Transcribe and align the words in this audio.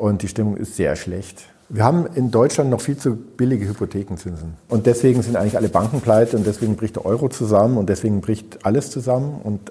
und 0.00 0.22
die 0.22 0.28
Stimmung 0.28 0.56
ist 0.56 0.76
sehr 0.76 0.96
schlecht. 0.96 1.44
Wir 1.68 1.84
haben 1.84 2.06
in 2.14 2.30
Deutschland 2.30 2.70
noch 2.70 2.80
viel 2.80 2.96
zu 2.96 3.14
billige 3.14 3.68
Hypothekenzinsen. 3.68 4.54
Und 4.68 4.86
deswegen 4.86 5.22
sind 5.22 5.36
eigentlich 5.36 5.56
alle 5.56 5.68
Banken 5.68 6.00
pleite 6.00 6.36
und 6.36 6.46
deswegen 6.46 6.74
bricht 6.74 6.96
der 6.96 7.04
Euro 7.04 7.28
zusammen 7.28 7.76
und 7.76 7.88
deswegen 7.88 8.22
bricht 8.22 8.64
alles 8.64 8.90
zusammen 8.90 9.40
und 9.44 9.70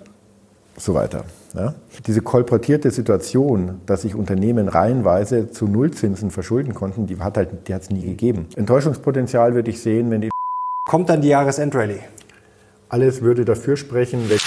so 0.77 0.93
weiter. 0.93 1.25
Ja? 1.55 1.73
Diese 2.05 2.21
kolportierte 2.21 2.91
Situation, 2.91 3.81
dass 3.85 4.03
sich 4.03 4.15
Unternehmen 4.15 4.69
reihenweise 4.69 5.51
zu 5.51 5.67
Nullzinsen 5.67 6.31
verschulden 6.31 6.73
konnten, 6.73 7.07
die 7.07 7.17
hat 7.19 7.35
halt, 7.35 7.67
die 7.67 7.73
hat 7.73 7.81
es 7.81 7.89
nie 7.89 8.03
gegeben. 8.03 8.47
Enttäuschungspotenzial 8.55 9.55
würde 9.55 9.71
ich 9.71 9.81
sehen, 9.81 10.11
wenn 10.11 10.21
die 10.21 10.29
Kommt 10.87 11.09
dann 11.09 11.21
die 11.21 11.29
Jahresendrallye? 11.29 11.99
Alles 12.87 13.21
würde 13.21 13.45
dafür 13.45 13.75
sprechen, 13.77 14.29
wenn 14.29 14.39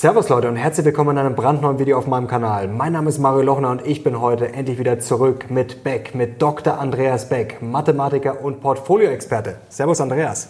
Servus 0.00 0.30
Leute 0.30 0.48
und 0.48 0.56
herzlich 0.56 0.86
willkommen 0.86 1.10
in 1.10 1.18
einem 1.18 1.34
brandneuen 1.34 1.78
Video 1.78 1.98
auf 1.98 2.06
meinem 2.06 2.26
Kanal. 2.26 2.68
Mein 2.68 2.94
Name 2.94 3.10
ist 3.10 3.18
Mario 3.18 3.42
Lochner 3.42 3.70
und 3.70 3.86
ich 3.86 4.02
bin 4.02 4.18
heute 4.18 4.50
endlich 4.50 4.78
wieder 4.78 4.98
zurück 4.98 5.50
mit 5.50 5.84
Beck, 5.84 6.14
mit 6.14 6.40
Dr. 6.40 6.78
Andreas 6.78 7.28
Beck, 7.28 7.60
Mathematiker 7.60 8.42
und 8.42 8.62
Portfolioexperte. 8.62 9.58
Servus 9.68 10.00
Andreas. 10.00 10.48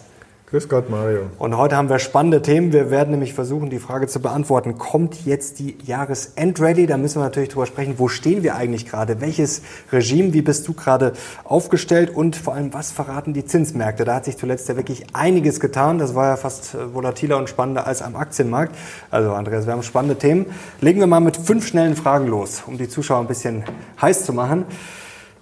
Grüß 0.51 0.67
Gott, 0.67 0.89
Mario. 0.89 1.27
Und 1.39 1.55
heute 1.55 1.77
haben 1.77 1.87
wir 1.87 1.97
spannende 1.97 2.41
Themen. 2.41 2.73
Wir 2.73 2.91
werden 2.91 3.11
nämlich 3.11 3.33
versuchen, 3.33 3.69
die 3.69 3.79
Frage 3.79 4.07
zu 4.07 4.19
beantworten. 4.19 4.77
Kommt 4.77 5.25
jetzt 5.25 5.59
die 5.59 5.77
Jahresendrallye? 5.85 6.87
Da 6.87 6.97
müssen 6.97 7.19
wir 7.19 7.23
natürlich 7.23 7.47
drüber 7.47 7.65
sprechen. 7.65 7.93
Wo 7.99 8.09
stehen 8.09 8.43
wir 8.43 8.55
eigentlich 8.55 8.85
gerade? 8.85 9.21
Welches 9.21 9.61
Regime? 9.93 10.33
Wie 10.33 10.41
bist 10.41 10.67
du 10.67 10.73
gerade 10.73 11.13
aufgestellt? 11.45 12.13
Und 12.13 12.35
vor 12.35 12.53
allem, 12.53 12.73
was 12.73 12.91
verraten 12.91 13.31
die 13.31 13.45
Zinsmärkte? 13.45 14.03
Da 14.03 14.15
hat 14.15 14.25
sich 14.25 14.35
zuletzt 14.35 14.67
ja 14.67 14.75
wirklich 14.75 15.05
einiges 15.13 15.61
getan. 15.61 15.99
Das 15.99 16.15
war 16.15 16.27
ja 16.27 16.35
fast 16.35 16.75
äh, 16.75 16.93
volatiler 16.93 17.37
und 17.37 17.47
spannender 17.47 17.87
als 17.87 18.01
am 18.01 18.17
Aktienmarkt. 18.17 18.75
Also, 19.09 19.31
Andreas, 19.31 19.67
wir 19.67 19.71
haben 19.71 19.83
spannende 19.83 20.17
Themen. 20.17 20.47
Legen 20.81 20.99
wir 20.99 21.07
mal 21.07 21.21
mit 21.21 21.37
fünf 21.37 21.65
schnellen 21.65 21.95
Fragen 21.95 22.27
los, 22.27 22.63
um 22.67 22.77
die 22.77 22.89
Zuschauer 22.89 23.21
ein 23.21 23.27
bisschen 23.27 23.63
heiß 24.01 24.25
zu 24.25 24.33
machen. 24.33 24.65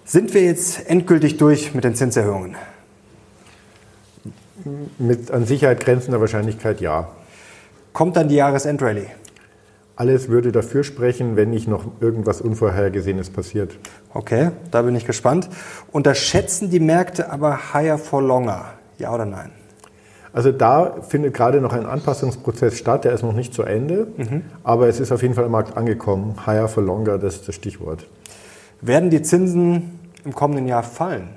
Sind 0.04 0.34
wir 0.34 0.44
jetzt 0.44 0.88
endgültig 0.88 1.36
durch 1.36 1.74
mit 1.74 1.82
den 1.82 1.96
Zinserhöhungen? 1.96 2.54
Mit 4.98 5.30
an 5.30 5.44
Sicherheit 5.46 5.80
grenzender 5.80 6.20
Wahrscheinlichkeit 6.20 6.80
ja. 6.80 7.08
Kommt 7.92 8.16
dann 8.16 8.28
die 8.28 8.36
Jahresendrallye? 8.36 9.06
Alles 9.96 10.28
würde 10.28 10.50
dafür 10.50 10.82
sprechen, 10.82 11.36
wenn 11.36 11.50
nicht 11.50 11.68
noch 11.68 11.84
irgendwas 12.00 12.40
Unvorhergesehenes 12.40 13.28
passiert. 13.28 13.76
Okay, 14.14 14.50
da 14.70 14.82
bin 14.82 14.96
ich 14.96 15.04
gespannt. 15.04 15.50
Unterschätzen 15.92 16.70
die 16.70 16.80
Märkte 16.80 17.30
aber 17.30 17.74
higher 17.74 17.98
for 17.98 18.22
longer? 18.22 18.72
Ja 18.98 19.14
oder 19.14 19.26
nein? 19.26 19.50
Also 20.32 20.52
da 20.52 21.02
findet 21.02 21.34
gerade 21.34 21.60
noch 21.60 21.72
ein 21.72 21.86
Anpassungsprozess 21.86 22.78
statt, 22.78 23.04
der 23.04 23.12
ist 23.12 23.22
noch 23.22 23.34
nicht 23.34 23.52
zu 23.52 23.62
Ende, 23.62 24.06
mhm. 24.16 24.42
aber 24.62 24.88
es 24.88 25.00
ist 25.00 25.10
auf 25.10 25.22
jeden 25.22 25.34
Fall 25.34 25.44
am 25.44 25.50
Markt 25.50 25.76
angekommen. 25.76 26.46
Higher 26.46 26.68
for 26.68 26.82
longer, 26.82 27.18
das 27.18 27.36
ist 27.36 27.48
das 27.48 27.56
Stichwort. 27.56 28.06
Werden 28.80 29.10
die 29.10 29.22
Zinsen 29.22 29.98
im 30.24 30.34
kommenden 30.34 30.68
Jahr 30.68 30.82
fallen? 30.82 31.28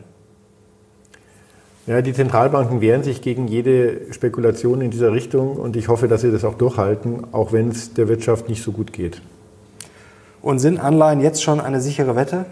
Ja, 1.86 2.02
die 2.02 2.14
Zentralbanken 2.14 2.80
wehren 2.80 3.04
sich 3.04 3.22
gegen 3.22 3.48
jede 3.48 4.14
Spekulation 4.14 4.80
in 4.80 4.90
dieser 4.90 5.12
Richtung 5.12 5.58
und 5.58 5.76
ich 5.76 5.90
hoffe, 5.90 6.08
dass 6.08 6.22
sie 6.22 6.32
das 6.32 6.46
auch 6.46 6.54
durchhalten, 6.54 7.26
auch 7.34 7.52
wenn 7.52 7.70
es 7.70 7.94
der 7.94 8.08
Wirtschaft 8.08 8.48
nicht 8.48 8.64
so 8.64 8.72
gut 8.72 8.94
geht. 8.94 9.22
Und 10.42 10.60
sind 10.60 10.80
Anleihen 10.80 11.20
jetzt 11.20 11.44
schon 11.44 11.60
eine 11.60 11.82
sichere 11.82 12.16
Wette? 12.16 12.46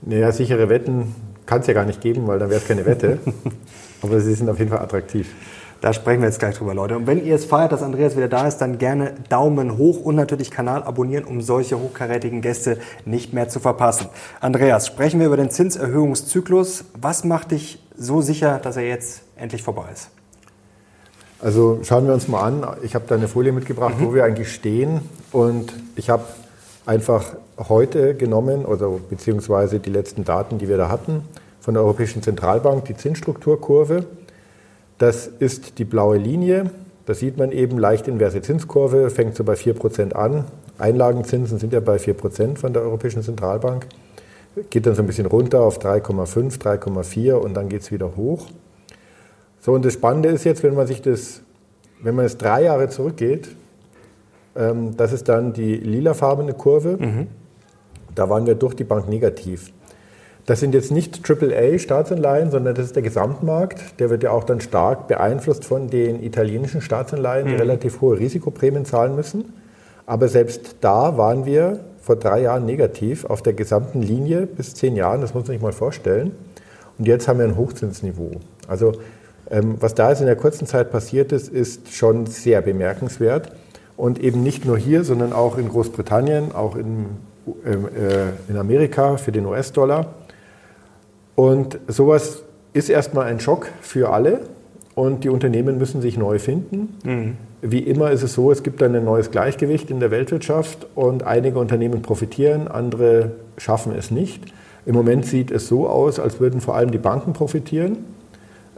Naja, 0.00 0.32
sichere 0.32 0.68
Wetten 0.68 1.14
kann 1.46 1.60
es 1.60 1.68
ja 1.68 1.74
gar 1.74 1.84
nicht 1.84 2.00
geben, 2.00 2.26
weil 2.26 2.40
dann 2.40 2.50
wäre 2.50 2.60
es 2.60 2.66
keine 2.66 2.84
Wette. 2.86 3.18
Aber 4.02 4.20
sie 4.20 4.34
sind 4.34 4.48
auf 4.48 4.58
jeden 4.58 4.70
Fall 4.70 4.80
attraktiv. 4.80 5.28
Da 5.82 5.92
sprechen 5.92 6.20
wir 6.20 6.28
jetzt 6.28 6.38
gleich 6.38 6.56
drüber, 6.56 6.74
Leute. 6.74 6.96
Und 6.96 7.08
wenn 7.08 7.24
ihr 7.24 7.34
es 7.34 7.44
feiert, 7.44 7.72
dass 7.72 7.82
Andreas 7.82 8.16
wieder 8.16 8.28
da 8.28 8.46
ist, 8.46 8.58
dann 8.58 8.78
gerne 8.78 9.14
Daumen 9.28 9.76
hoch 9.78 10.00
und 10.00 10.14
natürlich 10.14 10.52
Kanal 10.52 10.84
abonnieren, 10.84 11.24
um 11.24 11.40
solche 11.40 11.76
hochkarätigen 11.76 12.40
Gäste 12.40 12.78
nicht 13.04 13.32
mehr 13.32 13.48
zu 13.48 13.58
verpassen. 13.58 14.06
Andreas, 14.40 14.86
sprechen 14.86 15.18
wir 15.18 15.26
über 15.26 15.36
den 15.36 15.50
Zinserhöhungszyklus. 15.50 16.84
Was 17.00 17.24
macht 17.24 17.50
dich 17.50 17.82
so 17.98 18.20
sicher, 18.20 18.60
dass 18.62 18.76
er 18.76 18.86
jetzt 18.86 19.22
endlich 19.34 19.64
vorbei 19.64 19.86
ist? 19.92 20.10
Also 21.40 21.80
schauen 21.82 22.06
wir 22.06 22.14
uns 22.14 22.28
mal 22.28 22.42
an. 22.42 22.64
Ich 22.84 22.94
habe 22.94 23.06
da 23.08 23.16
eine 23.16 23.26
Folie 23.26 23.50
mitgebracht, 23.50 23.98
mhm. 23.98 24.04
wo 24.04 24.14
wir 24.14 24.22
eigentlich 24.22 24.54
stehen. 24.54 25.00
Und 25.32 25.72
ich 25.96 26.10
habe 26.10 26.22
einfach 26.86 27.24
heute 27.58 28.14
genommen, 28.14 28.66
oder 28.66 28.88
beziehungsweise 28.88 29.80
die 29.80 29.90
letzten 29.90 30.22
Daten, 30.22 30.58
die 30.58 30.68
wir 30.68 30.76
da 30.76 30.88
hatten, 30.88 31.24
von 31.58 31.74
der 31.74 31.82
Europäischen 31.82 32.22
Zentralbank, 32.22 32.84
die 32.84 32.96
Zinsstrukturkurve. 32.96 34.04
Das 35.02 35.26
ist 35.26 35.80
die 35.80 35.84
blaue 35.84 36.16
Linie. 36.16 36.70
Da 37.06 37.14
sieht 37.14 37.36
man 37.36 37.50
eben 37.50 37.76
leicht 37.76 38.06
inverse 38.06 38.40
Zinskurve, 38.40 39.10
fängt 39.10 39.34
so 39.34 39.42
bei 39.42 39.54
4% 39.54 40.12
an. 40.12 40.44
Einlagenzinsen 40.78 41.58
sind 41.58 41.72
ja 41.72 41.80
bei 41.80 41.96
4% 41.96 42.56
von 42.56 42.72
der 42.72 42.82
Europäischen 42.82 43.20
Zentralbank. 43.20 43.88
Geht 44.70 44.86
dann 44.86 44.94
so 44.94 45.02
ein 45.02 45.08
bisschen 45.08 45.26
runter 45.26 45.62
auf 45.62 45.80
3,5, 45.80 46.56
3,4 46.60 47.32
und 47.32 47.54
dann 47.54 47.68
geht 47.68 47.82
es 47.82 47.90
wieder 47.90 48.14
hoch. 48.14 48.46
So, 49.58 49.72
und 49.72 49.84
das 49.84 49.94
Spannende 49.94 50.28
ist 50.28 50.44
jetzt, 50.44 50.62
wenn 50.62 50.76
man 50.76 50.86
sich 50.86 51.02
das, 51.02 51.42
wenn 52.00 52.14
man 52.14 52.24
es 52.24 52.38
drei 52.38 52.62
Jahre 52.62 52.88
zurückgeht, 52.88 53.48
ähm, 54.54 54.96
das 54.96 55.12
ist 55.12 55.28
dann 55.28 55.52
die 55.52 55.78
lilafarbene 55.78 56.54
Kurve. 56.54 56.96
Mhm. 56.96 57.26
Da 58.14 58.30
waren 58.30 58.46
wir 58.46 58.54
durch 58.54 58.74
die 58.74 58.84
Bank 58.84 59.08
negativ. 59.08 59.72
Das 60.46 60.58
sind 60.58 60.74
jetzt 60.74 60.90
nicht 60.90 61.20
AAA-Staatsanleihen, 61.28 62.50
sondern 62.50 62.74
das 62.74 62.86
ist 62.86 62.96
der 62.96 63.02
Gesamtmarkt. 63.02 64.00
Der 64.00 64.10
wird 64.10 64.24
ja 64.24 64.32
auch 64.32 64.44
dann 64.44 64.60
stark 64.60 65.06
beeinflusst 65.06 65.64
von 65.64 65.88
den 65.88 66.22
italienischen 66.22 66.80
Staatsanleihen, 66.80 67.46
die 67.46 67.52
mhm. 67.52 67.60
relativ 67.60 68.00
hohe 68.00 68.18
Risikoprämien 68.18 68.84
zahlen 68.84 69.14
müssen. 69.14 69.52
Aber 70.04 70.28
selbst 70.28 70.76
da 70.80 71.16
waren 71.16 71.46
wir 71.46 71.80
vor 72.00 72.16
drei 72.16 72.40
Jahren 72.42 72.66
negativ 72.66 73.24
auf 73.24 73.42
der 73.42 73.52
gesamten 73.52 74.02
Linie 74.02 74.46
bis 74.46 74.74
zehn 74.74 74.96
Jahren. 74.96 75.20
Das 75.20 75.32
muss 75.32 75.44
man 75.44 75.52
sich 75.52 75.62
mal 75.62 75.72
vorstellen. 75.72 76.32
Und 76.98 77.06
jetzt 77.06 77.28
haben 77.28 77.38
wir 77.38 77.46
ein 77.46 77.56
Hochzinsniveau. 77.56 78.32
Also 78.66 78.94
ähm, 79.50 79.76
was 79.78 79.94
da 79.94 80.10
jetzt 80.10 80.20
in 80.20 80.26
der 80.26 80.36
kurzen 80.36 80.66
Zeit 80.66 80.90
passiert 80.90 81.30
ist, 81.30 81.48
ist 81.48 81.94
schon 81.94 82.26
sehr 82.26 82.62
bemerkenswert. 82.62 83.52
Und 83.96 84.18
eben 84.18 84.42
nicht 84.42 84.64
nur 84.64 84.76
hier, 84.76 85.04
sondern 85.04 85.32
auch 85.32 85.58
in 85.58 85.68
Großbritannien, 85.68 86.52
auch 86.52 86.74
in, 86.74 87.06
ähm, 87.64 87.88
äh, 87.96 88.50
in 88.50 88.56
Amerika 88.56 89.16
für 89.18 89.30
den 89.30 89.46
US-Dollar. 89.46 90.06
Und 91.34 91.78
sowas 91.88 92.42
ist 92.72 92.88
erstmal 92.88 93.26
ein 93.26 93.40
Schock 93.40 93.68
für 93.80 94.10
alle 94.10 94.40
und 94.94 95.24
die 95.24 95.28
Unternehmen 95.28 95.78
müssen 95.78 96.00
sich 96.02 96.16
neu 96.16 96.38
finden. 96.38 96.98
Mhm. 97.04 97.36
Wie 97.62 97.78
immer 97.78 98.10
ist 98.10 98.22
es 98.22 98.34
so, 98.34 98.50
es 98.50 98.62
gibt 98.62 98.82
dann 98.82 98.94
ein 98.94 99.04
neues 99.04 99.30
Gleichgewicht 99.30 99.90
in 99.90 100.00
der 100.00 100.10
Weltwirtschaft 100.10 100.86
und 100.94 101.22
einige 101.22 101.58
Unternehmen 101.58 102.02
profitieren, 102.02 102.68
andere 102.68 103.32
schaffen 103.56 103.94
es 103.96 104.10
nicht. 104.10 104.52
Im 104.84 104.94
Moment 104.94 105.26
sieht 105.26 105.50
es 105.50 105.68
so 105.68 105.88
aus, 105.88 106.18
als 106.18 106.40
würden 106.40 106.60
vor 106.60 106.74
allem 106.74 106.90
die 106.90 106.98
Banken 106.98 107.32
profitieren, 107.34 107.98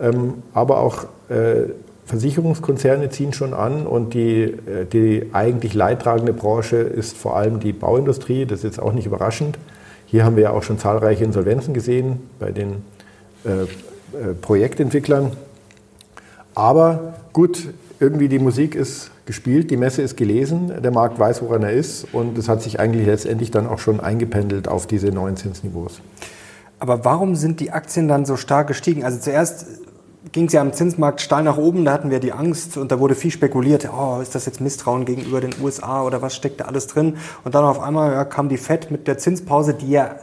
ähm, 0.01 0.35
aber 0.53 0.81
auch 0.81 1.05
äh, 1.31 1.71
Versicherungskonzerne 2.05 3.09
ziehen 3.09 3.33
schon 3.33 3.55
an 3.55 3.87
und 3.87 4.13
die, 4.13 4.43
äh, 4.43 4.85
die 4.93 5.31
eigentlich 5.33 5.73
leidtragende 5.73 6.35
Branche 6.35 6.77
ist 6.77 7.17
vor 7.17 7.37
allem 7.37 7.61
die 7.61 7.73
Bauindustrie. 7.73 8.45
Das 8.45 8.59
ist 8.59 8.65
jetzt 8.65 8.83
auch 8.83 8.93
nicht 8.93 9.07
überraschend. 9.07 9.59
Hier 10.15 10.25
haben 10.25 10.37
wir 10.37 10.45
ja 10.45 10.51
auch 10.53 10.63
schon 10.63 10.79
zahlreiche 10.79 11.25
Insolvenzen 11.25 11.75
gesehen 11.75 12.21
bei 12.39 12.53
den 12.53 12.85
äh, 13.45 13.63
äh, 13.63 13.67
Projektentwicklern. 14.41 15.33
Aber 16.55 17.15
gut, 17.33 17.67
irgendwie 17.99 18.29
die 18.29 18.39
Musik 18.39 18.77
ist 18.77 19.11
gespielt, 19.27 19.73
die 19.73 19.77
Messe 19.77 20.03
ist 20.03 20.17
gelesen, 20.17 20.71
der 20.81 20.93
Markt 20.93 21.19
weiß, 21.19 21.43
woran 21.43 21.65
er 21.65 21.73
ist 21.73 22.07
und 22.13 22.39
es 22.39 22.49
hat 22.49 22.63
sich 22.63 22.79
eigentlich 22.79 23.07
letztendlich 23.07 23.51
dann 23.51 23.67
auch 23.67 23.81
schon 23.81 23.99
eingependelt 23.99 24.69
auf 24.69 24.87
diese 24.87 25.09
neuen 25.09 25.37
Zinsniveaus. 25.37 26.01
Aber 26.79 27.05
warum 27.05 27.35
sind 27.35 27.59
die 27.59 27.73
Aktien 27.73 28.07
dann 28.07 28.25
so 28.25 28.37
stark 28.37 28.69
gestiegen? 28.69 29.03
Also 29.03 29.19
zuerst 29.19 29.67
ging 30.33 30.47
es 30.47 30.53
ja 30.53 30.61
am 30.61 30.73
Zinsmarkt 30.73 31.21
steil 31.21 31.43
nach 31.43 31.57
oben, 31.57 31.85
da 31.85 31.93
hatten 31.93 32.11
wir 32.11 32.21
die 32.21 32.33
Angst 32.33 32.77
und 32.77 32.91
da 32.91 32.99
wurde 32.99 33.15
viel 33.15 33.31
spekuliert, 33.31 33.89
oh, 33.93 34.21
ist 34.21 34.35
das 34.35 34.47
jetzt 34.47 34.61
Misstrauen 34.61 35.05
gegenüber 35.05 35.41
den 35.41 35.55
USA 35.63 36.03
oder 36.03 36.23
was 36.23 36.35
steckt 36.35 36.61
da 36.61 36.65
alles 36.65 36.87
drin? 36.87 37.17
Und 37.45 37.55
dann 37.55 37.65
auf 37.65 37.81
einmal 37.81 38.13
ja, 38.13 38.25
kam 38.25 38.49
die 38.49 38.57
FED 38.57 38.91
mit 38.91 39.07
der 39.07 39.19
Zinspause, 39.19 39.75
die 39.75 39.91
ja, 39.91 40.17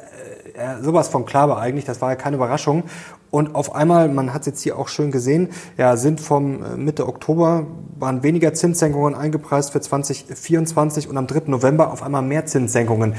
äh, 0.53 0.81
sowas 0.81 1.07
von 1.07 1.25
klar 1.25 1.49
war 1.49 1.59
eigentlich, 1.59 1.85
das 1.85 2.01
war 2.01 2.09
ja 2.09 2.15
keine 2.15 2.35
Überraschung. 2.35 2.83
Und 3.29 3.55
auf 3.55 3.73
einmal, 3.73 4.09
man 4.09 4.33
hat 4.33 4.41
es 4.41 4.47
jetzt 4.47 4.61
hier 4.61 4.77
auch 4.77 4.89
schön 4.89 5.09
gesehen, 5.11 5.49
ja, 5.77 5.95
sind 5.95 6.19
vom 6.19 6.63
äh, 6.63 6.77
Mitte 6.77 7.07
Oktober 7.07 7.65
waren 7.97 8.23
weniger 8.23 8.53
Zinssenkungen 8.53 9.15
eingepreist 9.15 9.71
für 9.71 9.79
2024 9.79 11.07
und 11.07 11.17
am 11.17 11.27
3. 11.27 11.43
November 11.45 11.91
auf 11.91 12.03
einmal 12.03 12.21
mehr 12.21 12.45
Zinssenkungen. 12.45 13.15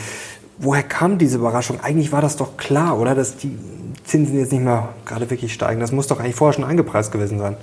Woher 0.62 0.84
kam 0.84 1.18
diese 1.18 1.38
Überraschung? 1.38 1.80
Eigentlich 1.82 2.12
war 2.12 2.22
das 2.22 2.36
doch 2.36 2.56
klar, 2.56 2.98
oder? 2.98 3.16
Dass 3.16 3.36
die 3.36 3.58
Zinsen 4.04 4.38
jetzt 4.38 4.52
nicht 4.52 4.62
mehr 4.62 4.90
gerade 5.04 5.28
wirklich 5.28 5.52
steigen. 5.52 5.80
Das 5.80 5.90
muss 5.90 6.06
doch 6.06 6.20
eigentlich 6.20 6.36
vorher 6.36 6.54
schon 6.54 6.64
eingepreist 6.64 7.10
gewesen 7.10 7.40
sein. 7.40 7.56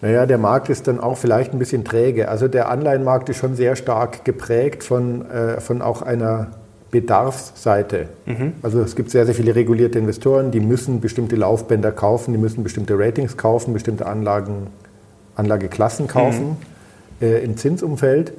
Naja, 0.00 0.26
der 0.26 0.38
Markt 0.38 0.68
ist 0.68 0.86
dann 0.86 1.00
auch 1.00 1.16
vielleicht 1.16 1.52
ein 1.52 1.58
bisschen 1.58 1.84
träge. 1.84 2.28
Also 2.28 2.46
der 2.46 2.68
Anleihenmarkt 2.68 3.28
ist 3.30 3.38
schon 3.38 3.56
sehr 3.56 3.74
stark 3.74 4.24
geprägt 4.24 4.84
von, 4.84 5.28
äh, 5.28 5.60
von 5.60 5.82
auch 5.82 6.02
einer 6.02 6.52
Bedarfsseite. 6.92 8.10
Mhm. 8.26 8.52
Also 8.62 8.80
es 8.80 8.94
gibt 8.94 9.10
sehr, 9.10 9.26
sehr 9.26 9.34
viele 9.34 9.56
regulierte 9.56 9.98
Investoren, 9.98 10.52
die 10.52 10.60
müssen 10.60 11.00
bestimmte 11.00 11.34
Laufbänder 11.34 11.90
kaufen, 11.90 12.32
die 12.32 12.38
müssen 12.38 12.62
bestimmte 12.62 12.96
Ratings 12.96 13.36
kaufen, 13.36 13.72
bestimmte 13.72 14.06
Anlagen, 14.06 14.68
Anlageklassen 15.34 16.06
kaufen. 16.06 16.50
Mhm. 17.20 17.26
äh, 17.26 17.38
im 17.40 17.56
Zinsumfeld 17.56 18.32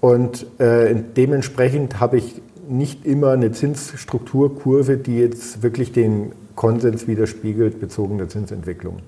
und 0.00 0.46
äh, 0.60 0.94
dementsprechend 1.16 2.00
habe 2.00 2.18
ich 2.18 2.40
nicht 2.68 3.06
immer 3.06 3.32
eine 3.32 3.50
Zinsstrukturkurve, 3.50 4.98
die 4.98 5.18
jetzt 5.18 5.62
wirklich 5.62 5.92
den 5.92 6.32
Konsens 6.54 7.06
widerspiegelt 7.06 7.80
bezogen 7.80 8.18
der 8.18 8.28
Zinsentwicklung. 8.28 8.98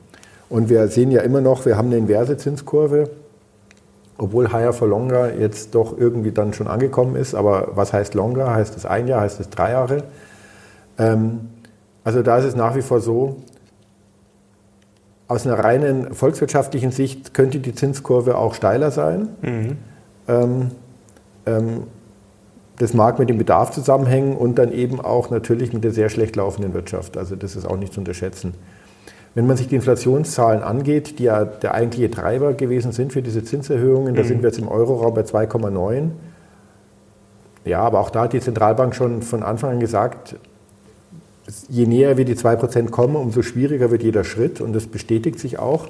Und 0.48 0.68
wir 0.68 0.88
sehen 0.88 1.10
ja 1.10 1.20
immer 1.22 1.40
noch, 1.40 1.66
wir 1.66 1.76
haben 1.76 1.88
eine 1.88 1.98
inverse 1.98 2.36
Zinskurve, 2.36 3.10
obwohl 4.18 4.52
Higher 4.52 4.72
for 4.72 4.88
Longer 4.88 5.34
jetzt 5.38 5.74
doch 5.74 5.96
irgendwie 5.96 6.32
dann 6.32 6.52
schon 6.52 6.66
angekommen 6.66 7.16
ist. 7.16 7.34
Aber 7.34 7.68
was 7.74 7.92
heißt 7.92 8.14
Longer? 8.14 8.52
Heißt 8.52 8.76
es 8.76 8.84
ein 8.84 9.06
Jahr? 9.06 9.20
Heißt 9.20 9.40
es 9.40 9.48
drei 9.50 9.72
Jahre? 9.72 10.04
Ähm, 10.98 11.50
also 12.02 12.22
da 12.22 12.38
ist 12.38 12.44
es 12.44 12.56
nach 12.56 12.74
wie 12.74 12.82
vor 12.82 13.00
so, 13.00 13.36
aus 15.28 15.46
einer 15.46 15.58
reinen 15.58 16.12
volkswirtschaftlichen 16.12 16.90
Sicht 16.90 17.34
könnte 17.34 17.60
die 17.60 17.74
Zinskurve 17.74 18.36
auch 18.36 18.54
steiler 18.54 18.90
sein. 18.90 19.28
Mhm. 19.42 19.76
Ähm, 20.30 20.70
ähm, 21.46 21.82
das 22.78 22.94
mag 22.94 23.18
mit 23.18 23.28
dem 23.28 23.36
Bedarf 23.36 23.72
zusammenhängen 23.72 24.36
und 24.36 24.58
dann 24.58 24.72
eben 24.72 25.00
auch 25.00 25.28
natürlich 25.28 25.74
mit 25.74 25.84
der 25.84 25.92
sehr 25.92 26.08
schlecht 26.08 26.36
laufenden 26.36 26.72
Wirtschaft. 26.72 27.18
Also 27.18 27.36
das 27.36 27.54
ist 27.54 27.66
auch 27.66 27.76
nicht 27.76 27.92
zu 27.92 28.00
unterschätzen. 28.00 28.54
Wenn 29.34 29.46
man 29.46 29.56
sich 29.58 29.68
die 29.68 29.74
Inflationszahlen 29.76 30.62
angeht, 30.62 31.18
die 31.18 31.24
ja 31.24 31.44
der 31.44 31.74
eigentliche 31.74 32.10
Treiber 32.10 32.54
gewesen 32.54 32.92
sind 32.92 33.12
für 33.12 33.20
diese 33.20 33.44
Zinserhöhungen, 33.44 34.12
mhm. 34.12 34.16
da 34.16 34.24
sind 34.24 34.42
wir 34.42 34.48
jetzt 34.48 34.58
im 34.58 34.68
Euroraum 34.68 35.12
bei 35.12 35.20
2,9. 35.22 36.10
Ja, 37.66 37.80
aber 37.82 38.00
auch 38.00 38.10
da 38.10 38.22
hat 38.22 38.32
die 38.32 38.40
Zentralbank 38.40 38.94
schon 38.94 39.20
von 39.20 39.42
Anfang 39.42 39.72
an 39.72 39.80
gesagt, 39.80 40.36
je 41.68 41.86
näher 41.86 42.16
wir 42.16 42.24
die 42.24 42.34
2% 42.34 42.90
kommen, 42.90 43.16
umso 43.16 43.42
schwieriger 43.42 43.90
wird 43.90 44.02
jeder 44.02 44.24
Schritt 44.24 44.60
und 44.60 44.72
das 44.72 44.86
bestätigt 44.86 45.38
sich 45.38 45.58
auch. 45.58 45.88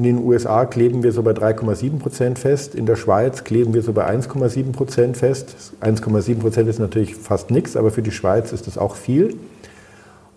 In 0.00 0.04
den 0.04 0.24
USA 0.24 0.64
kleben 0.64 1.02
wir 1.02 1.12
so 1.12 1.22
bei 1.22 1.32
3,7 1.32 1.98
Prozent 1.98 2.38
fest. 2.38 2.74
In 2.74 2.86
der 2.86 2.96
Schweiz 2.96 3.44
kleben 3.44 3.74
wir 3.74 3.82
so 3.82 3.92
bei 3.92 4.08
1,7 4.08 4.72
Prozent 4.72 5.18
fest. 5.18 5.74
1,7 5.82 6.38
Prozent 6.38 6.70
ist 6.70 6.78
natürlich 6.78 7.16
fast 7.16 7.50
nichts, 7.50 7.76
aber 7.76 7.90
für 7.90 8.00
die 8.00 8.10
Schweiz 8.10 8.50
ist 8.54 8.66
das 8.66 8.78
auch 8.78 8.96
viel. 8.96 9.36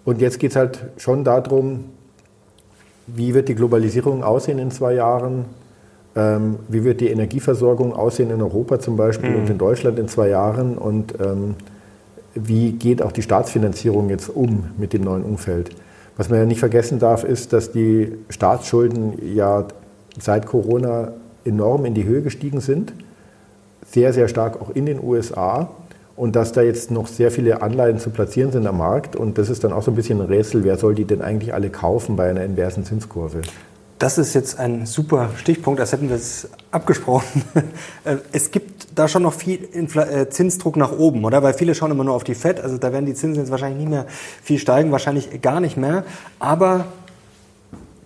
Und 0.03 0.19
jetzt 0.19 0.39
geht 0.39 0.51
es 0.51 0.57
halt 0.57 0.83
schon 0.97 1.23
darum, 1.23 1.85
wie 3.07 3.33
wird 3.33 3.47
die 3.47 3.55
Globalisierung 3.55 4.21
aussehen 4.21 4.59
in 4.59 4.69
zwei 4.69 4.95
Jahren? 4.95 5.45
Ähm, 6.13 6.57
wie 6.67 6.83
wird 6.83 6.99
die 6.99 7.07
Energieversorgung 7.07 7.93
aussehen 7.93 8.31
in 8.31 8.41
Europa 8.41 8.81
zum 8.81 8.97
Beispiel 8.97 9.29
mhm. 9.29 9.35
und 9.37 9.49
in 9.49 9.57
Deutschland 9.57 9.97
in 9.97 10.09
zwei 10.09 10.27
Jahren? 10.27 10.77
Und 10.77 11.13
ähm, 11.21 11.55
wie 12.35 12.73
geht 12.73 13.01
auch 13.01 13.13
die 13.13 13.21
Staatsfinanzierung 13.21 14.09
jetzt 14.09 14.27
um 14.27 14.71
mit 14.77 14.91
dem 14.91 15.05
neuen 15.05 15.23
Umfeld? 15.23 15.69
Was 16.17 16.29
man 16.29 16.39
ja 16.39 16.45
nicht 16.45 16.59
vergessen 16.59 16.99
darf, 16.99 17.23
ist, 17.23 17.53
dass 17.53 17.71
die 17.71 18.11
Staatsschulden 18.29 19.33
ja 19.33 19.65
seit 20.19 20.45
Corona 20.45 21.13
enorm 21.43 21.85
in 21.85 21.93
die 21.93 22.03
Höhe 22.03 22.21
gestiegen 22.21 22.61
sind, 22.61 22.93
sehr, 23.85 24.13
sehr 24.13 24.27
stark 24.27 24.61
auch 24.61 24.69
in 24.69 24.85
den 24.85 25.03
USA 25.03 25.69
und 26.15 26.35
dass 26.35 26.51
da 26.51 26.61
jetzt 26.61 26.91
noch 26.91 27.07
sehr 27.07 27.31
viele 27.31 27.61
Anleihen 27.61 27.97
zu 27.97 28.11
platzieren 28.11 28.51
sind 28.51 28.67
am 28.67 28.77
Markt. 28.77 29.15
Und 29.15 29.37
das 29.37 29.49
ist 29.49 29.63
dann 29.63 29.73
auch 29.73 29.83
so 29.83 29.91
ein 29.91 29.95
bisschen 29.95 30.21
ein 30.21 30.27
Rätsel, 30.27 30.63
wer 30.63 30.77
soll 30.77 30.95
die 30.95 31.05
denn 31.05 31.21
eigentlich 31.21 31.53
alle 31.53 31.69
kaufen 31.69 32.15
bei 32.15 32.29
einer 32.29 32.43
inversen 32.43 32.85
Zinskurve? 32.85 33.41
Das 33.99 34.17
ist 34.17 34.33
jetzt 34.33 34.59
ein 34.59 34.85
super 34.85 35.29
Stichpunkt, 35.37 35.79
als 35.79 35.91
hätten 35.91 36.09
wir 36.09 36.15
es 36.15 36.49
abgesprochen. 36.71 37.43
Äh, 38.05 38.17
es 38.33 38.51
gibt 38.51 38.73
da 38.95 39.07
schon 39.07 39.23
noch 39.23 39.33
viel 39.33 39.63
Infl 39.63 39.99
äh, 39.99 40.29
Zinsdruck 40.29 40.75
nach 40.75 40.91
oben, 40.91 41.23
oder? 41.23 41.41
Weil 41.41 41.53
viele 41.53 41.73
schauen 41.73 41.91
immer 41.91 42.03
nur 42.03 42.15
auf 42.15 42.25
die 42.25 42.35
FED, 42.35 42.59
also 42.59 42.77
da 42.77 42.91
werden 42.91 43.05
die 43.05 43.13
Zinsen 43.13 43.41
jetzt 43.41 43.49
wahrscheinlich 43.49 43.79
nicht 43.79 43.89
mehr 43.89 44.05
viel 44.41 44.59
steigen, 44.59 44.91
wahrscheinlich 44.91 45.41
gar 45.41 45.61
nicht 45.61 45.77
mehr. 45.77 46.03
Aber 46.39 46.85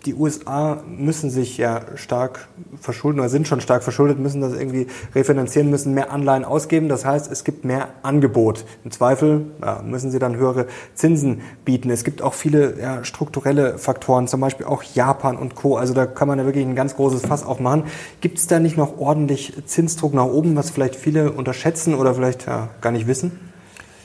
die 0.07 0.15
USA 0.15 0.81
müssen 0.87 1.29
sich 1.29 1.57
ja 1.57 1.81
stark 1.95 2.47
verschulden 2.79 3.19
oder 3.19 3.27
sind 3.27 3.45
schon 3.45 3.59
stark 3.59 3.83
verschuldet, 3.83 4.19
müssen 4.19 4.39
das 4.39 4.53
irgendwie 4.53 4.87
refinanzieren, 5.13 5.69
müssen 5.69 5.93
mehr 5.93 6.13
Anleihen 6.13 6.45
ausgeben. 6.45 6.87
Das 6.87 7.03
heißt, 7.03 7.29
es 7.29 7.43
gibt 7.43 7.65
mehr 7.65 7.89
Angebot. 8.03 8.63
Im 8.85 8.91
Zweifel 8.91 9.47
ja, 9.61 9.83
müssen 9.85 10.09
sie 10.09 10.17
dann 10.17 10.37
höhere 10.37 10.67
Zinsen 10.95 11.41
bieten. 11.65 11.89
Es 11.89 12.05
gibt 12.05 12.21
auch 12.21 12.33
viele 12.33 12.79
ja, 12.79 13.03
strukturelle 13.03 13.77
Faktoren, 13.77 14.29
zum 14.29 14.39
Beispiel 14.39 14.65
auch 14.65 14.81
Japan 14.81 15.35
und 15.35 15.55
Co. 15.55 15.75
Also 15.75 15.93
da 15.93 16.05
kann 16.05 16.29
man 16.29 16.39
ja 16.39 16.45
wirklich 16.45 16.65
ein 16.65 16.75
ganz 16.75 16.95
großes 16.95 17.23
Fass 17.23 17.45
aufmachen. 17.45 17.83
Gibt 18.21 18.37
es 18.37 18.47
da 18.47 18.59
nicht 18.59 18.77
noch 18.77 18.97
ordentlich 18.97 19.61
Zinsdruck 19.65 20.13
nach 20.13 20.25
oben, 20.25 20.55
was 20.55 20.69
vielleicht 20.69 20.95
viele 20.95 21.33
unterschätzen 21.33 21.93
oder 21.95 22.15
vielleicht 22.15 22.47
ja, 22.47 22.69
gar 22.79 22.91
nicht 22.91 23.07
wissen? 23.07 23.37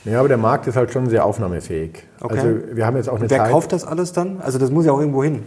Ja, 0.03 0.19
aber 0.19 0.27
der 0.27 0.37
Markt 0.37 0.67
ist 0.67 0.75
halt 0.75 0.91
schon 0.91 1.09
sehr 1.09 1.23
aufnahmefähig. 1.25 2.03
Okay. 2.19 2.37
Also 2.37 2.75
wir 2.75 2.85
haben 2.85 2.97
jetzt 2.97 3.07
auch 3.07 3.19
eine 3.19 3.29
Wer 3.29 3.37
Zeit 3.37 3.51
kauft 3.51 3.71
das 3.71 3.85
alles 3.85 4.11
dann? 4.11 4.41
Also 4.41 4.59
das 4.59 4.69
muss 4.69 4.85
ja 4.85 4.91
auch 4.91 4.99
irgendwo 4.99 5.23
hin. 5.23 5.43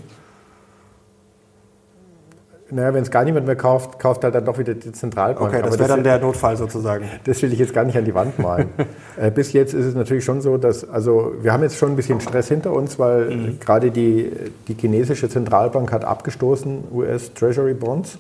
Naja, 2.68 2.92
wenn 2.94 3.02
es 3.02 3.12
gar 3.12 3.24
niemand 3.24 3.46
mehr 3.46 3.54
kauft, 3.54 4.00
kauft 4.00 4.24
halt 4.24 4.34
dann 4.34 4.44
doch 4.44 4.58
wieder 4.58 4.74
die 4.74 4.90
Zentralbank. 4.90 5.54
Okay, 5.54 5.62
das 5.62 5.78
wäre 5.78 5.88
dann 5.88 6.02
der 6.02 6.18
Notfall 6.18 6.56
sozusagen. 6.56 7.04
Das 7.24 7.40
will 7.42 7.52
ich 7.52 7.60
jetzt 7.60 7.72
gar 7.72 7.84
nicht 7.84 7.96
an 7.96 8.04
die 8.04 8.14
Wand 8.14 8.40
malen. 8.40 8.70
äh, 9.16 9.30
bis 9.30 9.52
jetzt 9.52 9.72
ist 9.72 9.84
es 9.84 9.94
natürlich 9.94 10.24
schon 10.24 10.40
so, 10.40 10.56
dass, 10.56 10.88
also 10.88 11.34
wir 11.40 11.52
haben 11.52 11.62
jetzt 11.62 11.76
schon 11.76 11.90
ein 11.90 11.96
bisschen 11.96 12.20
Stress 12.20 12.48
hinter 12.48 12.72
uns, 12.72 12.98
weil 12.98 13.30
mhm. 13.30 13.60
gerade 13.60 13.92
die, 13.92 14.32
die 14.66 14.74
chinesische 14.74 15.28
Zentralbank 15.28 15.92
hat 15.92 16.04
abgestoßen 16.04 16.84
US 16.92 17.32
Treasury 17.34 17.74
Bonds. 17.74 18.18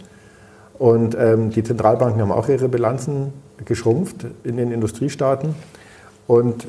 Und 0.78 1.16
ähm, 1.18 1.50
die 1.50 1.64
Zentralbanken 1.64 2.20
haben 2.20 2.32
auch 2.32 2.48
ihre 2.48 2.68
Bilanzen 2.68 3.32
geschrumpft 3.64 4.26
in 4.44 4.58
den 4.58 4.70
Industriestaaten. 4.70 5.54
Und 6.26 6.66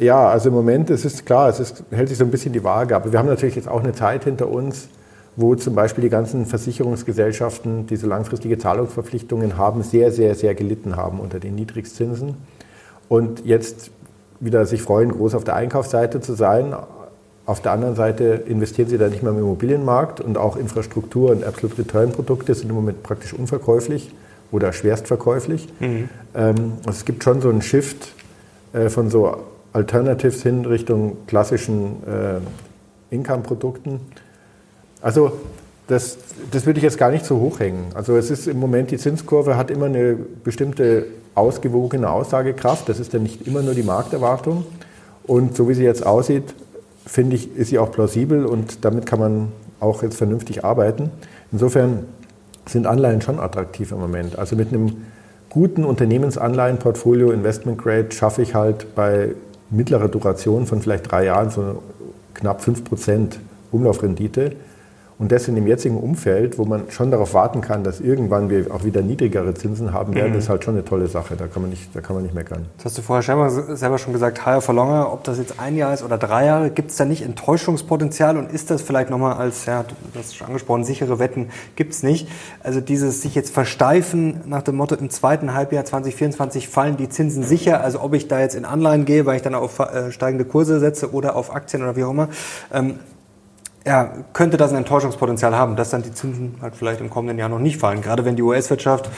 ja, 0.00 0.28
also 0.28 0.48
im 0.48 0.54
Moment, 0.54 0.90
es 0.90 1.04
ist 1.04 1.24
klar, 1.24 1.48
es 1.48 1.60
ist, 1.60 1.84
hält 1.90 2.08
sich 2.08 2.18
so 2.18 2.24
ein 2.24 2.30
bisschen 2.30 2.52
die 2.52 2.64
Waage. 2.64 2.96
Aber 2.96 3.12
wir 3.12 3.18
haben 3.18 3.28
natürlich 3.28 3.56
jetzt 3.56 3.68
auch 3.68 3.82
eine 3.82 3.92
Zeit 3.92 4.24
hinter 4.24 4.48
uns, 4.48 4.88
wo 5.38 5.54
zum 5.54 5.76
Beispiel 5.76 6.02
die 6.02 6.10
ganzen 6.10 6.46
Versicherungsgesellschaften 6.46 7.86
diese 7.86 8.08
langfristige 8.08 8.58
Zahlungsverpflichtungen 8.58 9.56
haben, 9.56 9.84
sehr, 9.84 10.10
sehr, 10.10 10.34
sehr 10.34 10.56
gelitten 10.56 10.96
haben 10.96 11.20
unter 11.20 11.38
den 11.38 11.54
Niedrigzinsen. 11.54 12.34
Und 13.08 13.46
jetzt 13.46 13.92
wieder 14.40 14.66
sich 14.66 14.82
freuen, 14.82 15.12
groß 15.12 15.36
auf 15.36 15.44
der 15.44 15.54
Einkaufsseite 15.54 16.20
zu 16.20 16.34
sein. 16.34 16.74
Auf 17.46 17.62
der 17.62 17.70
anderen 17.70 17.94
Seite 17.94 18.24
investieren 18.48 18.88
sie 18.88 18.98
da 18.98 19.06
nicht 19.06 19.22
mehr 19.22 19.30
im 19.30 19.38
Immobilienmarkt 19.38 20.20
und 20.20 20.36
auch 20.36 20.56
Infrastruktur 20.56 21.30
und 21.30 21.44
Absolute 21.44 21.78
Return 21.82 22.10
Produkte 22.10 22.52
sind 22.56 22.68
im 22.68 22.74
Moment 22.74 23.04
praktisch 23.04 23.32
unverkäuflich 23.32 24.12
oder 24.50 24.72
schwerst 24.72 25.06
verkäuflich. 25.06 25.68
Mhm. 25.78 26.08
Ähm, 26.34 26.72
also 26.78 26.98
es 26.98 27.04
gibt 27.04 27.22
schon 27.22 27.40
so 27.40 27.48
einen 27.48 27.62
Shift 27.62 28.12
äh, 28.72 28.88
von 28.88 29.08
so 29.08 29.36
Alternatives 29.72 30.42
hin 30.42 30.64
Richtung 30.64 31.16
klassischen 31.28 32.02
äh, 32.08 33.14
Income-Produkten. 33.14 34.00
Also 35.00 35.32
das, 35.86 36.18
das 36.50 36.66
würde 36.66 36.78
ich 36.78 36.84
jetzt 36.84 36.98
gar 36.98 37.10
nicht 37.10 37.24
so 37.24 37.40
hoch 37.40 37.60
hängen. 37.60 37.86
Also 37.94 38.16
es 38.16 38.30
ist 38.30 38.46
im 38.46 38.58
Moment, 38.60 38.90
die 38.90 38.98
Zinskurve 38.98 39.56
hat 39.56 39.70
immer 39.70 39.86
eine 39.86 40.16
bestimmte 40.44 41.06
ausgewogene 41.34 42.10
Aussagekraft. 42.10 42.88
Das 42.88 43.00
ist 43.00 43.14
dann 43.14 43.22
nicht 43.22 43.46
immer 43.46 43.62
nur 43.62 43.74
die 43.74 43.82
Markterwartung. 43.82 44.66
Und 45.24 45.56
so 45.56 45.68
wie 45.68 45.74
sie 45.74 45.84
jetzt 45.84 46.04
aussieht, 46.04 46.54
finde 47.06 47.36
ich, 47.36 47.56
ist 47.56 47.68
sie 47.68 47.78
auch 47.78 47.90
plausibel 47.90 48.44
und 48.44 48.84
damit 48.84 49.06
kann 49.06 49.18
man 49.18 49.52
auch 49.80 50.02
jetzt 50.02 50.16
vernünftig 50.16 50.64
arbeiten. 50.64 51.10
Insofern 51.52 52.06
sind 52.66 52.86
Anleihen 52.86 53.22
schon 53.22 53.40
attraktiv 53.40 53.92
im 53.92 54.00
Moment. 54.00 54.38
Also 54.38 54.56
mit 54.56 54.68
einem 54.68 55.06
guten 55.48 55.84
Unternehmensanleihenportfolio, 55.84 57.30
Investment 57.30 57.78
Grade, 57.78 58.12
schaffe 58.12 58.42
ich 58.42 58.54
halt 58.54 58.94
bei 58.94 59.30
mittlerer 59.70 60.08
Duration 60.08 60.66
von 60.66 60.82
vielleicht 60.82 61.10
drei 61.10 61.24
Jahren 61.24 61.50
so 61.50 61.82
knapp 62.34 62.60
5% 62.62 63.36
Umlaufrendite. 63.72 64.52
Und 65.18 65.32
das 65.32 65.48
in 65.48 65.56
dem 65.56 65.66
jetzigen 65.66 65.96
Umfeld, 65.96 66.58
wo 66.58 66.64
man 66.64 66.90
schon 66.90 67.10
darauf 67.10 67.34
warten 67.34 67.60
kann, 67.60 67.82
dass 67.82 68.00
irgendwann 68.00 68.50
wir 68.50 68.72
auch 68.72 68.84
wieder 68.84 69.02
niedrigere 69.02 69.52
Zinsen 69.52 69.92
haben 69.92 70.14
werden, 70.14 70.32
mhm. 70.32 70.38
ist 70.38 70.48
halt 70.48 70.62
schon 70.62 70.74
eine 70.74 70.84
tolle 70.84 71.08
Sache. 71.08 71.34
Da 71.34 71.48
kann 71.48 71.62
man 71.62 71.70
nicht, 71.70 71.94
da 71.94 72.00
kann 72.00 72.14
man 72.14 72.22
nicht 72.22 72.36
meckern. 72.36 72.66
Das 72.76 72.86
hast 72.86 72.98
du 72.98 73.02
vorher 73.02 73.50
selber 73.76 73.98
schon 73.98 74.12
gesagt, 74.12 74.46
higher 74.46 74.60
for 74.60 74.76
longer, 74.76 75.12
ob 75.12 75.24
das 75.24 75.38
jetzt 75.38 75.58
ein 75.58 75.76
Jahr 75.76 75.92
ist 75.92 76.04
oder 76.04 76.18
drei 76.18 76.46
Jahre, 76.46 76.70
gibt 76.70 76.92
es 76.92 76.96
da 76.96 77.04
nicht 77.04 77.22
Enttäuschungspotenzial 77.22 78.36
und 78.36 78.52
ist 78.52 78.70
das 78.70 78.80
vielleicht 78.80 79.10
nochmal 79.10 79.34
als, 79.34 79.66
ja, 79.66 79.82
du 79.82 79.94
hast 80.16 80.36
schon 80.36 80.46
angesprochen, 80.46 80.84
sichere 80.84 81.18
Wetten 81.18 81.48
gibt 81.74 81.94
es 81.94 82.04
nicht. 82.04 82.28
Also 82.62 82.80
dieses 82.80 83.20
sich 83.20 83.34
jetzt 83.34 83.52
versteifen 83.52 84.42
nach 84.46 84.62
dem 84.62 84.76
Motto, 84.76 84.94
im 84.94 85.10
zweiten 85.10 85.52
Halbjahr 85.52 85.84
2024 85.84 86.68
fallen 86.68 86.96
die 86.96 87.08
Zinsen 87.08 87.42
sicher, 87.42 87.80
also 87.82 88.00
ob 88.02 88.14
ich 88.14 88.28
da 88.28 88.38
jetzt 88.38 88.54
in 88.54 88.64
Anleihen 88.64 89.04
gehe, 89.04 89.26
weil 89.26 89.34
ich 89.34 89.42
dann 89.42 89.56
auf 89.56 89.80
äh, 89.80 90.12
steigende 90.12 90.44
Kurse 90.44 90.78
setze 90.78 91.12
oder 91.12 91.34
auf 91.34 91.52
Aktien 91.52 91.82
oder 91.82 91.96
wie 91.96 92.04
auch 92.04 92.10
immer. 92.10 92.28
Ähm, 92.72 93.00
ja, 93.88 94.12
könnte 94.34 94.58
das 94.58 94.70
ein 94.70 94.76
Enttäuschungspotenzial 94.76 95.56
haben, 95.56 95.74
dass 95.74 95.88
dann 95.88 96.02
die 96.02 96.12
Zinsen 96.12 96.56
halt 96.60 96.76
vielleicht 96.76 97.00
im 97.00 97.08
kommenden 97.08 97.38
Jahr 97.38 97.48
noch 97.48 97.58
nicht 97.58 97.78
fallen, 97.78 98.02
gerade 98.02 98.24
wenn 98.26 98.36
die 98.36 98.42
US-Wirtschaft 98.42 99.08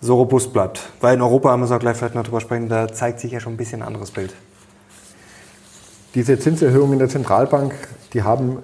so 0.00 0.16
robust 0.16 0.52
bleibt. 0.52 0.90
Weil 1.00 1.14
in 1.14 1.22
Europa, 1.22 1.50
haben 1.50 1.68
wir 1.68 1.78
gleich 1.78 1.96
vielleicht 1.96 2.16
noch 2.16 2.24
drüber 2.24 2.40
sprechen, 2.40 2.68
da 2.68 2.92
zeigt 2.92 3.20
sich 3.20 3.30
ja 3.30 3.38
schon 3.38 3.54
ein 3.54 3.56
bisschen 3.56 3.82
ein 3.82 3.86
anderes 3.86 4.10
Bild. 4.10 4.34
Diese 6.16 6.40
Zinserhöhungen 6.40 6.94
in 6.94 6.98
der 6.98 7.08
Zentralbank, 7.08 7.72
die 8.12 8.24
haben 8.24 8.58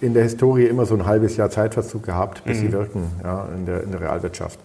in 0.00 0.14
der 0.14 0.24
Historie 0.24 0.66
immer 0.66 0.84
so 0.84 0.96
ein 0.96 1.06
halbes 1.06 1.36
Jahr 1.36 1.48
Zeitverzug 1.48 2.02
gehabt, 2.02 2.44
bis 2.44 2.58
mhm. 2.58 2.60
sie 2.60 2.72
wirken 2.72 3.12
ja, 3.22 3.46
in, 3.54 3.66
der, 3.66 3.84
in 3.84 3.92
der 3.92 4.00
Realwirtschaft. 4.00 4.58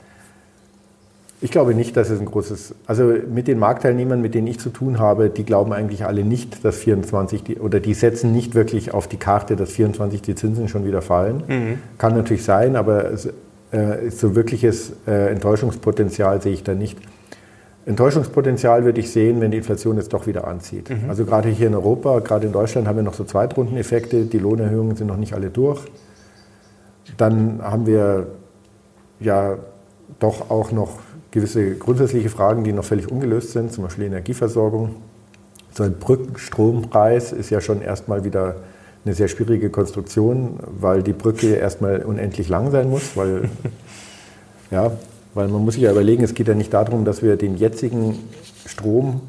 Ich 1.44 1.52
glaube 1.52 1.76
nicht, 1.76 1.98
dass 1.98 2.10
es 2.10 2.22
ein 2.22 2.26
großes, 2.26 2.74
also 2.88 3.04
mit 3.04 3.50
den 3.50 3.60
Marktteilnehmern, 3.60 4.22
mit 4.22 4.34
denen 4.34 4.48
ich 4.48 4.62
zu 4.62 4.70
tun 4.70 4.98
habe, 4.98 5.30
die 5.30 5.44
glauben 5.44 5.74
eigentlich 5.74 6.06
alle 6.06 6.24
nicht, 6.24 6.64
dass 6.64 6.78
24 6.78 7.44
die, 7.44 7.58
oder 7.58 7.82
die 7.82 7.94
setzen 7.94 8.32
nicht 8.32 8.56
wirklich 8.56 8.94
auf 8.94 9.10
die 9.10 9.18
Karte, 9.18 9.58
dass 9.58 9.72
24 9.74 10.22
die 10.22 10.36
Zinsen 10.36 10.70
schon 10.70 10.86
wieder 10.86 11.02
fallen. 11.02 11.44
Mhm. 11.46 11.80
Kann 11.98 12.16
natürlich 12.16 12.46
sein, 12.46 12.78
aber 12.78 13.12
es, 13.12 13.26
äh, 13.72 14.10
so 14.10 14.36
wirkliches 14.36 14.94
äh, 15.06 15.34
Enttäuschungspotenzial 15.34 16.42
sehe 16.42 16.54
ich 16.54 16.64
da 16.64 16.76
nicht. 16.76 16.98
Enttäuschungspotenzial 17.86 18.86
würde 18.86 19.02
ich 19.02 19.12
sehen, 19.12 19.42
wenn 19.42 19.52
die 19.52 19.58
Inflation 19.58 19.98
jetzt 19.98 20.14
doch 20.14 20.28
wieder 20.28 20.48
anzieht. 20.48 20.92
Mhm. 20.92 21.10
Also 21.10 21.26
gerade 21.26 21.50
hier 21.50 21.68
in 21.68 21.76
Europa, 21.76 22.20
gerade 22.20 22.48
in 22.48 22.54
Deutschland 22.54 22.88
haben 22.88 22.96
wir 22.96 23.04
noch 23.04 23.16
so 23.16 23.26
Zweitrundeneffekte, 23.26 24.28
die 24.28 24.40
Lohnerhöhungen 24.40 24.96
sind 24.96 25.08
noch 25.08 25.18
nicht 25.18 25.34
alle 25.34 25.50
durch. 25.50 25.82
Dann 27.18 27.62
haben 27.62 27.86
wir 27.86 28.28
ja 29.20 29.58
doch 30.20 30.50
auch 30.50 30.72
noch 30.72 31.00
gewisse 31.34 31.76
grundsätzliche 31.76 32.30
Fragen, 32.30 32.64
die 32.64 32.72
noch 32.72 32.86
völlig 32.86 33.12
ungelöst 33.12 33.52
sind, 33.52 33.74
zum 33.74 33.84
Beispiel 33.84 34.06
Energieversorgung. 34.06 34.96
So 35.74 35.84
ein 35.84 35.94
Brückenstrompreis 35.94 37.32
ist 37.32 37.50
ja 37.50 37.60
schon 37.60 37.82
erstmal 37.82 38.24
wieder 38.24 38.58
eine 39.04 39.16
sehr 39.16 39.28
schwierige 39.28 39.72
Konstruktion, 39.72 40.60
weil 40.80 41.02
die 41.02 41.14
Brücke 41.14 41.56
erstmal 41.56 42.04
unendlich 42.04 42.50
lang 42.50 42.70
sein 42.70 42.90
muss, 42.90 43.18
weil 43.18 43.50
ja, 44.72 44.92
weil 45.34 45.48
man 45.48 45.66
muss 45.66 45.74
sich 45.74 45.84
ja 45.84 45.92
überlegen, 45.92 46.24
es 46.24 46.36
geht 46.36 46.48
ja 46.48 46.54
nicht 46.54 46.72
darum, 46.72 47.04
dass 47.04 47.24
wir 47.24 47.36
den 47.36 47.58
jetzigen 47.58 48.20
Strombedarf 48.68 49.24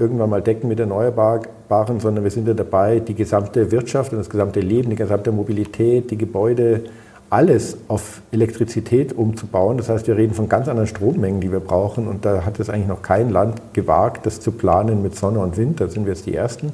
irgendwann 0.00 0.30
mal 0.30 0.42
decken 0.42 0.66
mit 0.66 0.80
Erneuerbaren, 0.80 2.00
sondern 2.00 2.24
wir 2.24 2.32
sind 2.32 2.48
ja 2.48 2.54
dabei, 2.54 2.98
die 2.98 3.14
gesamte 3.14 3.70
Wirtschaft 3.70 4.10
und 4.10 4.18
das 4.18 4.28
gesamte 4.28 4.58
Leben, 4.58 4.90
die 4.90 4.96
gesamte 4.96 5.30
Mobilität, 5.30 6.10
die 6.10 6.18
Gebäude, 6.18 6.82
alles 7.28 7.76
auf 7.88 8.22
Elektrizität 8.30 9.12
umzubauen. 9.12 9.78
Das 9.78 9.88
heißt, 9.88 10.06
wir 10.06 10.16
reden 10.16 10.34
von 10.34 10.48
ganz 10.48 10.68
anderen 10.68 10.86
Strommengen, 10.86 11.40
die 11.40 11.50
wir 11.50 11.60
brauchen. 11.60 12.06
Und 12.06 12.24
da 12.24 12.44
hat 12.44 12.60
es 12.60 12.70
eigentlich 12.70 12.86
noch 12.86 13.02
kein 13.02 13.30
Land 13.30 13.60
gewagt, 13.72 14.26
das 14.26 14.40
zu 14.40 14.52
planen 14.52 15.02
mit 15.02 15.16
Sonne 15.16 15.40
und 15.40 15.56
Wind. 15.56 15.80
Da 15.80 15.88
sind 15.88 16.06
wir 16.06 16.12
jetzt 16.12 16.26
die 16.26 16.34
Ersten. 16.34 16.72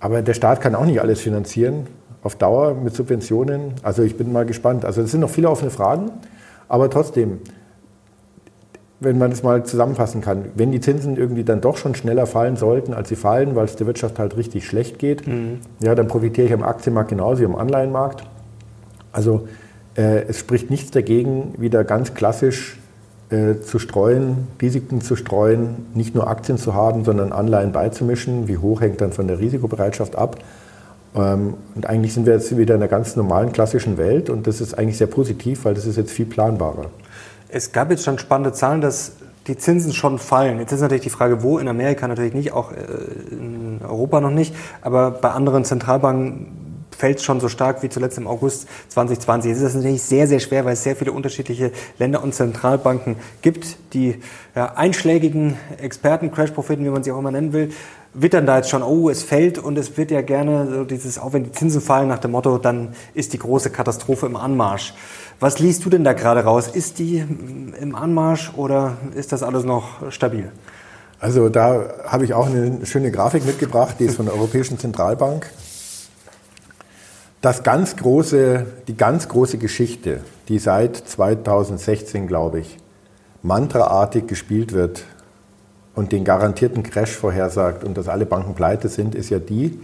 Aber 0.00 0.22
der 0.22 0.34
Staat 0.34 0.60
kann 0.60 0.74
auch 0.74 0.84
nicht 0.84 1.00
alles 1.00 1.20
finanzieren 1.20 1.86
auf 2.22 2.34
Dauer 2.34 2.74
mit 2.74 2.94
Subventionen. 2.94 3.74
Also 3.82 4.02
ich 4.02 4.16
bin 4.16 4.32
mal 4.32 4.44
gespannt. 4.44 4.84
Also 4.84 5.02
es 5.02 5.10
sind 5.10 5.20
noch 5.20 5.30
viele 5.30 5.50
offene 5.50 5.70
Fragen, 5.70 6.10
aber 6.68 6.90
trotzdem, 6.90 7.38
wenn 9.00 9.18
man 9.18 9.30
es 9.30 9.42
mal 9.42 9.64
zusammenfassen 9.64 10.20
kann, 10.20 10.46
wenn 10.56 10.72
die 10.72 10.80
Zinsen 10.80 11.16
irgendwie 11.16 11.44
dann 11.44 11.60
doch 11.60 11.76
schon 11.76 11.94
schneller 11.94 12.26
fallen 12.26 12.56
sollten, 12.56 12.94
als 12.94 13.08
sie 13.08 13.16
fallen, 13.16 13.54
weil 13.54 13.64
es 13.64 13.76
der 13.76 13.86
Wirtschaft 13.86 14.18
halt 14.18 14.36
richtig 14.36 14.66
schlecht 14.66 14.98
geht, 14.98 15.26
mhm. 15.26 15.60
ja, 15.80 15.94
dann 15.94 16.08
profitiere 16.08 16.46
ich 16.48 16.52
am 16.52 16.62
Aktienmarkt 16.62 17.10
genauso 17.10 17.40
wie 17.42 17.46
am 17.46 17.54
Anleihenmarkt. 17.54 18.24
Also 19.12 19.46
äh, 19.96 20.24
es 20.28 20.38
spricht 20.38 20.70
nichts 20.70 20.90
dagegen, 20.90 21.54
wieder 21.58 21.84
ganz 21.84 22.14
klassisch 22.14 22.78
äh, 23.30 23.60
zu 23.60 23.78
streuen, 23.78 24.48
Risiken 24.60 25.00
zu 25.00 25.14
streuen, 25.14 25.86
nicht 25.94 26.14
nur 26.14 26.28
Aktien 26.28 26.58
zu 26.58 26.74
haben, 26.74 27.04
sondern 27.04 27.32
Anleihen 27.32 27.72
beizumischen. 27.72 28.48
Wie 28.48 28.58
hoch 28.58 28.80
hängt 28.80 29.00
dann 29.00 29.12
von 29.12 29.28
der 29.28 29.38
Risikobereitschaft 29.38 30.16
ab? 30.16 30.38
Ähm, 31.14 31.54
und 31.74 31.86
eigentlich 31.86 32.14
sind 32.14 32.26
wir 32.26 32.34
jetzt 32.34 32.56
wieder 32.56 32.74
in 32.74 32.80
einer 32.80 32.88
ganz 32.88 33.16
normalen 33.16 33.52
klassischen 33.52 33.96
Welt 33.96 34.28
und 34.28 34.46
das 34.46 34.60
ist 34.60 34.76
eigentlich 34.76 34.98
sehr 34.98 35.06
positiv, 35.06 35.64
weil 35.64 35.74
das 35.74 35.86
ist 35.86 35.96
jetzt 35.96 36.10
viel 36.10 36.26
planbarer. 36.26 36.86
Es 37.48 37.72
gab 37.72 37.90
jetzt 37.90 38.04
schon 38.04 38.18
spannende 38.18 38.52
Zahlen, 38.52 38.80
dass 38.80 39.12
die 39.46 39.56
Zinsen 39.56 39.94
schon 39.94 40.18
fallen. 40.18 40.58
Jetzt 40.58 40.72
ist 40.72 40.80
natürlich 40.80 41.04
die 41.04 41.10
Frage, 41.10 41.42
wo, 41.42 41.58
in 41.58 41.68
Amerika 41.68 42.06
natürlich 42.06 42.34
nicht, 42.34 42.52
auch 42.52 42.72
äh, 42.72 42.76
in 43.30 43.80
Europa 43.82 44.20
noch 44.20 44.30
nicht, 44.30 44.54
aber 44.82 45.10
bei 45.10 45.30
anderen 45.30 45.64
Zentralbanken 45.64 46.68
fällt 46.98 47.18
es 47.18 47.24
schon 47.24 47.40
so 47.40 47.48
stark 47.48 47.82
wie 47.82 47.88
zuletzt 47.88 48.18
im 48.18 48.26
August 48.26 48.66
2020. 48.88 49.52
Es 49.52 49.60
ist 49.60 49.74
natürlich 49.76 50.02
sehr, 50.02 50.26
sehr 50.26 50.40
schwer, 50.40 50.64
weil 50.64 50.72
es 50.72 50.82
sehr 50.82 50.96
viele 50.96 51.12
unterschiedliche 51.12 51.70
Länder 51.98 52.22
und 52.22 52.34
Zentralbanken 52.34 53.16
gibt. 53.40 53.76
Die 53.94 54.16
ja, 54.54 54.74
einschlägigen 54.74 55.56
Experten, 55.80 56.32
Crash-Propheten, 56.32 56.84
wie 56.84 56.90
man 56.90 57.04
sie 57.04 57.12
auch 57.12 57.18
immer 57.18 57.30
nennen 57.30 57.52
will, 57.52 57.70
wittern 58.14 58.46
da 58.46 58.56
jetzt 58.56 58.70
schon, 58.70 58.82
oh, 58.82 59.08
es 59.08 59.22
fällt 59.22 59.58
und 59.58 59.78
es 59.78 59.96
wird 59.96 60.10
ja 60.10 60.22
gerne 60.22 60.66
so 60.70 60.84
dieses, 60.84 61.18
auch 61.18 61.32
wenn 61.32 61.44
die 61.44 61.52
Zinsen 61.52 61.80
fallen, 61.80 62.08
nach 62.08 62.18
dem 62.18 62.32
Motto, 62.32 62.58
dann 62.58 62.94
ist 63.14 63.32
die 63.32 63.38
große 63.38 63.70
Katastrophe 63.70 64.26
im 64.26 64.36
Anmarsch. 64.36 64.94
Was 65.40 65.60
liest 65.60 65.84
du 65.84 65.90
denn 65.90 66.02
da 66.02 66.14
gerade 66.14 66.42
raus? 66.42 66.66
Ist 66.66 66.98
die 66.98 67.18
im 67.18 67.94
Anmarsch 67.94 68.52
oder 68.56 68.96
ist 69.14 69.30
das 69.30 69.44
alles 69.44 69.64
noch 69.64 70.10
stabil? 70.10 70.50
Also 71.20 71.48
da 71.48 71.94
habe 72.06 72.24
ich 72.24 72.34
auch 72.34 72.46
eine 72.46 72.84
schöne 72.86 73.10
Grafik 73.10 73.44
mitgebracht, 73.44 73.96
die 73.98 74.04
ist 74.04 74.16
von 74.16 74.26
der 74.26 74.34
Europäischen 74.34 74.78
Zentralbank. 74.78 75.48
Das 77.40 77.62
ganz 77.62 77.96
große, 77.96 78.66
die 78.88 78.96
ganz 78.96 79.28
große 79.28 79.58
Geschichte, 79.58 80.22
die 80.48 80.58
seit 80.58 80.96
2016, 80.96 82.26
glaube 82.26 82.60
ich, 82.60 82.76
mantraartig 83.42 84.26
gespielt 84.26 84.72
wird 84.72 85.04
und 85.94 86.10
den 86.10 86.24
garantierten 86.24 86.82
Crash 86.82 87.12
vorhersagt 87.12 87.84
und 87.84 87.96
dass 87.96 88.08
alle 88.08 88.26
Banken 88.26 88.54
pleite 88.54 88.88
sind, 88.88 89.14
ist 89.14 89.30
ja 89.30 89.38
die, 89.38 89.80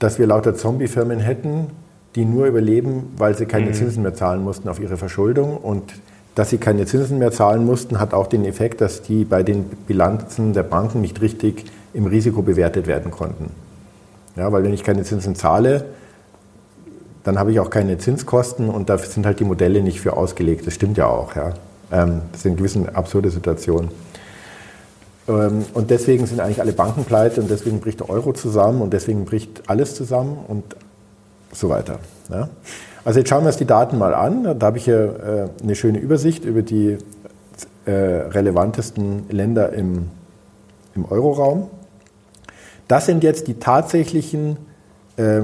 dass 0.00 0.18
wir 0.18 0.26
lauter 0.26 0.56
Zombie-Firmen 0.56 1.20
hätten, 1.20 1.68
die 2.14 2.24
nur 2.24 2.46
überleben, 2.46 3.12
weil 3.16 3.36
sie 3.36 3.46
keine 3.46 3.66
mhm. 3.66 3.74
Zinsen 3.74 4.02
mehr 4.02 4.14
zahlen 4.14 4.42
mussten 4.42 4.68
auf 4.68 4.80
ihre 4.80 4.96
Verschuldung. 4.96 5.56
Und 5.56 5.94
dass 6.34 6.50
sie 6.50 6.58
keine 6.58 6.86
Zinsen 6.86 7.18
mehr 7.18 7.32
zahlen 7.32 7.64
mussten, 7.64 8.00
hat 8.00 8.14
auch 8.14 8.26
den 8.26 8.44
Effekt, 8.44 8.80
dass 8.80 9.02
die 9.02 9.24
bei 9.24 9.42
den 9.42 9.64
Bilanzen 9.64 10.52
der 10.52 10.62
Banken 10.62 11.00
nicht 11.00 11.20
richtig 11.20 11.64
im 11.92 12.06
Risiko 12.06 12.42
bewertet 12.42 12.86
werden 12.86 13.10
konnten. 13.10 13.50
Ja, 14.36 14.50
weil 14.52 14.64
wenn 14.64 14.72
ich 14.72 14.82
keine 14.82 15.04
Zinsen 15.04 15.34
zahle, 15.36 15.84
dann 17.22 17.38
habe 17.38 17.52
ich 17.52 17.60
auch 17.60 17.70
keine 17.70 17.98
Zinskosten 17.98 18.68
und 18.68 18.90
da 18.90 18.98
sind 18.98 19.26
halt 19.26 19.40
die 19.40 19.44
Modelle 19.44 19.82
nicht 19.82 20.00
für 20.00 20.16
ausgelegt. 20.16 20.66
Das 20.66 20.74
stimmt 20.74 20.98
ja 20.98 21.06
auch. 21.06 21.34
Ja. 21.36 21.54
Ähm, 21.92 22.22
das 22.32 22.42
sind 22.42 22.56
gewisse 22.56 22.94
absurde 22.94 23.30
Situationen. 23.30 23.90
Ähm, 25.28 25.64
und 25.72 25.90
deswegen 25.90 26.26
sind 26.26 26.40
eigentlich 26.40 26.60
alle 26.60 26.72
Banken 26.72 27.04
pleite 27.04 27.40
und 27.40 27.50
deswegen 27.50 27.80
bricht 27.80 28.00
der 28.00 28.10
Euro 28.10 28.32
zusammen 28.32 28.82
und 28.82 28.92
deswegen 28.92 29.24
bricht 29.24 29.62
alles 29.68 29.94
zusammen 29.94 30.38
und 30.46 30.64
so 31.54 31.68
weiter. 31.68 31.98
Ja. 32.30 32.48
Also 33.04 33.20
jetzt 33.20 33.28
schauen 33.28 33.42
wir 33.42 33.48
uns 33.48 33.56
die 33.56 33.66
Daten 33.66 33.98
mal 33.98 34.14
an. 34.14 34.58
Da 34.58 34.66
habe 34.66 34.78
ich 34.78 34.84
hier 34.84 35.50
äh, 35.60 35.62
eine 35.62 35.74
schöne 35.74 35.98
Übersicht 35.98 36.44
über 36.44 36.62
die 36.62 36.98
äh, 37.84 37.90
relevantesten 37.90 39.28
Länder 39.30 39.72
im, 39.72 40.08
im 40.94 41.04
Euroraum. 41.04 41.68
Das 42.88 43.06
sind 43.06 43.22
jetzt 43.24 43.46
die 43.46 43.54
tatsächlichen 43.54 44.56
äh, 45.16 45.42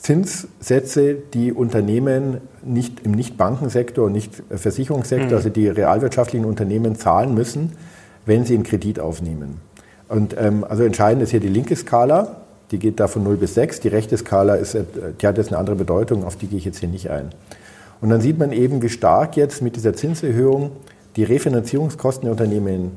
Zinssätze, 0.00 1.14
die 1.14 1.52
Unternehmen 1.52 2.40
nicht 2.62 3.00
im 3.04 3.12
Nicht-Bankensektor, 3.12 4.10
nicht 4.10 4.42
Versicherungssektor, 4.50 5.28
mhm. 5.28 5.36
also 5.36 5.48
die 5.48 5.68
realwirtschaftlichen 5.68 6.44
Unternehmen 6.44 6.96
zahlen 6.96 7.34
müssen 7.34 7.72
wenn 8.26 8.44
Sie 8.44 8.54
einen 8.54 8.64
Kredit 8.64 9.00
aufnehmen. 9.00 9.60
Und 10.08 10.36
ähm, 10.38 10.64
also 10.68 10.84
entscheidend 10.84 11.22
ist 11.22 11.30
hier 11.30 11.40
die 11.40 11.48
linke 11.48 11.74
Skala, 11.74 12.42
die 12.70 12.78
geht 12.78 13.00
da 13.00 13.06
von 13.06 13.22
0 13.22 13.36
bis 13.36 13.54
6. 13.54 13.80
Die 13.80 13.88
rechte 13.88 14.16
Skala 14.16 14.54
ist, 14.54 14.74
äh, 14.74 14.84
die 15.20 15.26
hat 15.26 15.38
jetzt 15.38 15.48
eine 15.48 15.58
andere 15.58 15.76
Bedeutung, 15.76 16.24
auf 16.24 16.36
die 16.36 16.46
gehe 16.46 16.58
ich 16.58 16.64
jetzt 16.64 16.78
hier 16.78 16.88
nicht 16.88 17.10
ein. 17.10 17.30
Und 18.00 18.10
dann 18.10 18.20
sieht 18.20 18.38
man 18.38 18.52
eben, 18.52 18.82
wie 18.82 18.88
stark 18.88 19.36
jetzt 19.36 19.62
mit 19.62 19.76
dieser 19.76 19.94
Zinserhöhung 19.94 20.72
die 21.16 21.24
Refinanzierungskosten 21.24 22.24
der 22.24 22.32
Unternehmen 22.32 22.92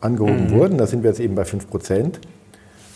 angehoben 0.00 0.48
mhm. 0.48 0.50
wurden. 0.50 0.78
Da 0.78 0.86
sind 0.86 1.02
wir 1.02 1.10
jetzt 1.10 1.20
eben 1.20 1.34
bei 1.34 1.44
5 1.44 1.70
Prozent. 1.70 2.20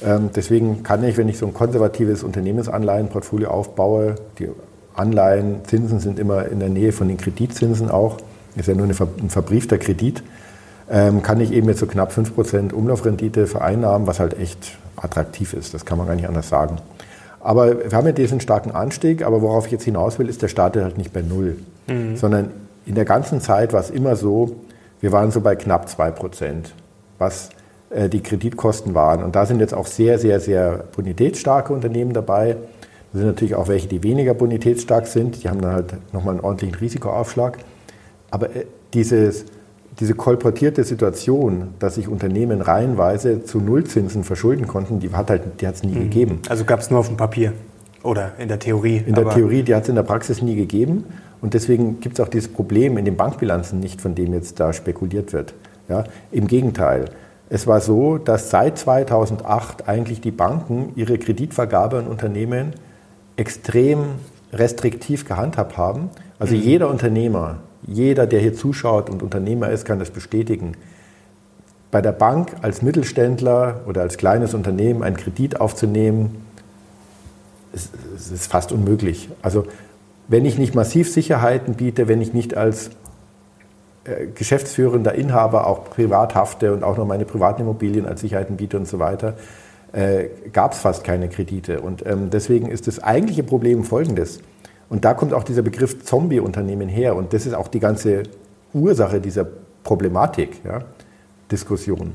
Ähm, 0.04 0.30
deswegen 0.34 0.82
kann 0.82 1.02
ich, 1.04 1.16
wenn 1.16 1.28
ich 1.28 1.38
so 1.38 1.46
ein 1.46 1.54
konservatives 1.54 2.22
Unternehmensanleihenportfolio 2.22 3.48
aufbaue, 3.50 4.16
die 4.38 4.48
Anleihen, 4.94 5.64
Zinsen 5.64 6.00
sind 6.00 6.18
immer 6.18 6.48
in 6.48 6.58
der 6.60 6.68
Nähe 6.68 6.92
von 6.92 7.08
den 7.08 7.16
Kreditzinsen 7.16 7.88
auch, 7.88 8.18
ist 8.56 8.66
ja 8.66 8.74
nur 8.74 8.86
ein 8.86 9.30
verbriefter 9.30 9.78
Kredit, 9.78 10.22
kann 10.88 11.40
ich 11.40 11.52
eben 11.52 11.68
jetzt 11.68 11.80
so 11.80 11.86
knapp 11.86 12.12
5% 12.12 12.72
Umlaufrendite 12.72 13.46
vereinnahmen, 13.46 14.06
was 14.06 14.20
halt 14.20 14.38
echt 14.38 14.78
attraktiv 14.96 15.52
ist. 15.52 15.74
Das 15.74 15.84
kann 15.84 15.98
man 15.98 16.06
gar 16.06 16.14
nicht 16.14 16.28
anders 16.28 16.48
sagen. 16.48 16.78
Aber 17.40 17.90
wir 17.90 17.96
haben 17.96 18.06
ja 18.06 18.12
diesen 18.12 18.40
starken 18.40 18.72
Anstieg, 18.72 19.24
aber 19.24 19.42
worauf 19.42 19.66
ich 19.66 19.72
jetzt 19.72 19.84
hinaus 19.84 20.18
will, 20.18 20.28
ist, 20.28 20.42
der 20.42 20.48
startet 20.48 20.82
halt 20.82 20.98
nicht 20.98 21.12
bei 21.12 21.22
Null, 21.22 21.56
mhm. 21.86 22.16
sondern 22.16 22.50
in 22.86 22.94
der 22.94 23.04
ganzen 23.04 23.40
Zeit 23.40 23.72
war 23.72 23.80
es 23.80 23.90
immer 23.90 24.16
so, 24.16 24.56
wir 25.00 25.12
waren 25.12 25.30
so 25.30 25.40
bei 25.40 25.54
knapp 25.56 25.86
2%, 25.86 26.70
was 27.18 27.50
äh, 27.90 28.08
die 28.08 28.22
Kreditkosten 28.22 28.94
waren. 28.94 29.22
Und 29.22 29.36
da 29.36 29.46
sind 29.46 29.60
jetzt 29.60 29.74
auch 29.74 29.86
sehr, 29.86 30.18
sehr, 30.18 30.40
sehr 30.40 30.84
bonitätsstarke 30.96 31.72
Unternehmen 31.72 32.12
dabei. 32.12 32.56
Da 33.12 33.18
sind 33.18 33.28
natürlich 33.28 33.54
auch 33.54 33.68
welche, 33.68 33.88
die 33.88 34.02
weniger 34.02 34.34
bonitätsstark 34.34 35.06
sind. 35.06 35.42
Die 35.42 35.48
haben 35.48 35.60
dann 35.60 35.72
halt 35.72 35.94
nochmal 36.12 36.34
einen 36.34 36.44
ordentlichen 36.44 36.74
Risikoaufschlag. 36.74 37.58
Aber 38.30 38.54
äh, 38.54 38.64
dieses 38.94 39.44
diese 40.00 40.14
kolportierte 40.14 40.84
Situation, 40.84 41.74
dass 41.78 41.96
sich 41.96 42.08
Unternehmen 42.08 42.60
reihenweise 42.60 43.44
zu 43.44 43.60
Nullzinsen 43.60 44.24
verschulden 44.24 44.66
konnten, 44.68 45.00
die 45.00 45.10
hat 45.12 45.30
halt, 45.30 45.60
die 45.60 45.66
hat 45.66 45.74
es 45.74 45.82
nie 45.82 45.94
mhm. 45.94 46.02
gegeben. 46.04 46.38
Also 46.48 46.64
gab 46.64 46.80
es 46.80 46.90
nur 46.90 47.00
auf 47.00 47.08
dem 47.08 47.16
Papier 47.16 47.52
oder 48.02 48.32
in 48.38 48.48
der 48.48 48.58
Theorie? 48.58 49.02
In 49.04 49.14
der 49.14 49.28
Theorie, 49.28 49.62
die 49.62 49.74
hat 49.74 49.82
es 49.82 49.88
in 49.88 49.96
der 49.96 50.04
Praxis 50.04 50.40
nie 50.40 50.54
gegeben. 50.54 51.04
Und 51.40 51.54
deswegen 51.54 52.00
gibt 52.00 52.18
es 52.18 52.24
auch 52.24 52.28
dieses 52.28 52.48
Problem 52.52 52.96
in 52.96 53.04
den 53.04 53.16
Bankbilanzen 53.16 53.80
nicht, 53.80 54.00
von 54.00 54.14
dem 54.14 54.32
jetzt 54.32 54.60
da 54.60 54.72
spekuliert 54.72 55.32
wird. 55.32 55.54
Ja, 55.88 56.04
Im 56.30 56.46
Gegenteil. 56.46 57.06
Es 57.50 57.66
war 57.66 57.80
so, 57.80 58.18
dass 58.18 58.50
seit 58.50 58.78
2008 58.78 59.88
eigentlich 59.88 60.20
die 60.20 60.30
Banken 60.30 60.92
ihre 60.96 61.18
Kreditvergabe 61.18 61.98
an 61.98 62.06
Unternehmen 62.06 62.74
extrem 63.36 64.16
restriktiv 64.52 65.26
gehandhabt 65.26 65.76
haben. 65.76 66.10
Also 66.38 66.54
mhm. 66.54 66.60
jeder 66.60 66.90
Unternehmer, 66.90 67.58
jeder, 67.86 68.26
der 68.26 68.40
hier 68.40 68.54
zuschaut 68.54 69.10
und 69.10 69.22
Unternehmer 69.22 69.70
ist, 69.70 69.84
kann 69.84 69.98
das 69.98 70.10
bestätigen. 70.10 70.72
Bei 71.90 72.02
der 72.02 72.12
Bank 72.12 72.50
als 72.62 72.82
Mittelständler 72.82 73.82
oder 73.86 74.02
als 74.02 74.18
kleines 74.18 74.52
Unternehmen 74.54 75.02
einen 75.02 75.16
Kredit 75.16 75.60
aufzunehmen, 75.60 76.42
ist, 77.72 77.92
ist 78.16 78.50
fast 78.50 78.72
unmöglich. 78.72 79.30
Also 79.42 79.66
wenn 80.26 80.44
ich 80.44 80.58
nicht 80.58 80.74
massiv 80.74 81.10
Sicherheiten 81.10 81.74
biete, 81.74 82.08
wenn 82.08 82.20
ich 82.20 82.34
nicht 82.34 82.56
als 82.56 82.90
äh, 84.04 84.26
geschäftsführender 84.34 85.14
Inhaber 85.14 85.66
auch 85.66 85.84
privat 85.84 86.34
hafte 86.34 86.72
und 86.74 86.82
auch 86.82 86.96
noch 86.96 87.06
meine 87.06 87.24
privaten 87.24 87.62
Immobilien 87.62 88.06
als 88.06 88.20
Sicherheiten 88.20 88.56
biete 88.56 88.76
und 88.76 88.86
so 88.86 88.98
weiter, 88.98 89.34
äh, 89.92 90.26
gab 90.52 90.72
es 90.72 90.78
fast 90.80 91.04
keine 91.04 91.28
Kredite. 91.28 91.80
Und 91.80 92.04
ähm, 92.04 92.28
deswegen 92.30 92.68
ist 92.68 92.86
das 92.86 93.02
eigentliche 93.02 93.42
Problem 93.42 93.84
folgendes. 93.84 94.40
Und 94.90 95.04
da 95.04 95.14
kommt 95.14 95.34
auch 95.34 95.44
dieser 95.44 95.62
Begriff 95.62 96.02
Zombie-Unternehmen 96.04 96.88
her. 96.88 97.16
Und 97.16 97.32
das 97.32 97.46
ist 97.46 97.54
auch 97.54 97.68
die 97.68 97.80
ganze 97.80 98.22
Ursache 98.72 99.20
dieser 99.20 99.46
Problematik, 99.84 100.60
ja, 100.64 100.82
Diskussion. 101.50 102.12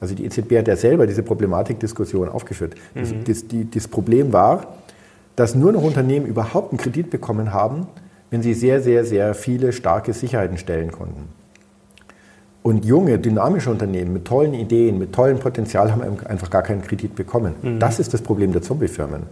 Also 0.00 0.14
die 0.14 0.24
EZB 0.24 0.58
hat 0.58 0.68
ja 0.68 0.76
selber 0.76 1.06
diese 1.06 1.22
Problematik-Diskussion 1.22 2.28
aufgeführt. 2.28 2.74
Das, 2.94 3.10
mhm. 3.12 3.24
das, 3.24 3.46
die, 3.46 3.70
das 3.70 3.86
Problem 3.86 4.32
war, 4.32 4.78
dass 5.36 5.54
nur 5.54 5.72
noch 5.72 5.82
Unternehmen 5.82 6.26
überhaupt 6.26 6.72
einen 6.72 6.78
Kredit 6.78 7.10
bekommen 7.10 7.52
haben, 7.52 7.86
wenn 8.30 8.42
sie 8.42 8.54
sehr, 8.54 8.82
sehr, 8.82 9.04
sehr 9.04 9.34
viele 9.34 9.72
starke 9.72 10.12
Sicherheiten 10.12 10.58
stellen 10.58 10.90
konnten. 10.90 11.28
Und 12.62 12.84
junge, 12.84 13.18
dynamische 13.18 13.70
Unternehmen 13.70 14.12
mit 14.12 14.24
tollen 14.24 14.54
Ideen, 14.54 14.98
mit 14.98 15.12
tollem 15.12 15.38
Potenzial 15.38 15.90
haben 15.90 16.02
einfach 16.24 16.48
gar 16.48 16.62
keinen 16.62 16.82
Kredit 16.82 17.14
bekommen. 17.14 17.54
Mhm. 17.60 17.78
Das 17.78 17.98
ist 17.98 18.14
das 18.14 18.22
Problem 18.22 18.52
der 18.52 18.62
Zombie-Firmen. 18.62 19.22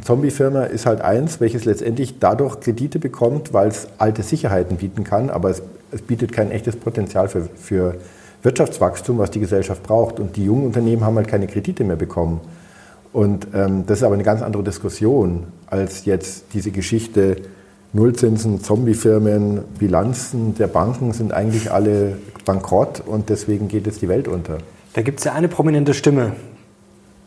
Eine 0.00 0.06
Zombie-Firma 0.06 0.62
ist 0.62 0.86
halt 0.86 1.02
eins, 1.02 1.40
welches 1.40 1.66
letztendlich 1.66 2.18
dadurch 2.18 2.58
Kredite 2.60 2.98
bekommt, 2.98 3.52
weil 3.52 3.68
es 3.68 3.86
alte 3.98 4.22
Sicherheiten 4.22 4.78
bieten 4.78 5.04
kann, 5.04 5.28
aber 5.28 5.50
es, 5.50 5.62
es 5.92 6.00
bietet 6.00 6.32
kein 6.32 6.50
echtes 6.50 6.74
Potenzial 6.74 7.28
für, 7.28 7.50
für 7.54 7.96
Wirtschaftswachstum, 8.42 9.18
was 9.18 9.30
die 9.30 9.40
Gesellschaft 9.40 9.82
braucht. 9.82 10.18
Und 10.18 10.36
die 10.36 10.46
jungen 10.46 10.64
Unternehmen 10.64 11.04
haben 11.04 11.16
halt 11.16 11.28
keine 11.28 11.48
Kredite 11.48 11.84
mehr 11.84 11.96
bekommen. 11.96 12.40
Und 13.12 13.48
ähm, 13.52 13.84
das 13.86 13.98
ist 13.98 14.04
aber 14.04 14.14
eine 14.14 14.22
ganz 14.22 14.40
andere 14.40 14.62
Diskussion 14.62 15.44
als 15.66 16.06
jetzt 16.06 16.44
diese 16.54 16.70
Geschichte, 16.70 17.36
Nullzinsen, 17.92 18.62
Zombiefirmen, 18.62 19.64
Bilanzen 19.78 20.54
der 20.54 20.68
Banken 20.68 21.12
sind 21.12 21.34
eigentlich 21.34 21.72
alle 21.72 22.16
bankrott 22.46 23.02
und 23.04 23.28
deswegen 23.28 23.68
geht 23.68 23.84
jetzt 23.84 24.00
die 24.00 24.08
Welt 24.08 24.28
unter. 24.28 24.56
Da 24.94 25.02
gibt 25.02 25.18
es 25.18 25.26
ja 25.26 25.34
eine 25.34 25.48
prominente 25.48 25.92
Stimme, 25.92 26.32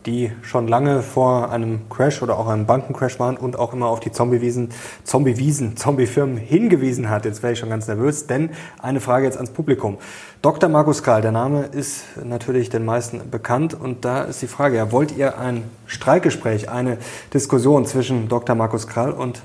die 0.06 0.32
schon 0.42 0.68
lange 0.68 1.02
vor 1.02 1.50
einem 1.50 1.88
Crash 1.88 2.22
oder 2.22 2.38
auch 2.38 2.48
einem 2.48 2.66
Bankencrash 2.66 3.18
waren 3.18 3.36
und 3.36 3.58
auch 3.58 3.72
immer 3.72 3.86
auf 3.86 4.00
die 4.00 4.12
Zombiewiesen, 4.12 4.70
Zombiewiesen, 5.04 5.76
Zombiefirmen 5.76 6.36
hingewiesen 6.36 7.08
hat. 7.08 7.24
Jetzt 7.24 7.42
wäre 7.42 7.54
ich 7.54 7.58
schon 7.58 7.70
ganz 7.70 7.86
nervös, 7.88 8.26
denn 8.26 8.50
eine 8.80 9.00
Frage 9.00 9.24
jetzt 9.24 9.36
ans 9.36 9.50
Publikum. 9.50 9.98
Dr. 10.42 10.68
Markus 10.68 11.02
Karl, 11.02 11.22
der 11.22 11.32
Name 11.32 11.64
ist 11.72 12.04
natürlich 12.22 12.68
den 12.68 12.84
meisten 12.84 13.30
bekannt 13.30 13.72
und 13.72 14.04
da 14.04 14.24
ist 14.24 14.42
die 14.42 14.46
Frage, 14.46 14.76
ja, 14.76 14.92
wollt 14.92 15.16
ihr 15.16 15.38
ein 15.38 15.64
Streikgespräch, 15.86 16.68
eine 16.68 16.98
Diskussion 17.32 17.86
zwischen 17.86 18.28
Dr. 18.28 18.54
Markus 18.54 18.86
Karl 18.86 19.12
und 19.12 19.40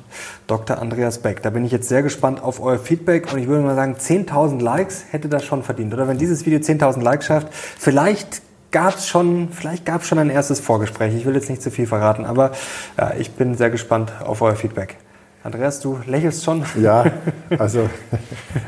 Dr. 0.48 0.78
Andreas 0.78 1.20
Beck? 1.20 1.42
Da 1.42 1.52
bin 1.52 1.64
ich 1.64 1.72
jetzt 1.72 1.88
sehr 1.88 2.04
gespannt 2.04 2.44
auf 2.44 2.62
euer 2.62 2.80
Feedback 2.80 3.32
und 3.32 3.40
ich 3.40 3.48
würde 3.48 3.64
mal 3.64 3.76
sagen, 3.76 3.96
10.000 3.98 4.62
Likes 4.62 5.06
hätte 5.12 5.30
das 5.30 5.46
schon 5.46 5.64
verdient. 5.64 5.94
Oder 5.94 6.10
wenn 6.10 6.18
dieses 6.18 6.46
Video 6.46 6.60
10.000 6.60 7.02
Likes 7.02 7.28
schafft, 7.28 7.48
vielleicht 7.54 8.42
gab 8.72 8.96
es 8.96 9.08
schon, 9.08 9.50
vielleicht 9.52 9.86
gab 9.86 10.02
es 10.02 10.08
schon 10.08 10.20
ein 10.20 10.30
erstes 10.30 10.60
Vorgespräch. 10.60 11.16
Ich 11.16 11.26
will 11.26 11.36
jetzt 11.36 11.50
nicht 11.50 11.62
zu 11.62 11.72
viel 11.72 11.88
verraten, 11.88 12.26
aber 12.26 12.52
ja, 12.98 13.14
ich 13.18 13.32
bin 13.32 13.56
sehr 13.56 13.70
gespannt 13.70 14.12
auf 14.24 14.42
euer 14.42 14.56
Feedback. 14.56 14.98
Andreas, 15.44 15.80
du 15.80 16.00
lächelst 16.06 16.44
schon. 16.44 16.64
Ja, 16.82 17.06
also 17.58 17.90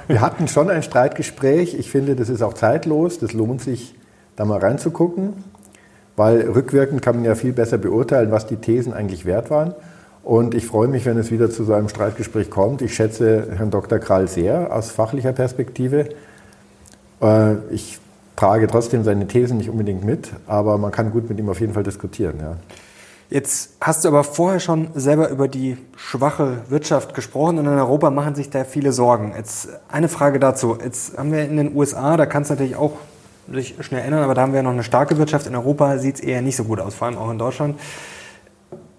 wir 0.07 0.21
hatten 0.21 0.47
schon 0.47 0.69
ein 0.69 0.83
Streitgespräch. 0.83 1.73
Ich 1.73 1.91
finde, 1.91 2.15
das 2.15 2.29
ist 2.29 2.41
auch 2.41 2.53
zeitlos. 2.53 3.19
Das 3.19 3.33
lohnt 3.33 3.61
sich, 3.61 3.93
da 4.35 4.45
mal 4.45 4.59
reinzugucken, 4.59 5.43
weil 6.15 6.41
rückwirkend 6.41 7.01
kann 7.01 7.15
man 7.15 7.25
ja 7.25 7.35
viel 7.35 7.51
besser 7.51 7.77
beurteilen, 7.77 8.31
was 8.31 8.47
die 8.47 8.55
Thesen 8.55 8.93
eigentlich 8.93 9.25
wert 9.25 9.49
waren. 9.49 9.75
Und 10.23 10.53
ich 10.53 10.65
freue 10.65 10.87
mich, 10.87 11.05
wenn 11.05 11.17
es 11.17 11.31
wieder 11.31 11.49
zu 11.49 11.63
so 11.63 11.73
einem 11.73 11.89
Streitgespräch 11.89 12.49
kommt. 12.49 12.81
Ich 12.81 12.95
schätze 12.95 13.47
Herrn 13.57 13.71
Dr. 13.71 13.99
Krall 13.99 14.27
sehr 14.27 14.73
aus 14.73 14.91
fachlicher 14.91 15.33
Perspektive. 15.33 16.09
Äh, 17.21 17.55
ich 17.71 17.99
trage 18.41 18.65
trotzdem 18.65 19.03
seine 19.03 19.27
Thesen 19.27 19.57
nicht 19.57 19.69
unbedingt 19.69 20.03
mit, 20.03 20.31
aber 20.47 20.79
man 20.79 20.91
kann 20.91 21.11
gut 21.11 21.29
mit 21.29 21.37
ihm 21.37 21.47
auf 21.47 21.59
jeden 21.59 21.73
Fall 21.73 21.83
diskutieren. 21.83 22.39
Ja. 22.41 22.57
Jetzt 23.29 23.73
hast 23.79 24.03
du 24.03 24.07
aber 24.09 24.23
vorher 24.23 24.59
schon 24.59 24.87
selber 24.95 25.29
über 25.29 25.47
die 25.47 25.77
schwache 25.95 26.57
Wirtschaft 26.69 27.13
gesprochen 27.13 27.59
und 27.59 27.67
in 27.67 27.73
Europa 27.73 28.09
machen 28.09 28.33
sich 28.33 28.49
da 28.49 28.63
viele 28.63 28.93
Sorgen. 28.93 29.33
Jetzt 29.37 29.69
eine 29.89 30.09
Frage 30.09 30.39
dazu. 30.39 30.75
Jetzt 30.83 31.19
haben 31.19 31.31
wir 31.31 31.45
in 31.45 31.55
den 31.55 31.75
USA, 31.75 32.17
da 32.17 32.25
kann 32.25 32.41
es 32.41 32.49
natürlich 32.49 32.75
auch 32.75 32.93
sich 33.51 33.75
schnell 33.81 34.01
ändern, 34.01 34.23
aber 34.23 34.33
da 34.33 34.41
haben 34.41 34.53
wir 34.53 34.63
noch 34.63 34.71
eine 34.71 34.83
starke 34.83 35.19
Wirtschaft. 35.19 35.45
In 35.45 35.55
Europa 35.55 35.99
sieht 35.99 36.15
es 36.15 36.21
eher 36.21 36.41
nicht 36.41 36.55
so 36.55 36.63
gut 36.63 36.79
aus, 36.79 36.95
vor 36.95 37.07
allem 37.07 37.19
auch 37.19 37.29
in 37.29 37.37
Deutschland. 37.37 37.79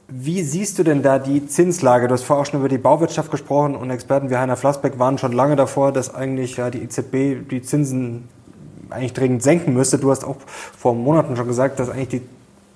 Wie 0.07 0.43
siehst 0.43 0.79
du 0.79 0.85
denn 0.85 1.03
da 1.03 1.19
die 1.19 1.49
Zinslage? 1.49 2.07
Du 2.07 2.15
hast 2.15 2.23
vorher 2.23 2.43
auch 2.43 2.47
schon 2.47 2.61
über 2.61 2.69
die 2.69 2.79
Bauwirtschaft 2.79 3.33
gesprochen 3.33 3.75
und 3.75 3.91
Experten 3.91 4.31
wie 4.31 4.37
Heiner 4.37 4.57
Flassbeck 4.57 5.01
waren 5.01 5.19
schon 5.19 5.33
lange 5.33 5.57
davor, 5.57 5.91
dass 5.91 6.15
eigentlich 6.15 6.59
ja, 6.59 6.71
die 6.71 6.83
EZB 6.83 7.49
die 7.51 7.63
Zinsen 7.63 8.29
eigentlich 8.93 9.13
dringend 9.13 9.43
senken 9.43 9.75
müsste. 9.75 9.99
Du 9.99 10.11
hast 10.11 10.25
auch 10.25 10.37
vor 10.47 10.95
Monaten 10.95 11.37
schon 11.37 11.47
gesagt, 11.47 11.81
dass 11.81 11.89
eigentlich 11.89 12.09
die 12.09 12.23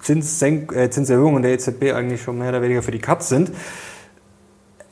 Zinssenk 0.01 0.75
äh, 0.75 0.91
Zinserhöhungen 0.91 1.43
der 1.43 1.53
EZB 1.53 1.93
eigentlich 1.93 2.23
schon 2.23 2.39
mehr 2.39 2.51
oder 2.51 2.63
weniger 2.63 2.83
für 2.83 2.93
die 2.93 2.99
Katz 2.99 3.29
sind. 3.29 3.51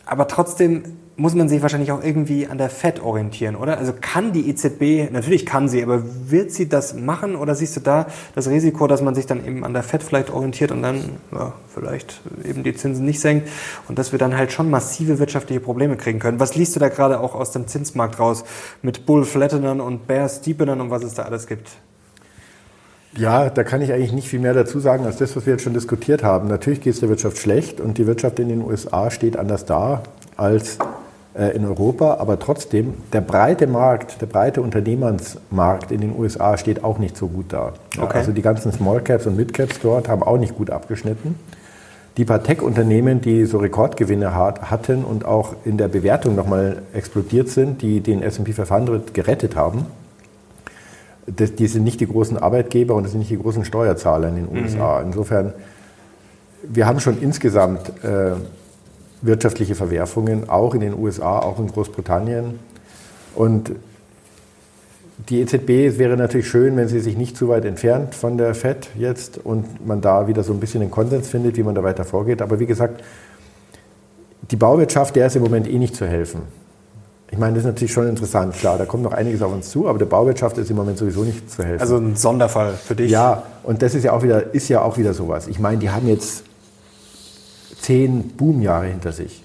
Aber 0.07 0.29
trotzdem 0.29 0.97
muss 1.17 1.35
man 1.35 1.49
sich 1.49 1.63
wahrscheinlich 1.63 1.93
auch 1.93 2.03
irgendwie 2.03 2.49
an 2.49 2.59
der 2.59 2.71
FED 2.71 3.01
orientieren, 3.01 3.55
oder? 3.55 3.79
Also 3.79 3.93
kann 3.99 4.33
die 4.33 4.49
EZB, 4.49 5.13
natürlich 5.13 5.47
kann 5.47 5.69
sie, 5.69 5.83
aber 5.83 6.03
wird 6.29 6.51
sie 6.51 6.69
das 6.69 6.95
machen 6.95 7.37
oder 7.37 7.55
siehst 7.55 7.77
du 7.77 7.81
da 7.81 8.07
das 8.35 8.49
Risiko, 8.49 8.87
dass 8.89 9.01
man 9.01 9.15
sich 9.15 9.27
dann 9.27 9.47
eben 9.47 9.65
an 9.65 9.73
der 9.73 9.85
FED 9.85 10.03
vielleicht 10.03 10.31
orientiert 10.31 10.73
und 10.73 10.83
dann 10.83 11.01
ja, 11.31 11.53
vielleicht 11.73 12.21
eben 12.45 12.65
die 12.65 12.75
Zinsen 12.75 13.05
nicht 13.05 13.21
senkt 13.21 13.49
und 13.89 13.99
dass 13.99 14.11
wir 14.11 14.19
dann 14.19 14.37
halt 14.37 14.51
schon 14.51 14.71
massive 14.71 15.21
wirtschaftliche 15.21 15.61
Probleme 15.61 15.97
kriegen 15.97 16.19
können? 16.19 16.41
Was 16.41 16.57
liest 16.57 16.75
du 16.75 16.81
da 16.81 16.89
gerade 16.89 17.21
auch 17.21 17.37
aus 17.37 17.53
dem 17.53 17.69
Zinsmarkt 17.69 18.19
raus 18.19 18.45
mit 18.83 19.07
Bull 19.07 19.25
Flattenern 19.25 19.81
und 19.81 20.09
Bear 20.09 20.29
Steepenern 20.29 20.81
und 20.81 20.91
was 20.91 21.05
es 21.05 21.15
da 21.15 21.23
alles 21.23 21.47
gibt? 21.47 21.69
Ja, 23.17 23.49
da 23.49 23.63
kann 23.63 23.81
ich 23.81 23.93
eigentlich 23.93 24.13
nicht 24.13 24.27
viel 24.27 24.41
mehr 24.41 24.55
dazu 24.55 24.81
sagen 24.81 25.05
als 25.05 25.19
das, 25.19 25.37
was 25.37 25.47
wir 25.47 25.53
jetzt 25.53 25.63
schon 25.63 25.75
diskutiert 25.75 26.25
haben. 26.25 26.49
Natürlich 26.49 26.81
geht 26.81 26.95
es 26.95 27.01
der 27.01 27.09
Wirtschaft 27.09 27.39
schlecht 27.39 27.81
und 27.81 27.99
die 27.99 28.09
Wirtschaft 28.09 28.41
in 28.41 28.49
den 28.49 28.63
USA 28.63 29.13
steht 29.13 29.37
anders 29.37 29.65
da 29.65 30.03
als 30.37 30.79
in 31.35 31.65
Europa, 31.65 32.19
aber 32.21 32.39
trotzdem, 32.39 32.95
der 33.13 33.21
breite 33.21 33.67
Markt, 33.67 34.21
der 34.21 34.27
breite 34.27 34.63
Unternehmensmarkt 34.63 35.91
in 35.91 36.01
den 36.01 36.17
USA 36.17 36.57
steht 36.57 36.85
auch 36.85 36.99
nicht 36.99 37.17
so 37.17 37.27
gut 37.27 37.47
da. 37.53 37.73
Okay. 37.99 38.19
Also 38.19 38.31
die 38.31 38.43
ganzen 38.43 38.73
Small 38.73 39.01
Caps 39.01 39.27
und 39.27 39.37
Mid 39.37 39.53
Caps 39.53 39.81
dort 39.81 40.09
haben 40.09 40.23
auch 40.23 40.39
nicht 40.39 40.55
gut 40.57 40.71
abgeschnitten. 40.71 41.35
Die 42.17 42.25
paar 42.25 42.45
Tech-Unternehmen, 42.45 43.21
die 43.21 43.45
so 43.47 43.59
Rekordgewinne 43.59 44.33
hatten 44.37 45.03
und 45.03 45.25
auch 45.25 45.57
in 45.65 45.77
der 45.77 45.89
Bewertung 45.89 46.37
nochmal 46.37 46.83
explodiert 46.93 47.49
sind, 47.49 47.83
die 47.83 48.01
den 48.01 48.23
S&P 48.23 48.53
500 48.53 49.13
gerettet 49.13 49.57
haben, 49.57 49.87
das, 51.27 51.57
die 51.57 51.67
sind 51.67 51.83
nicht 51.83 52.01
die 52.01 52.07
großen 52.07 52.39
Arbeitgeber 52.39 52.95
und 52.95 53.03
das 53.03 53.13
sind 53.13 53.21
nicht 53.21 53.31
die 53.31 53.39
großen 53.39 53.65
Steuerzahler 53.65 54.29
in 54.29 54.37
den 54.37 54.49
USA. 54.49 55.01
Mhm. 55.01 55.07
Insofern, 55.07 55.53
wir 56.63 56.87
haben 56.87 57.01
schon 57.01 57.21
insgesamt 57.21 57.89
äh, 58.05 58.35
wirtschaftliche 59.25 59.75
Verwerfungen, 59.75 60.49
auch 60.49 60.75
in 60.75 60.81
den 60.81 60.95
USA, 60.95 61.39
auch 61.39 61.59
in 61.59 61.69
Großbritannien. 61.69 62.59
Und 63.35 63.73
die 65.29 65.41
EZB, 65.41 65.87
es 65.87 65.99
wäre 65.99 66.17
natürlich 66.17 66.49
schön, 66.49 66.77
wenn 66.77 66.89
sie 66.89 67.01
sich 67.01 67.17
nicht 67.17 67.37
zu 67.37 67.49
weit 67.49 67.65
entfernt 67.65 68.15
von 68.15 68.37
der 68.37 68.55
FED 68.55 68.91
jetzt 68.97 69.39
und 69.43 69.87
man 69.87 70.01
da 70.01 70.27
wieder 70.27 70.43
so 70.43 70.53
ein 70.53 70.61
bisschen 70.61 70.81
den 70.81 70.91
Konsens 70.91 71.29
findet, 71.29 71.57
wie 71.57 71.63
man 71.63 71.75
da 71.75 71.83
weiter 71.83 72.05
vorgeht. 72.05 72.43
Aber 72.43 72.59
wie 72.61 72.67
gesagt, 72.67 73.03
die 74.51 74.57
Bauwirtschaft, 74.57 75.17
der 75.17 75.27
ist 75.29 75.37
im 75.37 75.43
Moment 75.43 75.69
eh 75.69 75.79
nicht 75.79 75.97
zu 75.97 76.07
helfen. 76.07 76.43
Ich 77.31 77.39
meine, 77.39 77.55
das 77.55 77.63
ist 77.63 77.67
natürlich 77.67 77.93
schon 77.93 78.07
interessant, 78.07 78.55
klar, 78.55 78.77
da 78.79 78.85
kommt 78.85 79.03
noch 79.03 79.13
einiges 79.13 79.43
auf 79.43 79.53
uns 79.53 79.71
zu, 79.71 79.89
aber 79.89 79.99
der 79.99 80.07
Bauwirtschaft 80.07 80.59
ist 80.59 80.71
im 80.71 80.77
Moment 80.77 80.99
sowieso 80.99 81.25
nicht 81.25 81.51
zu 81.51 81.65
helfen. 81.65 81.81
Also 81.81 81.97
ein 81.97 82.15
Sonderfall 82.15 82.75
für 82.75 82.95
dich. 82.95 83.11
Ja, 83.11 83.45
und 83.63 83.83
das 83.83 83.95
ist 83.95 84.05
ja 84.05 84.13
auch 84.13 84.23
wieder, 84.23 84.55
ist 84.55 84.69
ja 84.69 84.83
auch 84.83 84.99
wieder 84.99 85.15
sowas. 85.15 85.49
Ich 85.49 85.59
meine, 85.59 85.79
die 85.79 85.91
haben 85.91 86.07
jetzt 86.07 86.45
zehn 87.85 88.29
Boomjahre 88.37 88.87
hinter 88.87 89.13
sich. 89.13 89.43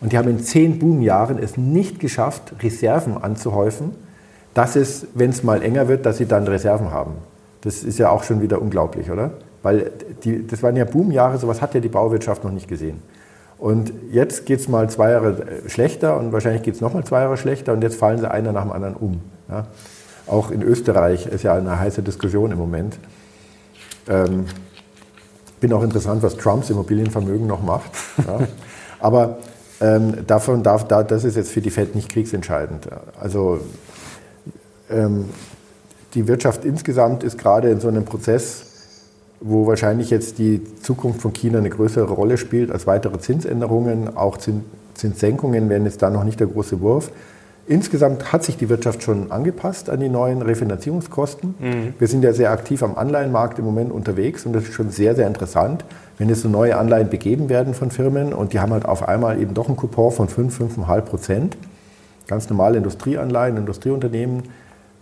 Und 0.00 0.12
die 0.12 0.18
haben 0.18 0.28
in 0.28 0.40
zehn 0.40 0.78
Boomjahren 0.78 1.38
es 1.38 1.56
nicht 1.56 2.00
geschafft, 2.00 2.54
Reserven 2.62 3.16
anzuhäufen, 3.16 3.92
dass 4.54 4.76
es, 4.76 5.06
wenn 5.14 5.30
es 5.30 5.42
mal 5.42 5.62
enger 5.62 5.88
wird, 5.88 6.06
dass 6.06 6.18
sie 6.18 6.26
dann 6.26 6.46
Reserven 6.46 6.90
haben. 6.90 7.12
Das 7.62 7.82
ist 7.82 7.98
ja 7.98 8.10
auch 8.10 8.22
schon 8.22 8.40
wieder 8.42 8.60
unglaublich, 8.60 9.10
oder? 9.10 9.32
Weil 9.62 9.90
die, 10.24 10.46
das 10.46 10.62
waren 10.62 10.76
ja 10.76 10.84
Boomjahre, 10.84 11.38
sowas 11.38 11.60
hat 11.60 11.74
ja 11.74 11.80
die 11.80 11.88
Bauwirtschaft 11.88 12.44
noch 12.44 12.52
nicht 12.52 12.68
gesehen. 12.68 13.02
Und 13.58 13.92
jetzt 14.10 14.46
geht 14.46 14.60
es 14.60 14.68
mal 14.68 14.88
zwei 14.88 15.10
Jahre 15.10 15.46
schlechter 15.66 16.16
und 16.16 16.32
wahrscheinlich 16.32 16.62
geht 16.62 16.74
es 16.74 16.80
nochmal 16.80 17.04
zwei 17.04 17.20
Jahre 17.20 17.36
schlechter 17.36 17.74
und 17.74 17.82
jetzt 17.82 17.96
fallen 17.96 18.18
sie 18.18 18.30
einer 18.30 18.52
nach 18.52 18.62
dem 18.62 18.72
anderen 18.72 18.96
um. 18.96 19.20
Ja? 19.50 19.66
Auch 20.26 20.50
in 20.50 20.62
Österreich 20.62 21.26
ist 21.26 21.42
ja 21.44 21.54
eine 21.54 21.78
heiße 21.78 22.02
Diskussion 22.02 22.52
im 22.52 22.58
Moment. 22.58 22.98
Ähm, 24.08 24.46
bin 25.60 25.72
auch 25.72 25.82
interessant, 25.82 26.22
was 26.22 26.36
Trumps 26.36 26.70
Immobilienvermögen 26.70 27.46
noch 27.46 27.62
macht. 27.62 27.90
Ja. 28.26 28.48
Aber 29.00 29.38
ähm, 29.80 30.26
davon 30.26 30.62
darf, 30.62 30.86
da, 30.86 31.02
das 31.02 31.24
ist 31.24 31.36
jetzt 31.36 31.50
für 31.50 31.60
die 31.60 31.70
Fed 31.70 31.94
nicht 31.94 32.10
kriegsentscheidend. 32.10 32.88
Also 33.18 33.60
ähm, 34.90 35.26
die 36.14 36.28
Wirtschaft 36.28 36.64
insgesamt 36.64 37.22
ist 37.22 37.38
gerade 37.38 37.70
in 37.70 37.80
so 37.80 37.88
einem 37.88 38.04
Prozess, 38.04 38.64
wo 39.40 39.66
wahrscheinlich 39.66 40.10
jetzt 40.10 40.38
die 40.38 40.62
Zukunft 40.82 41.22
von 41.22 41.32
China 41.32 41.58
eine 41.58 41.70
größere 41.70 42.12
Rolle 42.12 42.36
spielt 42.36 42.70
als 42.70 42.86
weitere 42.86 43.18
Zinsänderungen, 43.18 44.16
auch 44.16 44.38
Zinssenkungen 44.94 45.68
wären 45.70 45.84
jetzt 45.84 46.02
da 46.02 46.10
noch 46.10 46.24
nicht 46.24 46.40
der 46.40 46.48
große 46.48 46.80
Wurf. 46.80 47.10
Insgesamt 47.70 48.32
hat 48.32 48.42
sich 48.42 48.56
die 48.56 48.68
Wirtschaft 48.68 49.04
schon 49.04 49.30
angepasst 49.30 49.90
an 49.90 50.00
die 50.00 50.08
neuen 50.08 50.42
Refinanzierungskosten. 50.42 51.54
Mhm. 51.60 51.94
Wir 52.00 52.08
sind 52.08 52.24
ja 52.24 52.32
sehr 52.32 52.50
aktiv 52.50 52.82
am 52.82 52.96
Anleihenmarkt 52.96 53.60
im 53.60 53.64
Moment 53.64 53.92
unterwegs 53.92 54.44
und 54.44 54.54
das 54.54 54.64
ist 54.64 54.72
schon 54.72 54.90
sehr, 54.90 55.14
sehr 55.14 55.28
interessant, 55.28 55.84
wenn 56.18 56.28
jetzt 56.28 56.40
so 56.40 56.48
neue 56.48 56.76
Anleihen 56.76 57.10
begeben 57.10 57.48
werden 57.48 57.74
von 57.74 57.92
Firmen 57.92 58.32
und 58.32 58.54
die 58.54 58.58
haben 58.58 58.72
halt 58.72 58.86
auf 58.86 59.06
einmal 59.06 59.40
eben 59.40 59.54
doch 59.54 59.68
einen 59.68 59.76
Coupon 59.76 60.10
von 60.10 60.26
5, 60.26 60.78
5,5 60.78 61.00
Prozent, 61.02 61.56
ganz 62.26 62.50
normale 62.50 62.78
Industrieanleihen, 62.78 63.56
Industrieunternehmen, 63.56 64.42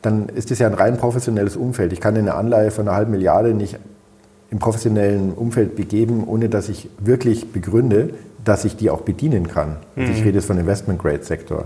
dann 0.03 0.29
ist 0.29 0.51
das 0.51 0.59
ja 0.59 0.67
ein 0.67 0.75
rein 0.75 0.99
professionelles 0.99 1.57
Umfeld. 1.57 1.95
Ich 1.95 2.03
kann 2.03 2.19
eine 2.19 2.35
Anleihe 2.35 2.71
von 2.71 2.87
einer 2.87 2.99
halben 2.99 3.13
Milliarde 3.13 3.55
nicht 3.55 3.79
im 4.51 4.59
professionellen 4.59 5.33
Umfeld 5.33 5.75
begeben, 5.75 6.25
ohne 6.27 6.51
dass 6.51 6.69
ich 6.69 6.91
wirklich 6.99 7.51
begründe, 7.51 8.11
dass 8.45 8.67
ich 8.67 8.77
die 8.77 8.91
auch 8.91 9.01
bedienen 9.01 9.49
kann. 9.49 9.77
Also 9.97 10.13
ich 10.13 10.19
mhm. 10.19 10.25
rede 10.25 10.37
jetzt 10.37 10.47
von 10.47 10.59
Investment-Grade-Sektor. 10.59 11.65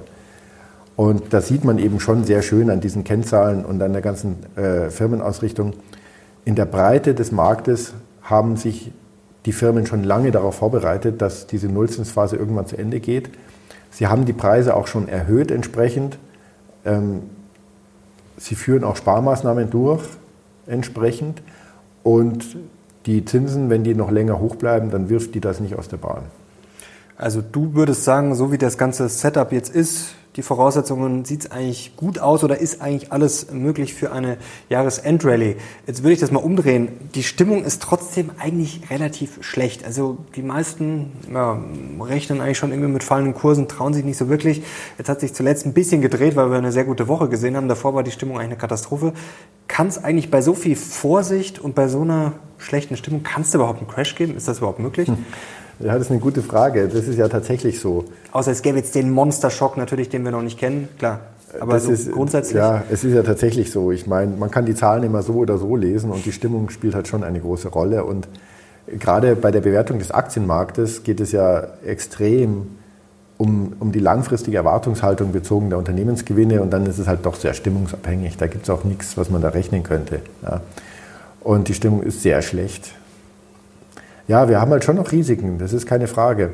Und 0.97 1.33
das 1.33 1.49
sieht 1.49 1.65
man 1.65 1.79
eben 1.79 2.01
schon 2.01 2.25
sehr 2.25 2.43
schön 2.43 2.71
an 2.71 2.81
diesen 2.81 3.05
Kennzahlen 3.05 3.65
und 3.65 3.83
an 3.83 3.93
der 3.93 4.03
ganzen 4.03 4.37
äh, 4.57 4.91
Firmenausrichtung. 4.91 5.73
In 6.45 6.55
der 6.55 6.67
Breite 6.67 7.15
des 7.15 7.33
Marktes 7.33 7.95
haben 8.23 8.57
sich 8.57 8.93
die 9.47 9.53
Firmen 9.53 9.87
schon 9.87 10.05
lange 10.05 10.31
darauf 10.31 10.57
vorbereitet, 10.57 11.21
dass 11.21 11.47
diese 11.47 11.69
Nullzinsphase 11.69 12.37
irgendwann 12.37 12.67
zu 12.67 12.77
Ende 12.77 13.01
geht. 13.01 13.31
Sie 13.91 14.07
haben 14.07 14.25
die 14.25 14.33
Preise 14.33 14.77
auch 14.77 14.87
schon 14.87 15.09
erhöht 15.09 15.51
entsprechend. 15.51 16.19
Ähm, 16.85 17.23
sie 18.37 18.55
führen 18.55 18.85
auch 18.85 18.97
Sparmaßnahmen 18.97 19.71
durch 19.71 20.03
entsprechend. 20.67 21.43
Und 22.03 22.57
die 23.07 23.25
Zinsen, 23.25 23.71
wenn 23.71 23.85
die 23.85 23.95
noch 23.95 24.11
länger 24.11 24.39
hoch 24.39 24.57
bleiben, 24.57 24.91
dann 24.91 25.09
wirft 25.09 25.35
die 25.35 25.41
das 25.41 25.61
nicht 25.61 25.77
aus 25.77 25.89
der 25.89 25.97
Bahn. 25.97 26.23
Also 27.17 27.43
du 27.43 27.75
würdest 27.75 28.05
sagen, 28.05 28.35
so 28.35 28.53
wie 28.53 28.59
das 28.59 28.79
ganze 28.79 29.09
Setup 29.09 29.53
jetzt 29.53 29.75
ist, 29.75 30.15
die 30.37 30.43
Voraussetzungen, 30.43 31.27
sieht 31.27 31.45
es 31.45 31.51
eigentlich 31.51 31.95
gut 31.97 32.19
aus 32.19 32.43
oder 32.43 32.59
ist 32.59 32.81
eigentlich 32.81 33.13
alles 33.13 33.51
möglich 33.53 33.93
für 33.93 34.13
eine 34.13 34.39
Jahresendrallye? 34.71 35.57
Jetzt 35.87 36.03
würde 36.03 36.15
ich 36.15 36.21
das 36.21 36.31
mal 36.31 36.43
umdrehen. 36.43 36.89
Die 37.15 37.23
Stimmung 37.23 37.65
ist 37.65 37.83
trotzdem 37.83 38.31
eigentlich 38.39 38.81
relativ 38.91 39.39
schlecht. 39.43 39.85
Also 39.85 40.17
die 40.35 40.43
meisten 40.43 41.13
ja, 41.33 41.63
rechnen 42.01 42.41
eigentlich 42.41 42.57
schon 42.57 42.71
irgendwie 42.71 42.91
mit 42.91 43.05
fallenden 43.05 43.35
Kursen, 43.35 43.69
trauen 43.69 43.93
sich 43.93 44.05
nicht 44.05 44.17
so 44.17 44.31
wirklich. 44.31 44.63
Jetzt 44.97 45.11
hat 45.11 45.21
sich 45.21 45.35
zuletzt 45.35 45.67
ein 45.67 45.75
bisschen 45.75 46.01
gedreht, 46.01 46.35
weil 46.35 46.51
wir 46.51 46.57
eine 46.57 46.73
sehr 46.73 46.85
gute 46.85 47.09
Woche 47.09 47.29
gesehen 47.29 47.55
haben. 47.57 47.69
Davor 47.69 47.95
war 47.95 48.03
die 48.03 48.11
Stimmung 48.11 48.37
eigentlich 48.37 48.53
eine 48.53 48.57
Katastrophe. 48.57 49.13
Kann 49.69 49.89
es 49.89 50.03
eigentlich 50.03 50.31
bei 50.31 50.41
so 50.41 50.55
viel 50.55 50.77
Vorsicht 50.77 51.59
und 51.59 51.75
bei 51.75 51.89
so 51.89 52.01
einer 52.01 52.33
schlechten 52.57 52.97
Stimmung, 52.97 53.23
kann 53.23 53.43
es 53.43 53.55
überhaupt 53.55 53.81
einen 53.81 53.89
Crash 53.89 54.15
geben? 54.15 54.37
Ist 54.37 54.49
das 54.49 54.59
überhaupt 54.59 54.79
möglich? 54.79 55.09
Hm. 55.09 55.27
Ja, 55.83 55.95
das 55.95 56.03
ist 56.03 56.11
eine 56.11 56.21
gute 56.21 56.43
Frage. 56.43 56.89
Das 56.89 57.07
ist 57.07 57.19
ja 57.19 57.29
tatsächlich 57.29 57.81
so. 57.81 58.05
Außer 58.31 58.53
es 58.53 58.63
gäbe 58.63 58.79
jetzt 58.79 58.95
den 58.95 59.11
Monsterschock 59.11 59.77
natürlich, 59.77 60.09
den 60.09 60.25
wir 60.25 60.31
noch 60.31 60.43
nicht 60.43 60.59
kennen, 60.59 60.89
klar. 60.99 61.21
Aber 61.61 61.79
so 61.81 61.91
ist, 61.91 62.11
grundsätzlich. 62.13 62.57
Ja, 62.57 62.83
es 62.91 63.05
ist 63.05 63.13
ja 63.13 63.23
tatsächlich 63.23 63.71
so. 63.71 63.93
Ich 63.93 64.07
meine, 64.07 64.37
man 64.37 64.51
kann 64.51 64.65
die 64.65 64.75
Zahlen 64.75 65.03
immer 65.03 65.23
so 65.23 65.35
oder 65.35 65.59
so 65.59 65.77
lesen 65.77 66.11
und 66.11 66.25
die 66.25 66.33
Stimmung 66.33 66.71
spielt 66.71 66.95
halt 66.95 67.09
schon 67.09 67.25
eine 67.25 67.41
große 67.41 67.69
Rolle. 67.69 68.05
Und 68.05 68.29
gerade 68.87 69.37
bei 69.37 69.51
der 69.51 69.61
Bewertung 69.61 69.99
des 69.99 70.13
Aktienmarktes 70.13 71.03
geht 71.03 71.21
es 71.21 71.33
ja 71.33 71.67
extrem 71.85 72.69
um, 73.37 73.75
um 73.81 73.93
die 73.93 73.99
langfristige 73.99 74.57
Erwartungshaltung 74.57 75.33
bezogen 75.33 75.69
der 75.69 75.79
Unternehmensgewinne 75.79 76.63
und 76.63 76.71
dann 76.71 76.87
ist 76.87 76.99
es 76.99 77.09
halt 77.09 77.27
doch 77.27 77.35
sehr 77.35 77.55
stimmungsabhängig. 77.55 78.37
Da 78.37 78.47
gibt 78.47 78.65
es 78.65 78.71
auch 78.71 78.85
nichts, 78.85 79.17
was 79.17 79.31
man 79.31 79.43
da 79.43 79.49
rechnen 79.49 79.83
könnte. 79.83 80.21
Ja. 80.43 80.61
Und 81.41 81.69
die 81.69 81.75
Stimmung 81.75 82.03
ist 82.03 82.23
sehr 82.23 82.41
schlecht. 82.41 82.93
Ja, 84.29 84.49
wir 84.49 84.61
haben 84.61 84.71
halt 84.71 84.85
schon 84.85 84.97
noch 84.97 85.13
Risiken, 85.13 85.59
das 85.59 85.73
ist 85.73 85.87
keine 85.87 86.07
Frage. 86.07 86.53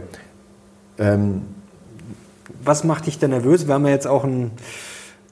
Ähm, 0.98 1.42
Was 2.64 2.84
macht 2.84 3.06
dich 3.06 3.18
denn 3.18 3.30
nervös? 3.30 3.66
Wir 3.66 3.74
haben 3.74 3.86
ja 3.86 3.92
jetzt 3.92 4.06
auch 4.06 4.24
einen 4.24 4.52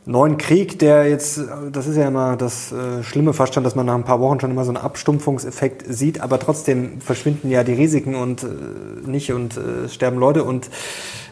neuen 0.05 0.37
Krieg, 0.39 0.79
der 0.79 1.09
jetzt, 1.09 1.41
das 1.73 1.87
ist 1.87 1.97
ja 1.97 2.09
immer 2.09 2.37
das 2.37 2.73
äh, 2.73 3.03
Schlimme 3.03 3.33
fast 3.33 3.55
schon, 3.55 3.65
dass 3.65 3.75
man 3.75 3.87
nach 3.87 3.95
ein 3.95 4.05
paar 4.05 4.21
Wochen 4.21 4.39
schon 4.39 4.51
immer 4.51 4.65
so 4.65 4.71
einen 4.71 4.77
Abstumpfungseffekt 4.77 5.85
sieht, 5.89 6.21
aber 6.21 6.39
trotzdem 6.39 7.01
verschwinden 7.01 7.51
ja 7.51 7.65
die 7.65 7.73
Risiken 7.73 8.15
und 8.15 8.45
äh, 8.45 8.47
nicht 9.07 9.33
und 9.33 9.57
äh, 9.57 9.89
sterben 9.89 10.19
Leute 10.19 10.45
und 10.45 10.71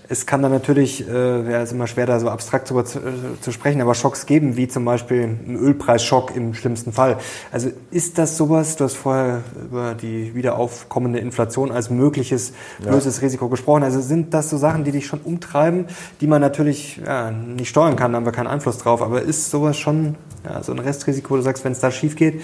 es 0.06 0.26
kann 0.26 0.42
dann 0.42 0.52
natürlich, 0.52 1.08
äh, 1.08 1.50
ja, 1.50 1.62
ist 1.62 1.72
immer 1.72 1.86
schwer 1.86 2.04
da 2.04 2.20
so 2.20 2.28
abstrakt 2.28 2.68
darüber 2.68 2.84
zu, 2.84 2.98
äh, 2.98 3.40
zu, 3.40 3.52
sprechen, 3.52 3.80
aber 3.80 3.94
Schocks 3.94 4.26
geben, 4.26 4.56
wie 4.56 4.68
zum 4.68 4.84
Beispiel 4.84 5.22
ein 5.22 5.56
Ölpreisschock 5.56 6.36
im 6.36 6.52
schlimmsten 6.52 6.92
Fall. 6.92 7.16
Also 7.50 7.70
ist 7.90 8.18
das 8.18 8.36
sowas, 8.36 8.76
du 8.76 8.84
hast 8.84 8.96
vorher 8.96 9.40
über 9.64 9.94
die 9.94 10.34
wieder 10.34 10.58
aufkommende 10.58 11.20
Inflation 11.20 11.72
als 11.72 11.88
mögliches 11.88 12.52
böses 12.82 13.16
ja. 13.16 13.22
Risiko 13.22 13.48
gesprochen, 13.48 13.82
also 13.82 14.00
sind 14.00 14.34
das 14.34 14.50
so 14.50 14.58
Sachen, 14.58 14.84
die 14.84 14.92
dich 14.92 15.06
schon 15.06 15.20
umtreiben, 15.20 15.86
die 16.20 16.26
man 16.26 16.42
natürlich 16.42 17.00
ja, 17.04 17.30
nicht 17.30 17.70
steuern 17.70 17.96
kann, 17.96 18.12
da 18.12 18.16
haben 18.16 18.26
wir 18.26 18.32
keinen 18.32 18.48
Einfluss 18.48 18.76
drauf, 18.76 19.00
aber 19.00 19.22
ist 19.22 19.50
sowas 19.50 19.78
schon 19.78 20.16
ja, 20.44 20.62
so 20.62 20.72
ein 20.72 20.80
Restrisiko, 20.80 21.36
du 21.36 21.42
sagst, 21.42 21.64
wenn 21.64 21.72
es 21.72 21.80
da 21.80 21.90
schief 21.90 22.14
geht, 22.14 22.42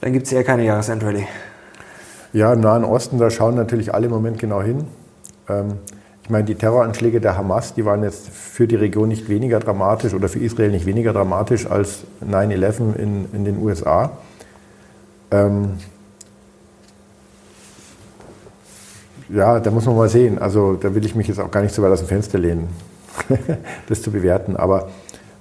dann 0.00 0.12
gibt 0.12 0.26
es 0.26 0.32
eher 0.32 0.42
keine 0.42 0.64
Jahresendrallye. 0.64 1.28
Ja, 2.32 2.52
im 2.52 2.60
Nahen 2.60 2.84
Osten, 2.84 3.18
da 3.18 3.30
schauen 3.30 3.54
natürlich 3.54 3.94
alle 3.94 4.06
im 4.06 4.12
Moment 4.12 4.38
genau 4.38 4.62
hin. 4.62 4.86
Ähm, 5.48 5.78
ich 6.30 6.32
meine, 6.32 6.44
die 6.44 6.54
Terroranschläge 6.54 7.20
der 7.20 7.36
Hamas, 7.36 7.74
die 7.74 7.84
waren 7.84 8.04
jetzt 8.04 8.28
für 8.28 8.68
die 8.68 8.76
Region 8.76 9.08
nicht 9.08 9.28
weniger 9.28 9.58
dramatisch 9.58 10.14
oder 10.14 10.28
für 10.28 10.38
Israel 10.38 10.70
nicht 10.70 10.86
weniger 10.86 11.12
dramatisch 11.12 11.66
als 11.66 12.04
9-11 12.24 12.94
in, 12.94 13.26
in 13.32 13.44
den 13.44 13.60
USA. 13.60 14.12
Ähm 15.32 15.72
ja, 19.28 19.58
da 19.58 19.72
muss 19.72 19.86
man 19.86 19.96
mal 19.96 20.08
sehen. 20.08 20.38
Also 20.38 20.74
da 20.74 20.94
will 20.94 21.04
ich 21.04 21.16
mich 21.16 21.26
jetzt 21.26 21.40
auch 21.40 21.50
gar 21.50 21.62
nicht 21.62 21.74
so 21.74 21.82
weit 21.82 21.90
aus 21.90 21.98
dem 21.98 22.06
Fenster 22.06 22.38
lehnen, 22.38 22.68
das 23.88 24.00
zu 24.00 24.12
bewerten. 24.12 24.54
Aber 24.54 24.88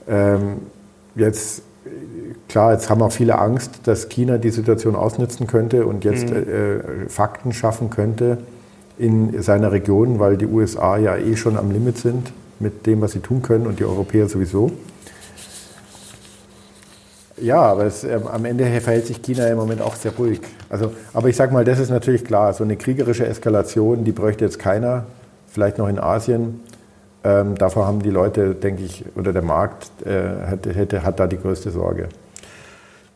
ähm, 0.07 0.57
jetzt, 1.13 1.61
klar, 2.47 2.73
jetzt 2.73 2.89
haben 2.89 3.03
auch 3.03 3.11
viele 3.11 3.37
Angst, 3.37 3.81
dass 3.83 4.09
China 4.09 4.39
die 4.39 4.49
Situation 4.49 4.95
ausnutzen 4.95 5.45
könnte 5.45 5.85
und 5.85 6.03
jetzt 6.03 6.31
mhm. 6.31 7.05
äh, 7.05 7.09
Fakten 7.09 7.53
schaffen 7.53 7.91
könnte 7.91 8.39
in 8.99 9.41
seiner 9.41 9.71
Region, 9.71 10.19
weil 10.19 10.37
die 10.37 10.45
USA 10.45 10.97
ja 10.97 11.15
eh 11.17 11.35
schon 11.35 11.57
am 11.57 11.71
Limit 11.71 11.97
sind 11.97 12.31
mit 12.59 12.85
dem, 12.85 13.01
was 13.01 13.13
sie 13.13 13.19
tun 13.19 13.41
können 13.41 13.65
und 13.65 13.79
die 13.79 13.85
Europäer 13.85 14.27
sowieso. 14.27 14.71
Ja, 17.41 17.61
aber 17.61 17.85
es, 17.85 18.03
äh, 18.03 18.19
am 18.29 18.43
Ende 18.43 18.65
verhält 18.81 19.07
sich 19.07 19.21
China 19.21 19.47
im 19.47 19.57
Moment 19.57 19.81
auch 19.81 19.95
sehr 19.95 20.11
ruhig. 20.11 20.41
Also, 20.69 20.91
aber 21.13 21.29
ich 21.29 21.37
sage 21.37 21.53
mal, 21.53 21.63
das 21.63 21.79
ist 21.79 21.89
natürlich 21.89 22.25
klar. 22.25 22.53
So 22.53 22.65
eine 22.65 22.75
kriegerische 22.75 23.25
Eskalation, 23.25 24.03
die 24.03 24.11
bräuchte 24.11 24.43
jetzt 24.43 24.59
keiner, 24.59 25.05
vielleicht 25.47 25.77
noch 25.77 25.87
in 25.87 25.99
Asien. 25.99 26.59
Ähm, 27.23 27.55
davor 27.55 27.87
haben 27.87 28.01
die 28.01 28.09
Leute, 28.09 28.55
denke 28.55 28.83
ich, 28.83 29.05
oder 29.15 29.31
der 29.31 29.41
Markt 29.41 29.89
äh, 30.05 30.47
hat, 30.47 30.65
hätte, 30.65 31.03
hat 31.03 31.19
da 31.21 31.27
die 31.27 31.37
größte 31.37 31.71
Sorge. 31.71 32.09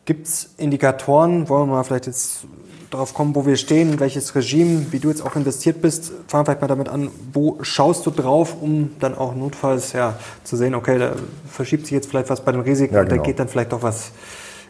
Gibt 0.05 0.27
es 0.27 0.53
Indikatoren, 0.57 1.47
wollen 1.47 1.69
wir 1.69 1.75
mal 1.75 1.83
vielleicht 1.83 2.07
jetzt 2.07 2.45
darauf 2.93 3.13
kommen, 3.13 3.35
wo 3.35 3.45
wir 3.45 3.57
stehen, 3.57 3.99
welches 3.99 4.35
Regime, 4.35 4.87
wie 4.91 4.99
du 4.99 5.09
jetzt 5.09 5.25
auch 5.25 5.35
investiert 5.35 5.81
bist. 5.81 6.11
Fangen 6.27 6.41
wir 6.41 6.45
vielleicht 6.45 6.61
mal 6.61 6.67
damit 6.67 6.89
an, 6.89 7.09
wo 7.33 7.57
schaust 7.61 8.05
du 8.05 8.11
drauf, 8.11 8.55
um 8.61 8.91
dann 8.99 9.15
auch 9.15 9.35
notfalls 9.35 9.93
ja, 9.93 10.17
zu 10.43 10.55
sehen, 10.55 10.75
okay, 10.75 10.99
da 10.99 11.13
verschiebt 11.49 11.85
sich 11.85 11.91
jetzt 11.91 12.09
vielleicht 12.09 12.29
was 12.29 12.41
bei 12.41 12.51
den 12.51 12.61
Risiken 12.61 12.95
ja, 12.95 13.03
genau. 13.03 13.13
und 13.13 13.19
da 13.19 13.25
geht 13.25 13.39
dann 13.39 13.47
vielleicht 13.47 13.71
doch 13.71 13.83
was 13.83 14.11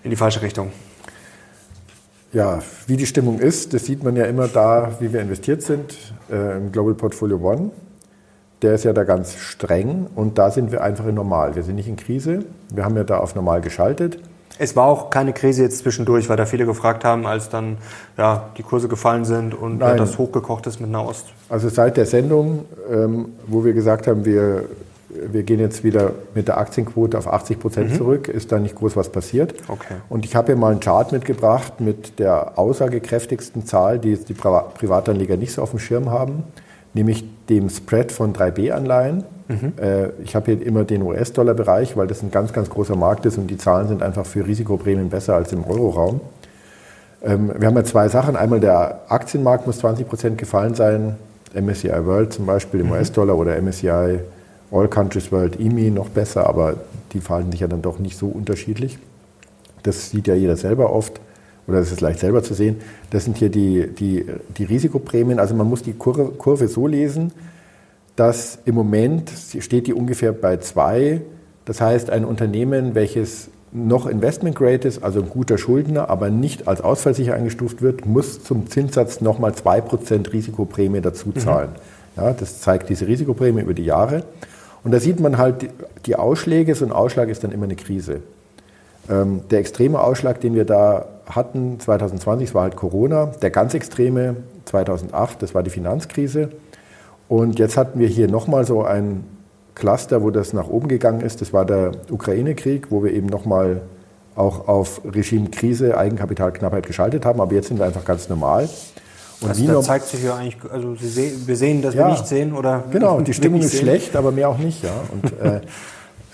in 0.03 0.09
die 0.09 0.15
falsche 0.15 0.41
Richtung. 0.41 0.71
Ja, 2.31 2.63
wie 2.88 2.97
die 2.97 3.05
Stimmung 3.05 3.39
ist, 3.39 3.73
das 3.73 3.86
sieht 3.86 4.03
man 4.03 4.15
ja 4.15 4.25
immer 4.25 4.47
da, 4.47 4.93
wie 4.99 5.13
wir 5.13 5.21
investiert 5.21 5.62
sind 5.62 5.95
äh, 6.31 6.57
im 6.57 6.71
Global 6.71 6.95
Portfolio 6.95 7.38
One. 7.38 7.69
Der 8.63 8.73
ist 8.73 8.86
ja 8.86 8.93
da 8.93 9.03
ganz 9.03 9.36
streng 9.36 10.07
und 10.15 10.38
da 10.38 10.49
sind 10.49 10.71
wir 10.71 10.81
einfach 10.81 11.05
in 11.05 11.15
normal. 11.15 11.55
Wir 11.55 11.63
sind 11.63 11.75
nicht 11.75 11.88
in 11.88 11.95
Krise. 11.95 12.45
Wir 12.73 12.86
haben 12.86 12.95
ja 12.95 13.03
da 13.03 13.17
auf 13.17 13.36
normal 13.36 13.62
geschaltet. 13.62 14.19
Es 14.59 14.75
war 14.75 14.85
auch 14.85 15.09
keine 15.09 15.33
Krise 15.33 15.63
jetzt 15.63 15.79
zwischendurch, 15.79 16.29
weil 16.29 16.37
da 16.37 16.45
viele 16.45 16.65
gefragt 16.65 17.03
haben, 17.03 17.25
als 17.25 17.49
dann 17.49 17.77
ja, 18.17 18.49
die 18.57 18.63
Kurse 18.63 18.87
gefallen 18.87 19.25
sind 19.25 19.53
und 19.53 19.79
Nein. 19.79 19.97
das 19.97 20.17
hochgekocht 20.17 20.67
ist 20.67 20.79
mit 20.79 20.91
Nahost. 20.91 21.25
Also 21.49 21.69
seit 21.69 21.97
der 21.97 22.05
Sendung, 22.05 22.65
ähm, 22.91 23.29
wo 23.47 23.65
wir 23.65 23.73
gesagt 23.73 24.07
haben, 24.07 24.25
wir, 24.25 24.65
wir 25.09 25.43
gehen 25.43 25.59
jetzt 25.59 25.83
wieder 25.83 26.11
mit 26.35 26.47
der 26.47 26.57
Aktienquote 26.57 27.17
auf 27.17 27.27
80 27.27 27.59
Prozent 27.59 27.91
mhm. 27.91 27.95
zurück, 27.95 28.27
ist 28.27 28.51
da 28.51 28.59
nicht 28.59 28.75
groß 28.75 28.95
was 28.95 29.09
passiert. 29.09 29.55
Okay. 29.67 29.95
Und 30.09 30.25
ich 30.25 30.35
habe 30.35 30.47
hier 30.47 30.55
mal 30.55 30.71
einen 30.71 30.79
Chart 30.79 31.11
mitgebracht 31.11 31.79
mit 31.79 32.19
der 32.19 32.57
aussagekräftigsten 32.57 33.65
Zahl, 33.65 33.99
die 33.99 34.11
jetzt 34.11 34.29
die 34.29 34.33
Privatanleger 34.35 35.37
nicht 35.37 35.53
so 35.53 35.61
auf 35.61 35.71
dem 35.71 35.79
Schirm 35.79 36.11
haben, 36.11 36.43
nämlich 36.93 37.25
dem 37.49 37.69
Spread 37.69 38.11
von 38.11 38.33
3B-Anleihen. 38.33 39.23
Mhm. 39.47 39.73
Äh, 39.77 40.10
ich 40.23 40.36
habe 40.36 40.51
hier 40.51 40.65
immer 40.65 40.84
den 40.84 41.01
US-Dollar-Bereich, 41.01 41.97
weil 41.97 42.08
das 42.08 42.23
ein 42.23 42.32
ganz, 42.32 42.53
ganz 42.53 42.69
großer 42.69 42.95
Markt 42.95 43.25
ist 43.25 43.38
und 43.38 43.47
die 43.47 43.58
Zahlen 43.58 43.88
sind 43.88 44.01
einfach 44.01 44.25
für 44.25 44.45
Risikoprämien 44.45 45.10
besser 45.10 45.36
als 45.36 45.51
im 45.51 45.63
Euro-Raum. 45.63 46.21
Ähm, 47.23 47.51
wir 47.58 47.67
haben 47.67 47.75
ja 47.75 47.84
zwei 47.84 48.08
Sachen. 48.10 48.36
Einmal 48.36 48.60
der 48.60 49.01
Aktienmarkt 49.10 49.67
muss 49.67 49.79
20 49.79 50.08
Prozent 50.08 50.38
gefallen 50.38 50.75
sein. 50.75 51.15
MSCI 51.53 52.06
World 52.06 52.34
zum 52.34 52.45
Beispiel 52.45 52.82
im 52.82 52.88
mhm. 52.88 52.93
US-Dollar 52.93 53.38
oder 53.38 53.62
MSCI 53.62 54.19
All 54.71 54.88
Countries 54.88 55.32
World 55.32 55.60
EMI 55.60 55.91
noch 55.91 56.10
besser, 56.10 56.47
aber 56.47 56.75
die 57.13 57.19
fallen 57.19 57.51
sich 57.51 57.62
ja 57.62 57.67
dann 57.67 57.84
doch 57.84 57.99
nicht 57.99 58.17
so 58.17 58.27
unterschiedlich. 58.27 58.97
Das 59.84 60.10
sieht 60.10 60.27
ja 60.27 60.34
jeder 60.34 60.56
selber 60.56 60.91
oft 60.91 61.21
oder 61.67 61.79
das 61.79 61.91
ist 61.91 62.01
leicht 62.01 62.19
selber 62.19 62.43
zu 62.43 62.53
sehen. 62.53 62.77
Das 63.12 63.25
sind 63.25 63.38
hier 63.38 63.49
die, 63.49 63.88
die, 63.88 64.25
die 64.58 64.63
Risikoprämien. 64.63 65.39
Also 65.39 65.53
man 65.53 65.67
muss 65.69 65.84
die 65.84 65.93
Kurve, 65.93 66.25
Kurve 66.38 66.67
so 66.67 66.88
lesen, 66.88 67.32
dass 68.15 68.60
im 68.65 68.76
Moment 68.76 69.32
steht 69.60 69.88
die 69.88 69.93
ungefähr 69.93 70.32
bei 70.32 70.58
zwei. 70.58 71.21
Das 71.65 71.82
heißt, 71.82 72.10
ein 72.10 72.26
Unternehmen, 72.26 72.95
welches 72.95 73.49
noch 73.71 74.06
Investment 74.06 74.56
Grade 74.56 74.88
ist, 74.88 75.04
also 75.04 75.21
ein 75.21 75.30
guter 75.30 75.58
Schuldner, 75.58 76.10
aber 76.10 76.30
nicht 76.30 76.67
als 76.67 76.82
ausfallsicher 76.82 77.34
eingestuft 77.34 77.82
wird, 77.82 78.06
muss 78.06 78.43
zum 78.43 78.69
Zinssatz 78.69 79.19
nochmal 79.19 79.52
2% 79.52 80.32
Risikoprämie 80.32 81.02
dazu 81.02 81.30
mhm. 81.30 81.38
zahlen. 81.38 81.69
Mhm. 81.69 82.23
Ja, 82.23 82.34
das 82.34 82.62
zeigt 82.62 82.89
diese 82.89 83.08
Risikoprämie 83.08 83.62
über 83.62 83.73
die 83.73 83.86
Jahre. 83.86 84.23
Und 84.84 84.91
da 84.91 84.99
sieht 84.99 85.19
man 85.19 85.38
halt 85.38 85.69
die 86.06 86.15
Ausschläge. 86.15 86.76
So 86.76 86.86
ein 86.86 86.91
Ausschlag 86.91 87.30
ist 87.30 87.43
dann 87.43 87.52
immer 87.52 87.63
eine 87.63 87.76
Krise. 87.76 88.21
Ähm, 89.10 89.41
der 89.49 89.60
extreme 89.60 89.99
Ausschlag, 89.99 90.39
den 90.41 90.54
wir 90.54 90.65
da 90.65 91.08
hatten 91.26 91.80
2020, 91.80 92.49
das 92.49 92.56
war 92.56 92.63
halt 92.63 92.76
Corona. 92.76 93.28
Der 93.41 93.49
ganz 93.49 93.73
extreme 93.73 94.36
2008, 94.65 95.41
das 95.41 95.56
war 95.56 95.63
die 95.63 95.71
Finanzkrise. 95.71 96.49
Und 97.33 97.57
jetzt 97.57 97.77
hatten 97.77 97.99
wir 97.99 98.07
hier 98.07 98.27
nochmal 98.27 98.63
so 98.63 98.83
ein 98.83 99.23
Cluster, 99.73 100.21
wo 100.21 100.29
das 100.29 100.53
nach 100.53 100.67
oben 100.67 100.87
gegangen 100.87 101.21
ist. 101.21 101.41
Das 101.41 101.51
war 101.51 101.65
der 101.65 101.93
Ukraine-Krieg, 102.11 102.91
wo 102.91 103.03
wir 103.03 103.11
eben 103.11 103.25
nochmal 103.25 103.81
auch 104.35 104.67
auf 104.67 105.01
Regimekrise, 105.03 105.97
Eigenkapitalknappheit 105.97 106.85
geschaltet 106.85 107.25
haben. 107.25 107.41
Aber 107.41 107.51
jetzt 107.55 107.69
sind 107.69 107.79
wir 107.79 107.87
einfach 107.87 108.05
ganz 108.05 108.29
normal. 108.29 108.69
Und 109.41 109.49
also 109.49 109.65
da 109.65 109.81
zeigt 109.81 110.05
sich 110.05 110.23
ja 110.23 110.35
eigentlich, 110.35 110.57
also 110.71 110.93
sehen, 110.93 111.41
wir 111.47 111.55
sehen, 111.55 111.81
dass 111.81 111.95
ja, 111.95 112.05
wir 112.05 112.11
nicht 112.11 112.27
sehen 112.27 112.53
oder 112.53 112.83
genau. 112.91 113.19
Die 113.25 113.33
Stimmung 113.33 113.61
ist 113.61 113.71
sehen. 113.71 113.81
schlecht, 113.81 114.15
aber 114.15 114.31
mehr 114.31 114.49
auch 114.49 114.59
nicht, 114.59 114.83
ja. 114.83 114.91
Und, 115.11 115.33
äh, 115.41 115.61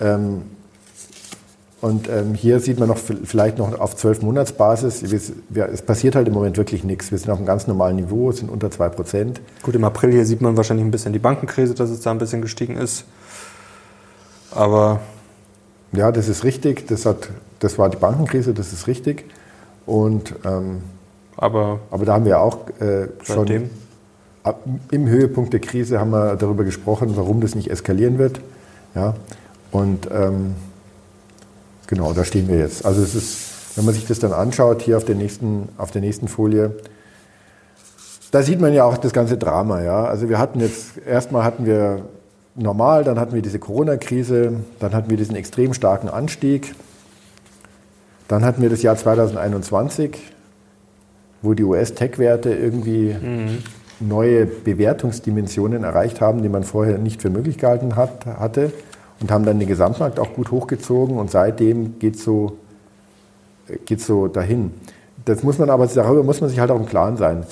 ähm, 0.02 0.42
und 1.80 2.08
ähm, 2.10 2.34
hier 2.34 2.60
sieht 2.60 2.78
man 2.78 2.88
noch 2.88 2.98
vielleicht 2.98 3.56
noch 3.56 3.78
auf 3.78 3.96
zwölf 3.96 4.20
Monatsbasis. 4.20 5.02
Es 5.02 5.82
passiert 5.82 6.14
halt 6.14 6.28
im 6.28 6.34
Moment 6.34 6.58
wirklich 6.58 6.84
nichts. 6.84 7.10
Wir 7.10 7.18
sind 7.18 7.30
auf 7.30 7.38
einem 7.38 7.46
ganz 7.46 7.66
normalen 7.66 7.96
Niveau, 7.96 8.30
sind 8.32 8.50
unter 8.50 8.70
zwei 8.70 8.90
Prozent. 8.90 9.40
Gut, 9.62 9.74
im 9.74 9.84
April 9.84 10.12
hier 10.12 10.26
sieht 10.26 10.42
man 10.42 10.58
wahrscheinlich 10.58 10.84
ein 10.84 10.90
bisschen 10.90 11.14
die 11.14 11.18
Bankenkrise, 11.18 11.74
dass 11.74 11.88
es 11.88 12.00
da 12.00 12.10
ein 12.10 12.18
bisschen 12.18 12.42
gestiegen 12.42 12.76
ist. 12.76 13.04
Aber 14.50 15.00
ja, 15.92 16.12
das 16.12 16.28
ist 16.28 16.44
richtig. 16.44 16.86
Das, 16.86 17.06
hat, 17.06 17.30
das 17.60 17.78
war 17.78 17.88
die 17.88 17.96
Bankenkrise, 17.96 18.52
das 18.52 18.74
ist 18.74 18.86
richtig. 18.86 19.24
Und, 19.86 20.34
ähm, 20.44 20.82
aber, 21.36 21.80
aber 21.90 22.04
da 22.04 22.14
haben 22.14 22.26
wir 22.26 22.40
auch 22.40 22.68
äh, 22.80 23.08
schon 23.22 23.70
ab, 24.42 24.62
im 24.90 25.08
Höhepunkt 25.08 25.54
der 25.54 25.60
Krise 25.60 25.98
haben 25.98 26.10
wir 26.10 26.36
darüber 26.36 26.64
gesprochen, 26.64 27.12
warum 27.14 27.40
das 27.40 27.54
nicht 27.54 27.70
eskalieren 27.70 28.18
wird. 28.18 28.40
Ja, 28.94 29.14
und 29.72 30.08
ähm, 30.12 30.54
genau, 31.90 32.14
da 32.14 32.24
stehen 32.24 32.48
wir 32.48 32.56
jetzt. 32.56 32.86
Also 32.86 33.02
es 33.02 33.14
ist, 33.14 33.76
wenn 33.76 33.84
man 33.84 33.92
sich 33.92 34.06
das 34.06 34.18
dann 34.18 34.32
anschaut, 34.32 34.80
hier 34.80 34.96
auf 34.96 35.04
der 35.04 35.16
nächsten, 35.16 35.68
auf 35.76 35.90
der 35.90 36.00
nächsten 36.00 36.28
Folie, 36.28 36.74
da 38.30 38.42
sieht 38.42 38.60
man 38.60 38.72
ja 38.72 38.84
auch 38.84 38.96
das 38.96 39.12
ganze 39.12 39.36
Drama. 39.36 39.82
Ja? 39.82 40.04
Also 40.04 40.30
wir 40.30 40.38
hatten 40.38 40.60
jetzt, 40.60 40.98
erstmal 41.06 41.44
hatten 41.44 41.66
wir 41.66 42.02
normal, 42.54 43.04
dann 43.04 43.18
hatten 43.18 43.34
wir 43.34 43.42
diese 43.42 43.58
Corona-Krise, 43.58 44.54
dann 44.78 44.94
hatten 44.94 45.10
wir 45.10 45.16
diesen 45.16 45.36
extrem 45.36 45.74
starken 45.74 46.08
Anstieg, 46.08 46.74
dann 48.28 48.44
hatten 48.44 48.62
wir 48.62 48.70
das 48.70 48.82
Jahr 48.82 48.96
2021, 48.96 50.16
wo 51.42 51.54
die 51.54 51.64
US-Tech-Werte 51.64 52.54
irgendwie 52.54 53.16
mhm. 53.20 53.58
neue 53.98 54.46
Bewertungsdimensionen 54.46 55.82
erreicht 55.82 56.20
haben, 56.20 56.42
die 56.42 56.48
man 56.48 56.62
vorher 56.62 56.98
nicht 56.98 57.20
für 57.20 57.30
möglich 57.30 57.58
gehalten 57.58 57.96
hat, 57.96 58.26
hatte 58.26 58.72
und 59.20 59.30
haben 59.30 59.44
dann 59.44 59.58
den 59.58 59.68
Gesamtmarkt 59.68 60.18
auch 60.18 60.32
gut 60.34 60.50
hochgezogen 60.50 61.18
und 61.18 61.30
seitdem 61.30 61.98
geht 61.98 62.16
es 62.16 62.24
so, 62.24 62.56
geht's 63.84 64.06
so 64.06 64.28
dahin. 64.28 64.72
Das 65.24 65.42
muss 65.42 65.58
man 65.58 65.70
aber, 65.70 65.86
darüber 65.86 66.22
muss 66.22 66.40
man 66.40 66.48
sich 66.50 66.58
halt 66.58 66.70
auch 66.70 66.80
im 66.80 66.86
Klaren 66.86 67.16
sein 67.16 67.44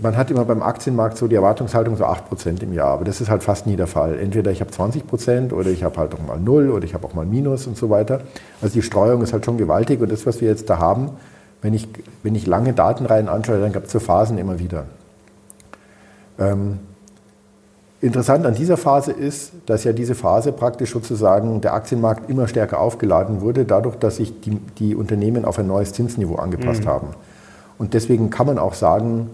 man 0.00 0.16
hat 0.16 0.30
immer 0.30 0.44
beim 0.44 0.62
Aktienmarkt 0.62 1.16
so 1.16 1.28
die 1.28 1.34
Erwartungshaltung 1.34 1.96
so 1.96 2.04
8% 2.04 2.62
im 2.62 2.72
Jahr, 2.72 2.88
aber 2.88 3.04
das 3.04 3.20
ist 3.20 3.30
halt 3.30 3.42
fast 3.42 3.66
nie 3.66 3.76
der 3.76 3.86
Fall. 3.86 4.18
Entweder 4.18 4.50
ich 4.50 4.60
habe 4.60 4.70
20% 4.70 5.52
oder 5.52 5.70
ich 5.70 5.84
habe 5.84 5.96
halt 5.96 6.14
auch 6.14 6.22
mal 6.22 6.38
0 6.38 6.70
oder 6.70 6.84
ich 6.84 6.94
habe 6.94 7.06
auch 7.06 7.14
mal 7.14 7.26
Minus 7.26 7.66
und 7.66 7.76
so 7.76 7.90
weiter. 7.90 8.20
Also 8.60 8.74
die 8.74 8.82
Streuung 8.82 9.22
ist 9.22 9.32
halt 9.32 9.44
schon 9.44 9.58
gewaltig 9.58 10.00
und 10.00 10.10
das, 10.10 10.26
was 10.26 10.40
wir 10.40 10.48
jetzt 10.48 10.68
da 10.70 10.78
haben, 10.78 11.10
wenn 11.62 11.74
ich, 11.74 11.88
wenn 12.22 12.34
ich 12.34 12.46
lange 12.46 12.72
Datenreihen 12.72 13.28
anschaue, 13.28 13.60
dann 13.60 13.72
gab 13.72 13.84
es 13.84 13.92
so 13.92 14.00
Phasen 14.00 14.38
immer 14.38 14.58
wieder. 14.58 14.84
Ähm, 16.38 16.78
interessant 18.04 18.44
an 18.44 18.54
dieser 18.54 18.76
Phase 18.76 19.12
ist, 19.12 19.52
dass 19.66 19.84
ja 19.84 19.92
diese 19.92 20.14
Phase 20.14 20.52
praktisch 20.52 20.92
sozusagen 20.92 21.60
der 21.60 21.72
Aktienmarkt 21.72 22.28
immer 22.28 22.46
stärker 22.48 22.78
aufgeladen 22.78 23.40
wurde, 23.40 23.64
dadurch, 23.64 23.96
dass 23.96 24.16
sich 24.16 24.40
die, 24.40 24.58
die 24.78 24.94
Unternehmen 24.94 25.44
auf 25.44 25.58
ein 25.58 25.66
neues 25.66 25.92
Zinsniveau 25.92 26.36
angepasst 26.36 26.84
mhm. 26.84 26.88
haben. 26.88 27.08
Und 27.78 27.94
deswegen 27.94 28.30
kann 28.30 28.46
man 28.46 28.58
auch 28.58 28.74
sagen, 28.74 29.30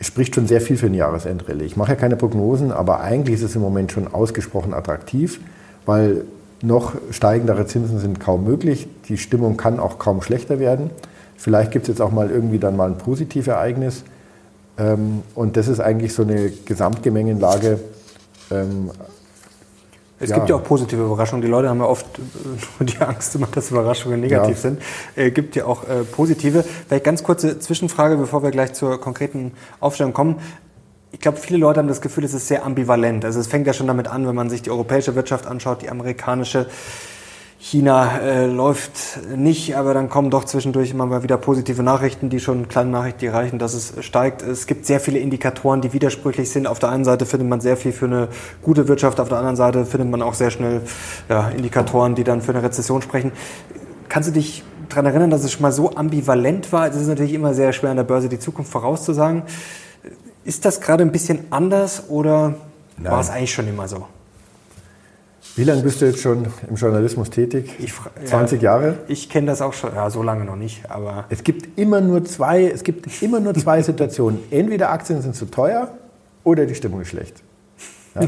spricht 0.00 0.34
schon 0.34 0.46
sehr 0.46 0.60
viel 0.60 0.76
für 0.76 0.86
eine 0.86 0.96
Jahresendrallye. 0.96 1.64
Ich 1.64 1.76
mache 1.76 1.92
ja 1.92 1.96
keine 1.96 2.16
Prognosen, 2.16 2.72
aber 2.72 3.00
eigentlich 3.00 3.36
ist 3.36 3.42
es 3.42 3.54
im 3.54 3.62
Moment 3.62 3.92
schon 3.92 4.12
ausgesprochen 4.12 4.72
attraktiv, 4.72 5.40
weil 5.84 6.24
noch 6.62 6.94
steigendere 7.10 7.66
Zinsen 7.66 7.98
sind 7.98 8.18
kaum 8.18 8.44
möglich. 8.44 8.88
Die 9.08 9.18
Stimmung 9.18 9.56
kann 9.56 9.78
auch 9.78 9.98
kaum 9.98 10.22
schlechter 10.22 10.58
werden. 10.58 10.90
Vielleicht 11.36 11.70
gibt 11.70 11.84
es 11.84 11.88
jetzt 11.88 12.00
auch 12.00 12.12
mal 12.12 12.30
irgendwie 12.30 12.58
dann 12.58 12.76
mal 12.76 12.88
ein 12.88 12.96
Positivereignis. 12.96 14.04
Ähm, 14.78 15.22
und 15.34 15.56
das 15.56 15.68
ist 15.68 15.80
eigentlich 15.80 16.12
so 16.12 16.22
eine 16.22 16.50
Gesamtgemengenlage, 16.50 17.80
ähm, 18.50 18.90
es 20.18 20.30
ja. 20.30 20.36
gibt 20.36 20.48
ja 20.48 20.56
auch 20.56 20.64
positive 20.64 21.02
Überraschungen. 21.02 21.42
Die 21.42 21.48
Leute 21.48 21.68
haben 21.68 21.80
ja 21.80 21.86
oft 21.86 22.06
äh, 22.18 22.84
die 22.84 22.98
Angst 22.98 23.34
immer, 23.34 23.48
dass 23.48 23.70
Überraschungen 23.70 24.20
negativ 24.20 24.56
ja. 24.56 24.62
sind. 24.62 24.82
Es 25.14 25.24
äh, 25.24 25.30
gibt 25.30 25.56
ja 25.56 25.66
auch 25.66 25.84
äh, 25.84 26.04
positive. 26.04 26.64
Vielleicht 26.88 27.04
ganz 27.04 27.22
kurze 27.22 27.58
Zwischenfrage, 27.58 28.16
bevor 28.16 28.42
wir 28.42 28.50
gleich 28.50 28.72
zur 28.72 28.98
konkreten 29.00 29.52
Aufstellung 29.80 30.12
kommen. 30.12 30.36
Ich 31.12 31.20
glaube, 31.20 31.38
viele 31.38 31.58
Leute 31.58 31.80
haben 31.80 31.88
das 31.88 32.00
Gefühl, 32.00 32.24
es 32.24 32.34
ist 32.34 32.48
sehr 32.48 32.64
ambivalent. 32.64 33.24
Also 33.24 33.40
es 33.40 33.46
fängt 33.46 33.66
ja 33.66 33.72
schon 33.72 33.86
damit 33.86 34.08
an, 34.08 34.26
wenn 34.26 34.34
man 34.34 34.50
sich 34.50 34.62
die 34.62 34.70
europäische 34.70 35.14
Wirtschaft 35.14 35.46
anschaut, 35.46 35.82
die 35.82 35.90
amerikanische. 35.90 36.66
China 37.68 38.20
äh, 38.20 38.46
läuft 38.46 39.18
nicht, 39.34 39.76
aber 39.76 39.92
dann 39.92 40.08
kommen 40.08 40.30
doch 40.30 40.44
zwischendurch 40.44 40.92
immer 40.92 41.04
mal 41.04 41.24
wieder 41.24 41.36
positive 41.36 41.82
Nachrichten, 41.82 42.30
die 42.30 42.38
schon 42.38 42.68
kleine 42.68 42.90
Nachrichten, 42.90 43.18
die 43.18 43.26
reichen, 43.26 43.58
dass 43.58 43.74
es 43.74 44.04
steigt. 44.04 44.42
Es 44.42 44.68
gibt 44.68 44.86
sehr 44.86 45.00
viele 45.00 45.18
Indikatoren, 45.18 45.80
die 45.80 45.92
widersprüchlich 45.92 46.48
sind. 46.48 46.68
Auf 46.68 46.78
der 46.78 46.90
einen 46.90 47.04
Seite 47.04 47.26
findet 47.26 47.48
man 47.48 47.60
sehr 47.60 47.76
viel 47.76 47.90
für 47.90 48.04
eine 48.04 48.28
gute 48.62 48.86
Wirtschaft, 48.86 49.18
auf 49.18 49.30
der 49.30 49.38
anderen 49.38 49.56
Seite 49.56 49.84
findet 49.84 50.08
man 50.08 50.22
auch 50.22 50.34
sehr 50.34 50.52
schnell 50.52 50.82
ja, 51.28 51.48
Indikatoren, 51.48 52.14
die 52.14 52.22
dann 52.22 52.40
für 52.40 52.52
eine 52.52 52.62
Rezession 52.62 53.02
sprechen. 53.02 53.32
Kannst 54.08 54.28
du 54.28 54.32
dich 54.32 54.62
daran 54.88 55.06
erinnern, 55.06 55.30
dass 55.30 55.42
es 55.42 55.50
schon 55.50 55.62
mal 55.62 55.72
so 55.72 55.90
ambivalent 55.96 56.72
war? 56.72 56.86
Es 56.86 56.94
ist 56.94 57.08
natürlich 57.08 57.34
immer 57.34 57.52
sehr 57.52 57.72
schwer 57.72 57.90
an 57.90 57.96
der 57.96 58.04
Börse 58.04 58.28
die 58.28 58.38
Zukunft 58.38 58.70
vorauszusagen. 58.70 59.42
Ist 60.44 60.64
das 60.64 60.80
gerade 60.80 61.02
ein 61.02 61.10
bisschen 61.10 61.40
anders 61.50 62.04
oder 62.10 62.54
Nein. 62.96 63.12
war 63.12 63.20
es 63.20 63.28
eigentlich 63.28 63.52
schon 63.52 63.66
immer 63.66 63.88
so? 63.88 64.06
Wie 65.54 65.64
lange 65.64 65.82
bist 65.82 66.00
du 66.00 66.06
jetzt 66.06 66.20
schon 66.20 66.46
im 66.68 66.76
Journalismus 66.76 67.30
tätig? 67.30 67.76
Ich, 67.78 67.94
20 68.24 68.60
ja, 68.60 68.72
Jahre? 68.72 68.98
Ich 69.08 69.30
kenne 69.30 69.46
das 69.46 69.62
auch 69.62 69.72
schon, 69.72 69.94
ja, 69.94 70.10
so 70.10 70.22
lange 70.22 70.44
noch 70.44 70.56
nicht, 70.56 70.90
aber. 70.90 71.24
Es 71.30 71.44
gibt 71.44 71.78
immer 71.78 72.00
nur 72.00 72.24
zwei, 72.24 72.64
es 72.64 72.82
gibt 72.82 73.22
immer 73.22 73.40
nur 73.40 73.54
zwei 73.54 73.82
Situationen. 73.82 74.40
Entweder 74.50 74.90
Aktien 74.90 75.22
sind 75.22 75.34
zu 75.34 75.46
teuer 75.46 75.88
oder 76.44 76.66
die 76.66 76.74
Stimmung 76.74 77.00
ist 77.00 77.08
schlecht. 77.08 77.42
Ja. 78.14 78.22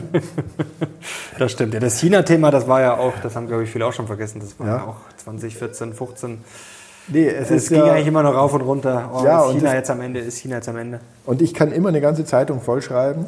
das 1.38 1.52
stimmt. 1.52 1.74
Ja, 1.74 1.80
das 1.80 1.98
China-Thema, 1.98 2.50
das 2.50 2.66
war 2.66 2.80
ja 2.80 2.96
auch, 2.96 3.14
das 3.22 3.36
haben 3.36 3.46
glaube 3.46 3.64
ich 3.64 3.70
viele 3.70 3.86
auch 3.86 3.92
schon 3.92 4.06
vergessen, 4.06 4.40
das 4.40 4.58
war 4.58 4.66
ja, 4.66 4.84
auch 4.84 4.96
2014, 5.22 5.92
15. 5.92 6.38
Nee, 7.08 7.26
es, 7.26 7.50
es 7.50 7.68
ging 7.68 7.78
ja, 7.78 7.92
eigentlich 7.92 8.06
immer 8.06 8.22
noch 8.22 8.34
rauf 8.34 8.52
und 8.52 8.60
runter. 8.60 9.10
Oh, 9.14 9.24
ja, 9.24 9.46
ist 9.46 9.54
China 9.54 9.74
jetzt 9.74 9.90
am 9.90 10.00
Ende, 10.00 10.20
ist 10.20 10.38
China 10.38 10.56
jetzt 10.56 10.68
am 10.68 10.76
Ende. 10.76 11.00
Und 11.24 11.40
ich 11.40 11.54
kann 11.54 11.72
immer 11.72 11.88
eine 11.88 12.00
ganze 12.00 12.24
Zeitung 12.24 12.60
vollschreiben 12.60 13.26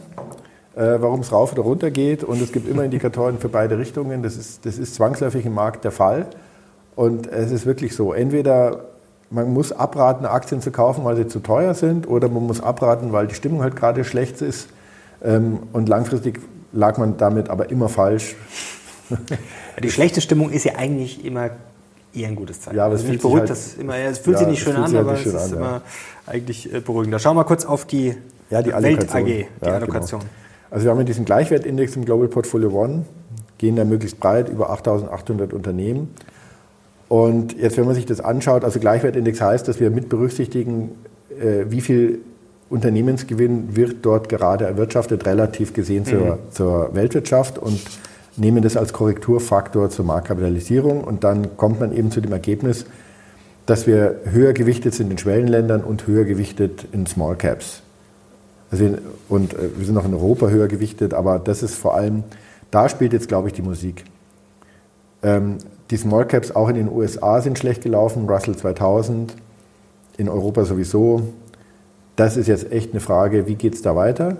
warum 0.74 1.20
es 1.20 1.33
rauf 1.33 1.52
oder 1.52 1.62
runter 1.62 1.90
geht. 1.90 2.24
Und 2.24 2.40
es 2.40 2.52
gibt 2.52 2.68
immer 2.68 2.85
Indikatoren 2.85 3.38
für 3.38 3.48
beide 3.48 3.78
Richtungen. 3.78 4.22
Das 4.22 4.37
ist, 4.37 4.64
das 4.64 4.78
ist 4.78 4.94
zwangsläufig 4.94 5.44
im 5.44 5.54
Markt 5.54 5.85
der 5.85 5.92
Fall. 5.92 6.26
Und 6.96 7.26
es 7.26 7.50
ist 7.50 7.66
wirklich 7.66 7.94
so, 7.94 8.12
entweder 8.12 8.85
man 9.30 9.52
muss 9.52 9.72
abraten, 9.72 10.26
Aktien 10.26 10.61
zu 10.61 10.70
kaufen, 10.70 11.04
weil 11.04 11.16
sie 11.16 11.26
zu 11.26 11.40
teuer 11.40 11.74
sind, 11.74 12.09
oder 12.09 12.28
man 12.28 12.46
muss 12.46 12.61
abraten, 12.61 13.12
weil 13.12 13.26
die 13.26 13.35
Stimmung 13.35 13.62
halt 13.62 13.76
gerade 13.76 14.04
schlecht 14.04 14.42
ist. 14.42 14.68
Ähm, 15.22 15.61
und 15.72 15.88
langfristig 15.88 16.40
lag 16.72 16.98
man 16.98 17.16
damit 17.16 17.48
aber 17.48 17.70
immer 17.70 17.88
falsch. 17.88 18.37
Die 19.83 19.90
schlechte 19.90 20.20
Stimmung 20.20 20.50
ist 20.50 20.64
ja 20.64 20.74
eigentlich 20.76 21.24
immer 21.24 21.50
eher 22.14 22.28
ein 22.28 22.37
gutes 22.37 22.61
Zeichen. 22.61 22.76
Ja, 22.76 22.87
aber 22.87 22.94
also 22.94 23.06
es, 23.11 23.18
beruhigt 23.18 23.40
halt, 23.40 23.50
das 23.50 23.74
immer, 23.74 23.96
es 23.96 24.18
fühlt 24.18 24.35
ja, 24.35 24.40
sich 24.40 24.48
nicht 24.48 24.62
schön 24.62 24.76
an, 24.76 24.85
halt 24.85 24.96
aber 24.96 25.14
es 25.14 25.26
ist 25.26 25.35
an, 25.35 25.52
immer 25.52 25.70
ja. 25.70 25.83
eigentlich 26.26 26.72
äh, 26.72 26.80
beruhigender. 26.80 27.18
Schauen 27.18 27.37
wir 27.37 27.42
mal 27.42 27.44
kurz 27.44 27.64
auf 27.64 27.87
die, 27.87 28.16
ja, 28.50 28.62
die 28.62 28.72
Welt 28.72 29.14
AG, 29.14 29.24
die 29.24 29.46
ja, 29.62 29.74
Allokation. 29.74 30.20
Genau. 30.20 30.33
Also 30.70 30.87
wir 30.87 30.92
haben 30.92 31.04
diesen 31.04 31.24
Gleichwertindex 31.24 31.96
im 31.96 32.04
Global 32.04 32.28
Portfolio 32.28 32.70
One, 32.70 33.04
gehen 33.59 33.76
da 33.76 33.85
möglichst 33.85 34.20
breit 34.20 34.48
über 34.48 34.72
8.800 34.72 35.52
Unternehmen. 35.52 36.14
Und 37.09 37.59
jetzt, 37.59 37.76
wenn 37.76 37.87
man 37.87 37.94
sich 37.94 38.06
das 38.06 38.20
anschaut, 38.20 38.64
also 38.64 38.78
Gleichwertindex 38.78 39.40
heißt, 39.40 39.66
dass 39.66 39.80
wir 39.80 39.90
mit 39.90 40.09
berücksichtigen, 40.09 40.92
äh, 41.30 41.64
wie 41.68 41.80
viel 41.80 42.20
Unternehmensgewinn 42.70 43.74
wird 43.74 43.96
dort 44.02 44.28
gerade 44.28 44.64
erwirtschaftet, 44.64 45.26
relativ 45.26 45.74
gesehen 45.74 46.04
zur, 46.04 46.37
mhm. 46.37 46.38
zur 46.52 46.94
Weltwirtschaft 46.94 47.59
und 47.59 47.80
nehmen 48.37 48.62
das 48.62 48.76
als 48.76 48.92
Korrekturfaktor 48.92 49.90
zur 49.90 50.04
Marktkapitalisierung. 50.04 51.02
Und 51.02 51.24
dann 51.24 51.56
kommt 51.56 51.80
man 51.80 51.92
eben 51.92 52.12
zu 52.12 52.20
dem 52.20 52.33
Ergebnis, 52.33 52.87
dass 53.66 53.88
wir 53.88 54.20
höher 54.24 54.52
gewichtet 54.52 54.94
sind 54.94 55.11
in 55.11 55.18
Schwellenländern 55.18 55.83
und 55.83 56.06
höher 56.06 56.24
gewichtet 56.24 56.87
in 56.92 57.06
Small 57.06 57.35
Caps. 57.35 57.83
Also, 58.70 58.96
und 59.28 59.54
äh, 59.54 59.70
wir 59.76 59.85
sind 59.85 59.94
noch 59.94 60.04
in 60.04 60.14
Europa 60.14 60.48
höher 60.48 60.68
gewichtet, 60.68 61.14
aber 61.14 61.38
das 61.38 61.62
ist 61.62 61.74
vor 61.74 61.94
allem, 61.94 62.24
da 62.70 62.88
spielt 62.88 63.12
jetzt, 63.12 63.28
glaube 63.28 63.48
ich, 63.48 63.54
die 63.54 63.62
Musik. 63.62 64.04
Ähm, 65.22 65.59
die 65.90 65.96
Small 65.96 66.26
Caps 66.26 66.52
auch 66.52 66.68
in 66.68 66.76
den 66.76 66.90
USA 66.90 67.40
sind 67.40 67.59
schlecht 67.59 67.83
gelaufen, 67.83 68.28
Russell 68.28 68.56
2000, 68.56 69.35
in 70.16 70.28
Europa 70.28 70.64
sowieso. 70.64 71.22
Das 72.16 72.37
ist 72.37 72.46
jetzt 72.46 72.70
echt 72.70 72.92
eine 72.92 73.00
Frage, 73.00 73.46
wie 73.46 73.56
geht 73.56 73.74
es 73.74 73.83
da 73.83 73.96
weiter? 73.96 74.37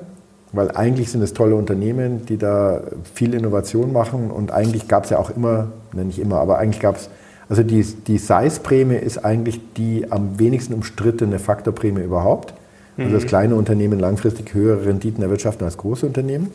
Weil 0.53 0.71
eigentlich 0.73 1.11
sind 1.11 1.23
es 1.23 1.33
tolle 1.33 1.55
Unternehmen, 1.57 2.27
die 2.27 2.37
da 2.37 2.83
viel 3.15 3.35
Innovation 3.35 3.93
machen 3.93 4.31
und 4.31 4.53
eigentlich 4.53 4.89
gab 4.89 5.05
es 5.05 5.11
ja 5.11 5.19
auch 5.19 5.31
immer, 5.31 5.69
ne, 5.93 6.05
nicht 6.05 6.19
immer, 6.19 6.41
aber 6.41 6.59
eigentlich 6.59 6.81
gab 6.81 6.97
es, 6.97 7.09
also 7.49 7.63
die, 7.63 7.83
die 7.83 8.19
Size-Prämie 8.19 8.97
ist 8.97 9.25
eigentlich 9.25 9.61
die 9.77 10.11
am 10.11 10.39
wenigsten 10.39 10.75
umstrittene 10.75 11.39
Faktorprämie 11.39 12.03
überhaupt. 12.03 12.55
Also 13.01 13.15
dass 13.15 13.25
mhm. 13.25 13.29
kleine 13.29 13.55
Unternehmen 13.55 13.99
langfristig 13.99 14.53
höhere 14.53 14.85
Renditen 14.85 15.23
erwirtschaften 15.23 15.65
als 15.65 15.79
große 15.79 16.07
Unternehmen. 16.07 16.53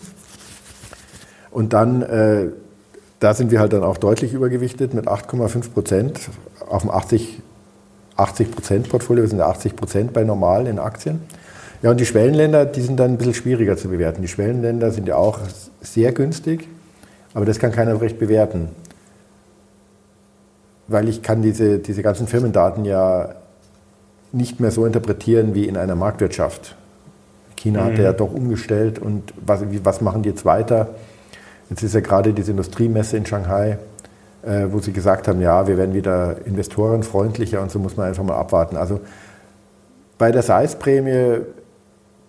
Und 1.49 1.73
dann, 1.73 2.03
äh, 2.03 2.47
da 3.19 3.33
sind 3.33 3.49
wir 3.49 3.59
halt 3.59 3.73
dann 3.73 3.83
auch 3.83 3.97
deutlich 3.97 4.33
übergewichtet 4.33 4.93
mit 4.93 5.07
8,5 5.07 5.71
Prozent 5.71 6.19
auf 6.69 6.83
dem 6.83 6.91
80, 6.91 7.41
80 8.15 8.51
Prozent 8.51 8.89
Portfolio. 8.89 9.23
Wir 9.23 9.29
sind 9.29 9.41
80 9.41 9.75
Prozent 9.75 10.13
bei 10.13 10.23
normal 10.23 10.67
in 10.67 10.77
Aktien. 10.77 11.21
Ja, 11.81 11.89
und 11.91 11.99
die 11.99 12.05
Schwellenländer, 12.05 12.65
die 12.65 12.81
sind 12.81 12.99
dann 12.99 13.11
ein 13.11 13.17
bisschen 13.17 13.33
schwieriger 13.33 13.75
zu 13.75 13.89
bewerten. 13.89 14.21
Die 14.21 14.27
Schwellenländer 14.27 14.91
sind 14.91 15.07
ja 15.07 15.15
auch 15.15 15.39
sehr 15.81 16.11
günstig, 16.11 16.67
aber 17.33 17.45
das 17.45 17.57
kann 17.57 17.71
keiner 17.71 17.99
recht 17.99 18.19
bewerten. 18.19 18.69
Weil 20.87 21.09
ich 21.09 21.23
kann 21.23 21.41
diese, 21.41 21.79
diese 21.79 22.03
ganzen 22.03 22.27
Firmendaten 22.27 22.85
ja 22.85 23.35
nicht 24.35 24.59
mehr 24.59 24.71
so 24.71 24.85
interpretieren 24.85 25.55
wie 25.55 25.65
in 25.65 25.77
einer 25.77 25.95
Marktwirtschaft. 25.95 26.75
China 27.55 27.81
mhm. 27.81 27.85
hat 27.85 27.97
ja 27.97 28.13
doch 28.13 28.33
umgestellt 28.33 28.99
und 28.99 29.33
was, 29.43 29.61
was 29.83 30.01
machen 30.01 30.23
die 30.23 30.29
jetzt 30.29 30.45
weiter? 30.45 30.89
Jetzt 31.69 31.81
ist 31.81 31.95
ja 31.95 32.01
gerade 32.01 32.33
diese 32.33 32.51
Industriemesse 32.51 33.17
in 33.17 33.25
Shanghai, 33.25 33.79
äh, 34.43 34.65
wo 34.69 34.79
sie 34.79 34.91
gesagt 34.91 35.27
haben, 35.27 35.41
ja, 35.41 35.67
wir 35.67 35.77
werden 35.77 35.95
wieder 35.95 36.35
investorenfreundlicher 36.45 37.61
und 37.61 37.71
so 37.71 37.79
muss 37.79 37.97
man 37.97 38.07
einfach 38.07 38.23
mal 38.23 38.35
abwarten. 38.35 38.77
Also 38.77 38.99
bei 40.17 40.31
der 40.31 40.43
Size-Prämie 40.43 41.39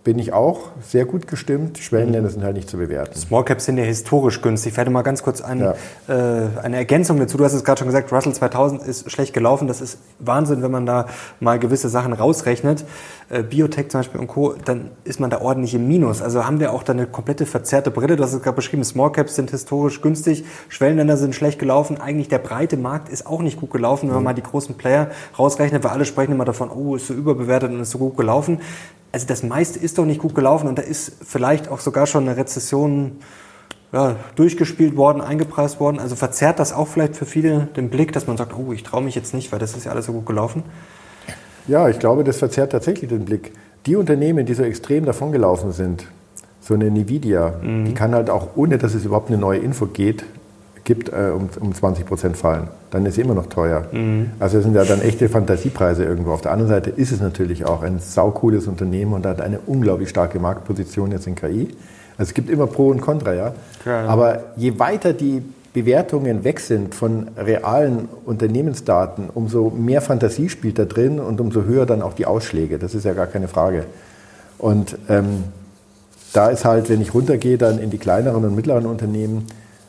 bin 0.07 0.21
ich 0.21 0.33
auch 0.33 0.69
sehr 0.83 1.05
gut 1.05 1.27
gestimmt. 1.27 1.79
Schwellenländer 1.79 2.31
sind 2.31 2.45
halt 2.45 2.55
nicht 2.55 2.71
zu 2.71 2.77
bewerten. 2.77 3.19
Small 3.19 3.45
Caps 3.45 3.65
sind 3.65 3.77
ja 3.77 3.83
historisch 3.83 4.41
günstig. 4.41 4.71
Ich 4.71 4.77
werde 4.77 4.89
mal 4.89 5.03
ganz 5.03 5.25
kurz 5.25 5.41
ein, 5.41 5.59
ja. 5.59 5.75
äh, 6.07 6.47
eine 6.63 6.77
Ergänzung 6.77 7.19
dazu. 7.19 7.37
Du 7.37 7.45
hast 7.45 7.55
es 7.55 7.65
gerade 7.65 7.81
schon 7.81 7.89
gesagt, 7.89 8.13
Russell 8.13 8.33
2000 8.33 8.85
ist 8.85 9.11
schlecht 9.11 9.35
gelaufen. 9.35 9.67
Das 9.67 9.81
ist 9.81 9.99
Wahnsinn, 10.21 10.63
wenn 10.63 10.71
man 10.71 10.87
da 10.87 11.07
mal 11.41 11.59
gewisse 11.59 11.89
Sachen 11.89 12.13
rausrechnet. 12.13 12.85
Äh, 13.31 13.43
Biotech 13.43 13.89
zum 13.89 13.99
Beispiel 13.99 14.21
und 14.21 14.29
Co., 14.29 14.55
dann 14.65 14.93
ist 15.03 15.19
man 15.19 15.29
da 15.29 15.41
ordentlich 15.41 15.75
im 15.75 15.89
Minus. 15.89 16.23
Also 16.23 16.47
haben 16.47 16.61
wir 16.61 16.73
auch 16.73 16.85
da 16.85 16.93
eine 16.93 17.09
komplette 17.09 17.45
verzerrte 17.45 17.91
Brille. 17.91 18.15
Du 18.15 18.23
hast 18.23 18.33
es 18.33 18.41
gerade 18.41 18.55
beschrieben, 18.55 18.85
Small 18.85 19.11
Caps 19.11 19.35
sind 19.35 19.51
historisch 19.51 20.03
günstig, 20.03 20.45
Schwellenländer 20.69 21.17
sind 21.17 21.35
schlecht 21.35 21.59
gelaufen. 21.59 22.01
Eigentlich 22.01 22.29
der 22.29 22.39
breite 22.39 22.77
Markt 22.77 23.09
ist 23.09 23.27
auch 23.27 23.43
nicht 23.43 23.59
gut 23.59 23.73
gelaufen, 23.73 24.07
wenn 24.07 24.15
man 24.15 24.23
mhm. 24.23 24.25
mal 24.27 24.35
die 24.35 24.45
großen 24.45 24.77
Player 24.77 25.11
rausrechnet, 25.37 25.83
weil 25.83 25.91
alle 25.91 26.05
sprechen 26.05 26.31
immer 26.31 26.45
davon, 26.45 26.71
oh, 26.71 26.95
ist 26.95 27.09
so 27.09 27.15
überbewertet 27.15 27.73
und 27.73 27.81
ist 27.81 27.91
so 27.91 27.99
gut 27.99 28.17
gelaufen 28.17 28.61
also 29.13 29.27
das 29.27 29.43
meiste 29.43 29.79
ist 29.79 29.99
doch 29.99 30.05
nicht 30.05 30.21
gut 30.21 30.35
gelaufen 30.35 30.69
und 30.69 30.79
da 30.79 30.83
ist 30.83 31.13
vielleicht 31.25 31.69
auch 31.69 31.81
sogar 31.81 32.07
schon 32.07 32.29
eine 32.29 32.37
Rezession 32.37 33.19
ja, 33.93 34.17
durchgespielt 34.35 34.97
worden, 34.97 35.21
eingepreist 35.21 35.81
worden. 35.81 36.01
Also 36.01 36.17
verzerrt 36.17 36.59
das 36.59 36.73
auch 36.73 36.89
vielleicht 36.89 37.17
für 37.17 37.27
viele 37.27 37.69
den 37.77 37.89
Blick, 37.89 38.13
dass 38.13 38.27
man 38.27 38.37
sagt, 38.37 38.53
oh, 38.57 38.73
ich 38.73 38.83
traue 38.83 39.03
mich 39.03 39.15
jetzt 39.15 39.33
nicht, 39.35 39.53
weil 39.53 39.59
das 39.59 39.77
ist 39.77 39.85
ja 39.85 39.93
alles 39.93 40.07
so 40.07 40.13
gut 40.13 40.27
gelaufen? 40.27 40.65
Ja, 41.69 41.89
ich 41.89 41.99
glaube, 41.99 42.25
das 42.25 42.39
verzerrt 42.39 42.73
tatsächlich 42.73 43.11
den 43.11 43.25
Blick. 43.25 43.53
Die 43.87 43.97
Unternehmen, 43.97 44.47
die 44.47 44.55
so 44.55 44.63
extrem 44.63 45.05
davongelaufen 45.05 45.73
sind, 45.73 46.07
so 46.61 46.75
eine 46.75 46.87
Nvidia, 46.87 47.55
mhm. 47.63 47.85
die 47.87 47.95
kann 47.95 48.15
halt 48.15 48.31
auch, 48.31 48.51
ohne 48.57 48.79
dass 48.79 48.95
es 48.95 49.05
überhaupt 49.05 49.29
eine 49.29 49.39
neue 49.39 49.59
Info 49.59 49.87
geht, 49.87 50.25
gibt, 50.87 51.11
äh, 51.11 51.31
um, 51.35 51.51
um 51.61 51.75
20 51.75 52.07
Prozent 52.07 52.37
fallen. 52.39 52.69
Dann 52.91 53.05
ist 53.05 53.17
sie 53.17 53.21
immer 53.21 53.35
noch 53.35 53.47
teuer. 53.47 53.85
Mhm. 53.93 54.31
Also 54.39 54.57
es 54.57 54.65
sind 54.65 54.75
ja 54.75 54.85
dann 54.85 55.03
echte 55.03 55.29
Fantasiepreise 55.29 56.05
irgendwo. 56.05 56.31
Auf 56.33 56.41
der 56.41 56.53
anderen 56.53 56.71
Seite 56.71 56.89
ist 56.89 57.13
es 57.13 57.21
natürlich 57.21 57.67
auch 57.67 57.83
ein 57.83 57.99
saucooles 57.99 58.67
Unternehmen 58.67 59.13
und 59.13 59.27
hat 59.27 59.43
eine 59.43 59.59
unglaublich 59.67 60.09
starke 60.09 60.39
Marktposition 60.39 61.13
jetzt 61.13 61.27
in 61.27 61.35
KI. 61.35 61.69
Also 62.17 62.31
es 62.31 62.35
gibt 62.35 62.49
immer 62.49 62.67
Pro 62.67 62.89
und 62.89 63.03
Contra, 63.03 63.35
ja. 63.35 63.53
Klar. 63.83 64.09
Aber 64.09 64.45
je 64.57 64.79
weiter 64.79 65.13
die 65.13 65.43
Bewertungen 65.75 66.45
weg 66.45 66.61
sind 66.61 66.95
von 66.95 67.27
realen 67.37 68.09
Unternehmensdaten, 68.25 69.29
umso 69.35 69.69
mehr 69.69 70.01
Fantasie 70.01 70.49
spielt 70.49 70.79
da 70.79 70.87
drin 70.87 71.21
und 71.21 71.39
umso 71.39 71.65
höher 71.65 71.85
dann 71.85 72.01
auch 72.01 72.15
die 72.15 72.25
Ausschläge. 72.25 72.79
Das 72.79 72.95
ist 72.95 73.05
ja 73.05 73.13
gar 73.13 73.27
keine 73.27 73.49
Frage. 73.49 73.85
Und 74.57 74.97
ähm, 75.11 75.45
da 76.33 76.49
ist 76.49 76.65
halt, 76.65 76.89
wenn 76.89 77.03
ich 77.03 77.13
runtergehe, 77.13 77.59
dann 77.59 77.79
in 77.79 77.91
die 77.91 77.99
kleineren 77.99 78.45
und 78.45 78.55
mittleren 78.55 78.87
Unternehmen, 78.87 79.47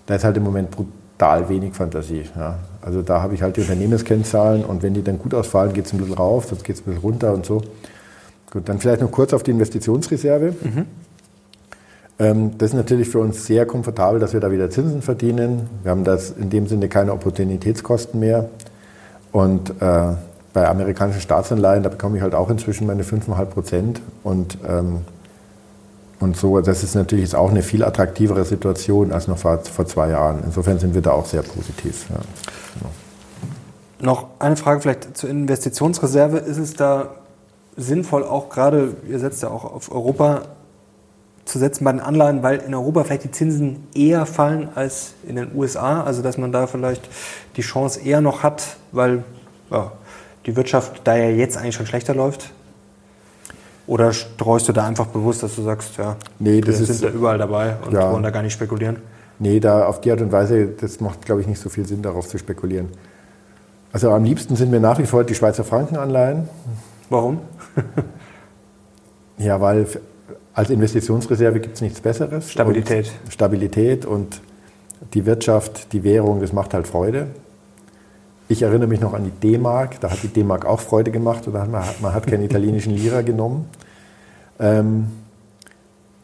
da 0.07 0.15
ist 0.15 0.23
halt 0.23 0.35
im 0.37 0.43
Moment 0.43 0.71
brutal 0.71 1.47
wenig 1.49 1.73
Fantasie. 1.73 2.23
Ja. 2.35 2.55
Also 2.81 3.03
da 3.03 3.21
habe 3.21 3.35
ich 3.35 3.41
halt 3.41 3.57
die 3.57 3.61
Unternehmenskennzahlen 3.61 4.65
und 4.65 4.81
wenn 4.81 4.93
die 4.93 5.03
dann 5.03 5.19
gut 5.19 5.33
ausfallen, 5.33 5.73
geht 5.73 5.85
es 5.85 5.93
ein 5.93 5.99
bisschen 5.99 6.15
rauf, 6.15 6.47
sonst 6.47 6.63
geht 6.63 6.77
es 6.77 6.81
ein 6.81 6.85
bisschen 6.85 7.01
runter 7.01 7.33
und 7.33 7.45
so. 7.45 7.61
Gut, 8.51 8.67
dann 8.69 8.79
vielleicht 8.79 9.01
noch 9.01 9.11
kurz 9.11 9.33
auf 9.33 9.43
die 9.43 9.51
Investitionsreserve. 9.51 10.55
Mhm. 10.63 10.85
Ähm, 12.19 12.57
das 12.57 12.71
ist 12.71 12.75
natürlich 12.75 13.09
für 13.09 13.19
uns 13.19 13.45
sehr 13.45 13.65
komfortabel, 13.65 14.19
dass 14.19 14.33
wir 14.33 14.39
da 14.39 14.51
wieder 14.51 14.69
Zinsen 14.69 15.01
verdienen. 15.01 15.69
Wir 15.83 15.91
haben 15.91 16.03
das 16.03 16.31
in 16.31 16.49
dem 16.49 16.67
Sinne 16.67 16.87
keine 16.87 17.13
Opportunitätskosten 17.13 18.19
mehr. 18.19 18.49
Und 19.31 19.69
äh, 19.81 20.13
bei 20.53 20.67
amerikanischen 20.67 21.21
Staatsanleihen, 21.21 21.83
da 21.83 21.89
bekomme 21.89 22.17
ich 22.17 22.23
halt 22.23 22.33
auch 22.33 22.49
inzwischen 22.49 22.87
meine 22.87 23.03
5,5 23.03 23.45
Prozent. 23.45 24.01
Und 24.23 24.57
ähm, 24.67 25.01
und 26.19 26.35
so, 26.35 26.59
das 26.61 26.83
ist 26.83 26.95
natürlich 26.95 27.25
jetzt 27.25 27.35
auch 27.35 27.51
eine 27.51 27.61
viel 27.61 27.83
attraktivere 27.83 28.43
Situation 28.43 29.11
als 29.11 29.27
noch 29.27 29.37
vor, 29.37 29.59
vor 29.59 29.85
zwei 29.85 30.09
Jahren. 30.09 30.43
Insofern 30.43 30.79
sind 30.79 30.95
wir 30.95 31.01
da 31.01 31.11
auch 31.11 31.25
sehr 31.25 31.43
positiv. 31.43 32.07
Ja. 32.09 32.15
Genau. 32.79 32.91
Noch 33.99 34.27
eine 34.39 34.55
Frage 34.55 34.81
vielleicht 34.81 35.15
zur 35.15 35.29
Investitionsreserve. 35.29 36.37
Ist 36.37 36.57
es 36.57 36.73
da 36.73 37.15
sinnvoll, 37.75 38.23
auch 38.23 38.49
gerade, 38.49 38.95
ihr 39.07 39.19
setzt 39.19 39.43
ja 39.43 39.49
auch 39.49 39.63
auf 39.63 39.91
Europa 39.91 40.41
zu 41.45 41.59
setzen 41.59 41.85
bei 41.85 41.91
den 41.91 42.01
Anleihen, 42.01 42.43
weil 42.43 42.57
in 42.57 42.73
Europa 42.73 43.03
vielleicht 43.05 43.23
die 43.23 43.31
Zinsen 43.31 43.87
eher 43.93 44.25
fallen 44.25 44.69
als 44.75 45.13
in 45.25 45.35
den 45.35 45.55
USA, 45.55 46.03
also 46.03 46.21
dass 46.21 46.37
man 46.37 46.51
da 46.51 46.67
vielleicht 46.67 47.07
die 47.55 47.61
Chance 47.61 48.01
eher 48.01 48.21
noch 48.21 48.43
hat, 48.43 48.77
weil 48.91 49.23
ja, 49.69 49.91
die 50.45 50.55
Wirtschaft 50.55 51.01
da 51.03 51.15
ja 51.15 51.29
jetzt 51.29 51.57
eigentlich 51.57 51.75
schon 51.75 51.85
schlechter 51.85 52.13
läuft? 52.13 52.51
Oder 53.87 54.11
streust 54.11 54.67
du 54.67 54.73
da 54.73 54.85
einfach 54.85 55.07
bewusst, 55.07 55.43
dass 55.43 55.55
du 55.55 55.63
sagst, 55.63 55.97
ja, 55.97 56.17
nee, 56.39 56.59
das 56.59 56.79
wir 56.79 56.85
sind 56.85 57.03
da 57.03 57.09
überall 57.09 57.37
dabei 57.37 57.77
und 57.85 57.93
ja. 57.93 58.11
wollen 58.11 58.23
da 58.23 58.29
gar 58.29 58.43
nicht 58.43 58.53
spekulieren? 58.53 58.97
Nee, 59.39 59.59
da 59.59 59.85
auf 59.85 60.01
die 60.01 60.11
Art 60.11 60.21
und 60.21 60.31
Weise, 60.31 60.67
das 60.67 60.99
macht, 60.99 61.25
glaube 61.25 61.41
ich, 61.41 61.47
nicht 61.47 61.61
so 61.61 61.69
viel 61.69 61.85
Sinn, 61.85 62.01
darauf 62.01 62.27
zu 62.27 62.37
spekulieren. 62.37 62.89
Also 63.93 64.11
am 64.11 64.23
liebsten 64.23 64.55
sind 64.55 64.71
mir 64.71 64.81
nach 64.81 64.99
wie 64.99 65.05
vor 65.05 65.23
die 65.23 65.35
Schweizer 65.35 65.63
Frankenanleihen. 65.63 66.49
Warum? 67.09 67.39
ja, 69.37 69.61
weil 69.61 69.87
als 70.53 70.69
Investitionsreserve 70.69 71.59
gibt 71.59 71.75
es 71.75 71.81
nichts 71.81 72.01
Besseres. 72.01 72.51
Stabilität. 72.51 73.11
Und 73.23 73.33
Stabilität 73.33 74.05
und 74.05 74.41
die 75.13 75.25
Wirtschaft, 75.25 75.93
die 75.93 76.03
Währung, 76.03 76.41
das 76.41 76.51
macht 76.51 76.73
halt 76.73 76.87
Freude. 76.87 77.27
Ich 78.49 78.61
erinnere 78.61 78.87
mich 78.87 79.01
noch 79.01 79.13
an 79.13 79.25
die 79.25 79.31
D-Mark, 79.31 79.99
da 79.99 80.09
hat 80.09 80.23
die 80.23 80.29
D-Mark 80.29 80.65
auch 80.65 80.79
Freude 80.79 81.11
gemacht 81.11 81.47
oder 81.47 81.65
man, 81.65 81.83
man 82.01 82.13
hat 82.13 82.27
keinen 82.27 82.43
italienischen 82.43 82.93
Lira 82.95 83.21
genommen. 83.21 83.67
Ähm, 84.59 85.07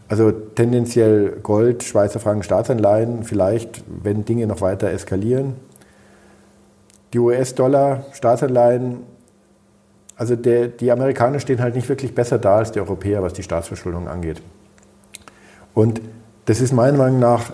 also 0.07 0.31
tendenziell 0.31 1.39
Gold, 1.43 1.83
Schweizer 1.83 2.19
Franken, 2.19 2.43
Staatsanleihen, 2.43 3.23
vielleicht, 3.23 3.83
wenn 3.87 4.23
Dinge 4.23 4.47
noch 4.47 4.61
weiter 4.61 4.89
eskalieren. 4.89 5.55
Die 7.11 7.19
US-Dollar, 7.19 8.05
Staatsanleihen, 8.13 8.99
also 10.15 10.35
der, 10.35 10.67
die 10.67 10.91
Amerikaner 10.91 11.39
stehen 11.39 11.61
halt 11.61 11.75
nicht 11.75 11.89
wirklich 11.89 12.15
besser 12.15 12.37
da 12.37 12.57
als 12.57 12.71
die 12.71 12.79
Europäer, 12.79 13.21
was 13.21 13.33
die 13.33 13.43
Staatsverschuldung 13.43 14.07
angeht. 14.07 14.41
Und 15.73 15.99
das 16.45 16.61
ist 16.61 16.71
meiner 16.71 16.97
Meinung 16.97 17.19
nach 17.19 17.51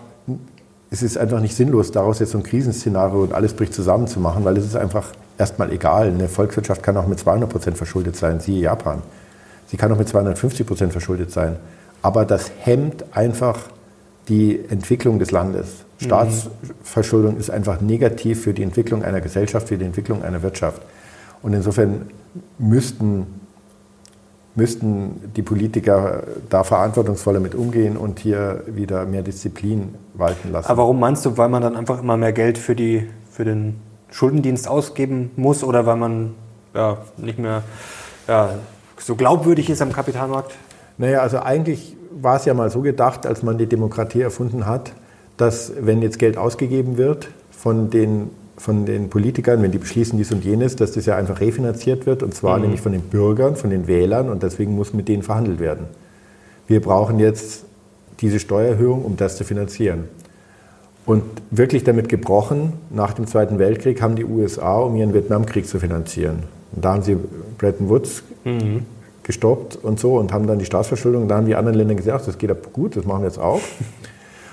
es 0.92 1.04
ist 1.04 1.18
einfach 1.18 1.40
nicht 1.40 1.56
sinnlos, 1.56 1.92
daraus 1.92 2.20
jetzt 2.20 2.32
so 2.32 2.38
ein 2.38 2.44
Krisenszenario 2.44 3.22
und 3.22 3.34
alles 3.34 3.54
bricht 3.54 3.74
zusammen 3.74 4.08
zu 4.08 4.20
machen, 4.20 4.44
weil 4.44 4.58
es 4.58 4.66
ist 4.66 4.76
einfach 4.76 5.08
erstmal 5.38 5.72
egal. 5.72 6.08
Eine 6.08 6.28
Volkswirtschaft 6.28 6.82
kann 6.82 6.98
auch 6.98 7.08
mit 7.08 7.20
200 7.20 7.50
Prozent 7.50 7.78
verschuldet 7.78 8.16
sein, 8.16 8.40
siehe 8.40 8.62
Japan. 8.62 9.02
Sie 9.68 9.78
kann 9.78 9.92
auch 9.92 9.98
mit 9.98 10.10
250 10.10 10.66
Prozent 10.66 10.92
verschuldet 10.92 11.32
sein. 11.32 11.58
Aber 12.02 12.26
das 12.26 12.52
hemmt 12.60 13.06
einfach 13.12 13.60
die 14.30 14.60
Entwicklung 14.70 15.20
des 15.20 15.32
Landes. 15.32 15.68
Mhm. 16.00 16.06
Staatsverschuldung 16.06 17.38
ist 17.38 17.52
einfach 17.52 17.82
negativ 17.82 18.44
für 18.44 18.54
die 18.54 18.64
Entwicklung 18.64 19.04
einer 19.04 19.22
Gesellschaft, 19.22 19.68
für 19.68 19.78
die 19.78 19.86
Entwicklung 19.86 20.24
einer 20.24 20.42
Wirtschaft. 20.42 20.82
Und 21.44 21.54
insofern 21.54 22.10
müssten 22.58 23.28
müssten 24.60 25.32
die 25.36 25.42
Politiker 25.42 26.24
da 26.50 26.64
verantwortungsvoller 26.64 27.40
mit 27.40 27.56
umgehen 27.56 27.98
und 27.98 28.20
hier 28.20 28.64
wieder 28.68 29.06
mehr 29.06 29.24
Disziplin 29.24 29.96
walten 30.14 30.52
lassen. 30.52 30.70
Aber 30.70 30.84
warum 30.84 31.00
meinst 31.00 31.26
du, 31.26 31.38
weil 31.38 31.50
man 31.50 31.62
dann 31.62 31.76
einfach 31.76 32.02
immer 32.04 32.18
mehr 32.18 32.34
Geld 32.34 32.58
für, 32.58 32.76
die, 32.76 33.08
für 33.32 33.46
den 33.46 33.78
Schuldendienst 34.12 34.68
ausgeben 34.68 35.32
muss 35.36 35.64
oder 35.64 35.86
weil 35.86 35.96
man 35.96 36.36
ja, 36.76 36.98
nicht 37.18 37.40
mehr 37.40 37.64
ja, 38.28 38.56
so 38.98 39.16
glaubwürdig 39.16 39.70
ist 39.70 39.82
am 39.82 39.94
Kapitalmarkt? 39.94 40.54
Naja, 40.98 41.22
also 41.22 41.40
eigentlich 41.40 41.96
war 42.12 42.36
es 42.36 42.46
ja 42.46 42.54
mal 42.54 42.70
so 42.70 42.82
gedacht, 42.82 43.26
als 43.26 43.42
man 43.42 43.58
die 43.58 43.68
Demokratie 43.68 44.22
erfunden 44.22 44.66
hat, 44.66 44.92
dass 45.38 45.72
wenn 45.80 46.02
jetzt 46.02 46.20
Geld 46.20 46.38
ausgegeben 46.38 46.98
wird 46.98 47.30
von 47.50 47.90
den, 47.90 48.30
von 48.60 48.86
den 48.86 49.10
Politikern, 49.10 49.62
wenn 49.62 49.72
die 49.72 49.78
beschließen 49.78 50.18
dies 50.18 50.32
und 50.32 50.44
jenes, 50.44 50.76
dass 50.76 50.92
das 50.92 51.06
ja 51.06 51.16
einfach 51.16 51.40
refinanziert 51.40 52.06
wird 52.06 52.22
und 52.24 52.34
zwar 52.34 52.58
mhm. 52.58 52.64
nämlich 52.64 52.82
von 52.82 52.92
den 52.92 53.02
Bürgern, 53.02 53.56
von 53.56 53.70
den 53.70 53.88
Wählern 53.88 54.30
und 54.30 54.44
deswegen 54.44 54.76
muss 54.76 54.94
mit 54.94 55.08
denen 55.08 55.24
verhandelt 55.24 55.60
werden. 55.60 55.86
Wir 56.68 56.82
brauchen 56.82 57.20
jetzt 57.20 57.64
diese 58.20 58.40
Steuererhöhung, 58.40 59.06
um 59.06 59.16
das 59.16 59.38
zu 59.38 59.44
finanzieren. 59.44 60.06
Und 61.06 61.24
wirklich 61.50 61.84
damit 61.84 62.10
gebrochen, 62.10 62.74
nach 62.90 63.14
dem 63.14 63.26
Zweiten 63.26 63.58
Weltkrieg 63.58 64.02
haben 64.02 64.16
die 64.16 64.26
USA, 64.26 64.78
um 64.78 64.96
ihren 64.96 65.14
Vietnamkrieg 65.14 65.66
zu 65.66 65.80
finanzieren. 65.80 66.44
Und 66.76 66.86
da 66.86 66.94
haben 66.94 67.02
sie 67.02 67.18
Bretton 67.58 67.90
Woods 67.90 68.24
mhm. 68.44 68.86
gestoppt 69.24 69.78
und 69.78 70.00
so 70.00 70.18
und 70.18 70.34
haben 70.34 70.46
dann 70.46 70.60
die 70.60 70.66
Staatsverschuldung. 70.66 71.24
Und 71.24 71.30
da 71.30 71.38
haben 71.38 71.48
die 71.48 71.56
anderen 71.56 71.78
Länder 71.78 71.96
gesagt, 71.96 72.28
das 72.28 72.38
geht 72.38 72.52
gut, 72.74 72.96
das 72.96 73.06
machen 73.06 73.22
wir 73.22 73.28
jetzt 73.28 73.40
auch. 73.40 73.62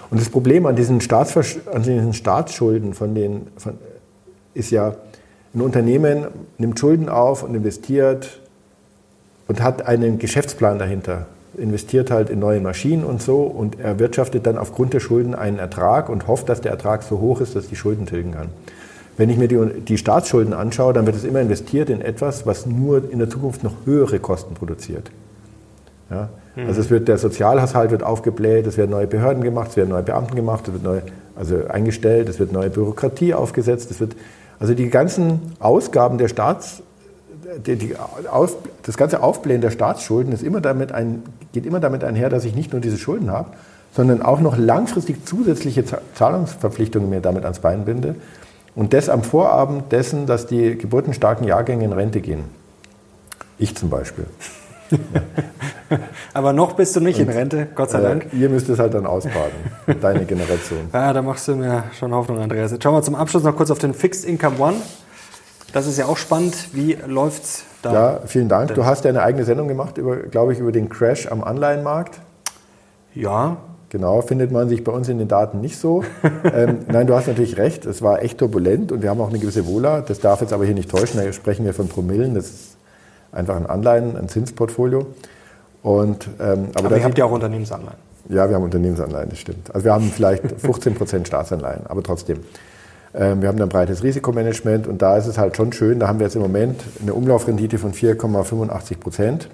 Und 0.09 0.21
das 0.21 0.29
Problem 0.29 0.67
an 0.67 0.77
diesen, 0.77 1.01
an 1.11 1.83
diesen 1.83 2.13
Staatsschulden 2.13 2.95
von 2.95 3.17
den, 3.17 3.49
von, 3.57 3.75
ist 4.57 4.71
ja, 4.71 4.97
ein 5.55 5.61
Unternehmen 5.61 6.27
nimmt 6.59 6.79
Schulden 6.79 7.09
auf 7.09 7.43
und 7.43 7.55
investiert 7.55 8.41
und 9.49 9.63
hat 9.63 9.87
einen 9.87 10.19
Geschäftsplan 10.19 10.79
dahinter. 10.79 11.27
Investiert 11.57 12.11
halt 12.11 12.29
in 12.29 12.41
neue 12.41 12.61
Maschinen 12.61 13.05
und 13.05 13.23
so 13.23 13.43
und 13.43 13.81
erwirtschaftet 13.81 14.47
dann 14.47 14.59
aufgrund 14.59 14.93
der 14.93 15.01
Schulden 15.01 15.35
einen 15.35 15.59
Ertrag 15.59 16.09
und 16.09 16.27
hofft, 16.27 16.49
dass 16.49 16.61
der 16.61 16.73
Ertrag 16.73 17.03
so 17.03 17.21
hoch 17.21 17.41
ist, 17.41 17.57
dass 17.57 17.69
die 17.69 17.77
Schulden 17.77 18.07
tilgen 18.07 18.33
kann. 18.33 18.49
Wenn 19.17 19.31
ich 19.31 19.39
mir 19.39 19.49
die, 19.49 19.81
die 19.81 19.97
Staatsschulden 19.97 20.53
anschaue, 20.53 20.93
dann 20.93 21.07
wird 21.07 21.17
es 21.17 21.25
immer 21.25 21.41
investiert 21.41 21.89
in 21.89 22.03
etwas, 22.03 22.47
was 22.47 22.67
nur 22.67 23.11
in 23.11 23.19
der 23.19 23.31
Zukunft 23.31 23.65
noch 23.65 23.73
höhere 23.87 24.19
Kosten 24.19 24.55
produziert. 24.55 25.11
Ja? 26.11 26.29
Mhm. 26.55 26.67
Also 26.67 26.83
es 26.83 26.91
wird, 26.91 27.09
der 27.09 27.17
Sozialhaushalt 27.17 27.91
wird 27.91 28.03
aufgebläht, 28.03 28.67
es 28.67 28.77
werden 28.77 28.91
neue 28.91 29.07
Behörden 29.07 29.43
gemacht, 29.43 29.71
es 29.71 29.77
werden 29.79 29.91
neue 29.91 30.03
Beamten 30.03 30.35
gemacht, 30.37 30.69
es 30.69 30.75
wird 30.75 30.83
neu, 30.83 31.01
also 31.35 31.67
eingestellt, 31.69 32.29
es 32.29 32.39
wird 32.39 32.53
neue 32.53 32.69
Bürokratie 32.69 33.33
aufgesetzt, 33.33 33.91
es 33.91 34.01
wird, 34.01 34.17
also 34.59 34.75
die 34.75 34.89
ganzen 34.89 35.53
Ausgaben 35.59 36.19
der 36.19 36.29
Staats, 36.29 36.83
die, 37.67 37.77
die 37.77 37.97
auf, 38.31 38.57
das 38.83 38.97
ganze 38.97 39.23
Aufblähen 39.23 39.61
der 39.61 39.71
Staatsschulden 39.71 40.33
ist 40.33 40.43
immer 40.43 40.61
damit 40.61 40.93
ein, 40.93 41.23
geht 41.53 41.67
immer 41.67 41.81
damit 41.81 42.05
einher, 42.05 42.29
dass 42.29 42.45
ich 42.45 42.55
nicht 42.55 42.73
nur 42.73 42.81
diese 42.81 42.99
Schulden 42.99 43.31
habe, 43.31 43.51
sondern 43.95 44.23
auch 44.23 44.41
noch 44.41 44.57
langfristig 44.57 45.27
zusätzliche 45.27 45.85
Zahlungsverpflichtungen 46.15 47.09
mir 47.09 47.21
damit 47.21 47.45
ans 47.45 47.61
Bein 47.61 47.85
binde. 47.85 48.15
Und 48.75 48.93
das 48.93 49.09
am 49.09 49.23
Vorabend 49.23 49.91
dessen, 49.91 50.27
dass 50.27 50.47
die 50.47 50.77
geburtenstarken 50.77 51.47
Jahrgänge 51.47 51.85
in 51.85 51.93
Rente 51.93 52.21
gehen. 52.21 52.45
Ich 53.59 53.75
zum 53.75 53.89
Beispiel. 53.89 54.27
Aber 56.35 56.53
noch 56.53 56.75
bist 56.75 56.95
du 56.97 57.01
nicht 57.01 57.19
Und, 57.19 57.29
in 57.29 57.31
Rente, 57.31 57.69
Gott 57.75 57.91
sei 57.91 58.01
äh, 58.01 58.03
Dank. 58.03 58.27
Ihr 58.33 58.49
müsst 58.49 58.69
es 58.69 58.79
halt 58.79 58.95
dann 58.95 59.07
ausbaden, 59.07 59.53
deine 60.01 60.25
Generation. 60.25 60.89
Ja, 60.93 61.13
da 61.15 61.23
machst 61.23 61.49
du 61.49 61.57
mir 61.57 61.85
schon 61.99 62.13
Hoffnung, 62.13 62.41
Andreas. 62.41 62.73
Jetzt 62.73 62.83
schauen 62.83 62.95
wir 62.95 63.03
zum 63.03 63.15
Abschluss 63.15 63.43
noch 63.43 63.57
kurz 63.57 63.71
auf 63.71 63.79
den 63.79 63.95
Fixed 63.95 64.25
Income 64.25 64.59
One. 64.59 64.77
Das 65.73 65.87
ist 65.87 65.99
ja 65.99 66.07
auch 66.07 66.17
spannend. 66.17 66.57
Wie 66.73 66.97
läuft 67.07 67.45
es 67.45 67.65
da? 67.83 67.93
Ja, 67.93 68.21
vielen 68.27 68.49
Dank. 68.49 68.75
Du 68.75 68.85
hast 68.85 69.05
ja 69.05 69.11
eine 69.11 69.23
eigene 69.23 69.45
Sendung 69.45 69.69
gemacht, 69.69 70.01
glaube 70.31 70.53
ich, 70.53 70.59
über 70.59 70.73
den 70.73 70.89
Crash 70.89 71.31
am 71.31 71.43
Anleihenmarkt. 71.43 72.21
Ja, 73.15 73.59
Genau, 73.89 74.21
findet 74.21 74.51
man 74.51 74.69
sich 74.69 74.83
bei 74.83 74.91
uns 74.91 75.09
in 75.09 75.19
den 75.19 75.29
Daten 75.29 75.61
nicht 75.61 75.79
so. 75.79 76.03
ähm, 76.45 76.81
nein, 76.89 77.07
du 77.07 77.15
hast 77.15 77.29
natürlich 77.29 77.57
recht, 77.57 77.87
es 77.87 78.03
war 78.03 78.21
echt 78.21 78.39
turbulent 78.39 78.91
und 78.91 79.03
wir 79.03 79.11
haben 79.11 79.21
auch 79.21 79.29
eine 79.29 79.39
gewisse 79.39 79.67
Wohler. 79.67 80.03
Das 80.03 80.19
darf 80.19 80.41
jetzt 80.41 80.53
aber 80.53 80.65
hier 80.65 80.75
nicht 80.75 80.91
täuschen, 80.91 81.21
da 81.21 81.33
sprechen 81.33 81.65
wir 81.65 81.73
von 81.73 81.89
Promillen. 81.89 82.35
Das 82.35 82.47
ist 82.47 82.76
einfach 83.37 83.57
ein 83.57 83.67
Anleihen, 83.67 84.17
ein 84.17 84.29
Zinsportfolio. 84.29 85.07
Und, 85.83 86.29
ähm, 86.41 86.69
aber 86.75 86.87
aber 86.87 86.97
ihr 86.97 87.05
habt 87.05 87.19
ja 87.19 87.25
auch 87.27 87.31
Unternehmensanleihen. 87.33 87.99
Ja, 88.29 88.49
wir 88.49 88.57
haben 88.57 88.65
Unternehmensanleihen, 88.65 89.31
das 89.31 89.39
stimmt. 89.39 89.73
Also 89.73 89.85
wir 89.85 89.93
haben 89.93 90.11
vielleicht 90.11 90.43
15 90.61 90.95
Prozent 90.95 91.29
Staatsanleihen, 91.29 91.87
aber 91.87 92.03
trotzdem. 92.03 92.41
Ähm, 93.15 93.41
wir 93.41 93.49
haben 93.49 93.61
ein 93.61 93.69
breites 93.69 94.03
Risikomanagement 94.03 94.87
und 94.87 95.01
da 95.01 95.17
ist 95.17 95.27
es 95.27 95.39
halt 95.39 95.57
schon 95.57 95.73
schön, 95.73 96.01
da 96.01 96.09
haben 96.09 96.19
wir 96.19 96.27
jetzt 96.27 96.37
im 96.37 96.43
Moment 96.43 96.83
eine 97.01 97.15
Umlaufrendite 97.15 97.79
von 97.79 97.93
4,85 97.93 98.99
Prozent. 98.99 99.49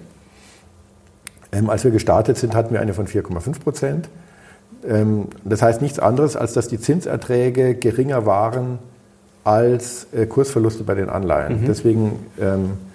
Ähm, 1.51 1.69
als 1.69 1.83
wir 1.83 1.91
gestartet 1.91 2.37
sind, 2.37 2.55
hatten 2.55 2.73
wir 2.73 2.81
eine 2.81 2.93
von 2.93 3.07
4,5 3.07 3.59
Prozent. 3.61 4.09
Ähm, 4.87 5.27
das 5.45 5.61
heißt 5.61 5.81
nichts 5.81 5.99
anderes, 5.99 6.35
als 6.35 6.53
dass 6.53 6.67
die 6.67 6.79
Zinserträge 6.79 7.75
geringer 7.75 8.25
waren 8.25 8.79
als 9.43 10.07
äh, 10.13 10.25
Kursverluste 10.25 10.83
bei 10.83 10.95
den 10.95 11.09
Anleihen. 11.09 11.61
Mhm. 11.61 11.65
Deswegen 11.67 12.25
ähm, 12.39 12.71
äh, 12.71 12.92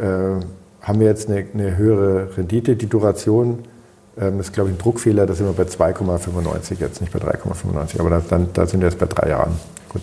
haben 0.00 1.00
wir 1.00 1.06
jetzt 1.06 1.28
eine, 1.28 1.46
eine, 1.54 1.76
höhere 1.76 2.36
Rendite. 2.36 2.76
Die 2.76 2.88
Duration 2.88 3.60
ähm, 4.20 4.40
ist, 4.40 4.52
glaube 4.52 4.70
ich, 4.70 4.76
ein 4.76 4.78
Druckfehler. 4.78 5.26
Da 5.26 5.34
sind 5.34 5.46
wir 5.46 5.52
bei 5.52 5.70
2,95 5.70 6.80
jetzt, 6.80 7.00
nicht 7.00 7.12
bei 7.12 7.18
3,95. 7.18 8.00
Aber 8.00 8.10
da, 8.10 8.22
dann, 8.28 8.48
da 8.52 8.66
sind 8.66 8.80
wir 8.80 8.88
jetzt 8.88 8.98
bei 8.98 9.06
drei 9.06 9.30
Jahren. 9.30 9.52
Gut. 9.88 10.02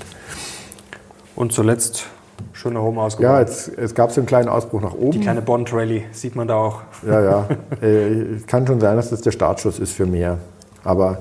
Und 1.36 1.54
zuletzt 1.54 2.08
Schöner 2.54 2.82
Home 2.82 3.02
ausgebaut. 3.02 3.32
Ja, 3.32 3.40
jetzt, 3.40 3.70
es 3.78 3.96
gab 3.96 4.12
so 4.12 4.20
einen 4.20 4.28
kleinen 4.28 4.50
Ausbruch 4.50 4.82
nach 4.82 4.94
oben. 4.94 5.12
Die 5.12 5.20
kleine 5.20 5.42
Bond 5.42 5.72
Rally 5.74 6.04
sieht 6.12 6.36
man 6.36 6.48
da 6.48 6.56
auch. 6.56 6.82
Ja, 7.06 7.22
ja. 7.22 7.48
äh, 7.82 8.40
kann 8.48 8.68
schon 8.68 8.80
sein, 8.80 8.96
dass 8.96 9.10
das 9.10 9.22
der 9.22 9.32
Startschuss 9.32 9.80
ist 9.80 9.94
für 9.94 10.06
mehr. 10.06 10.38
Aber 10.84 11.20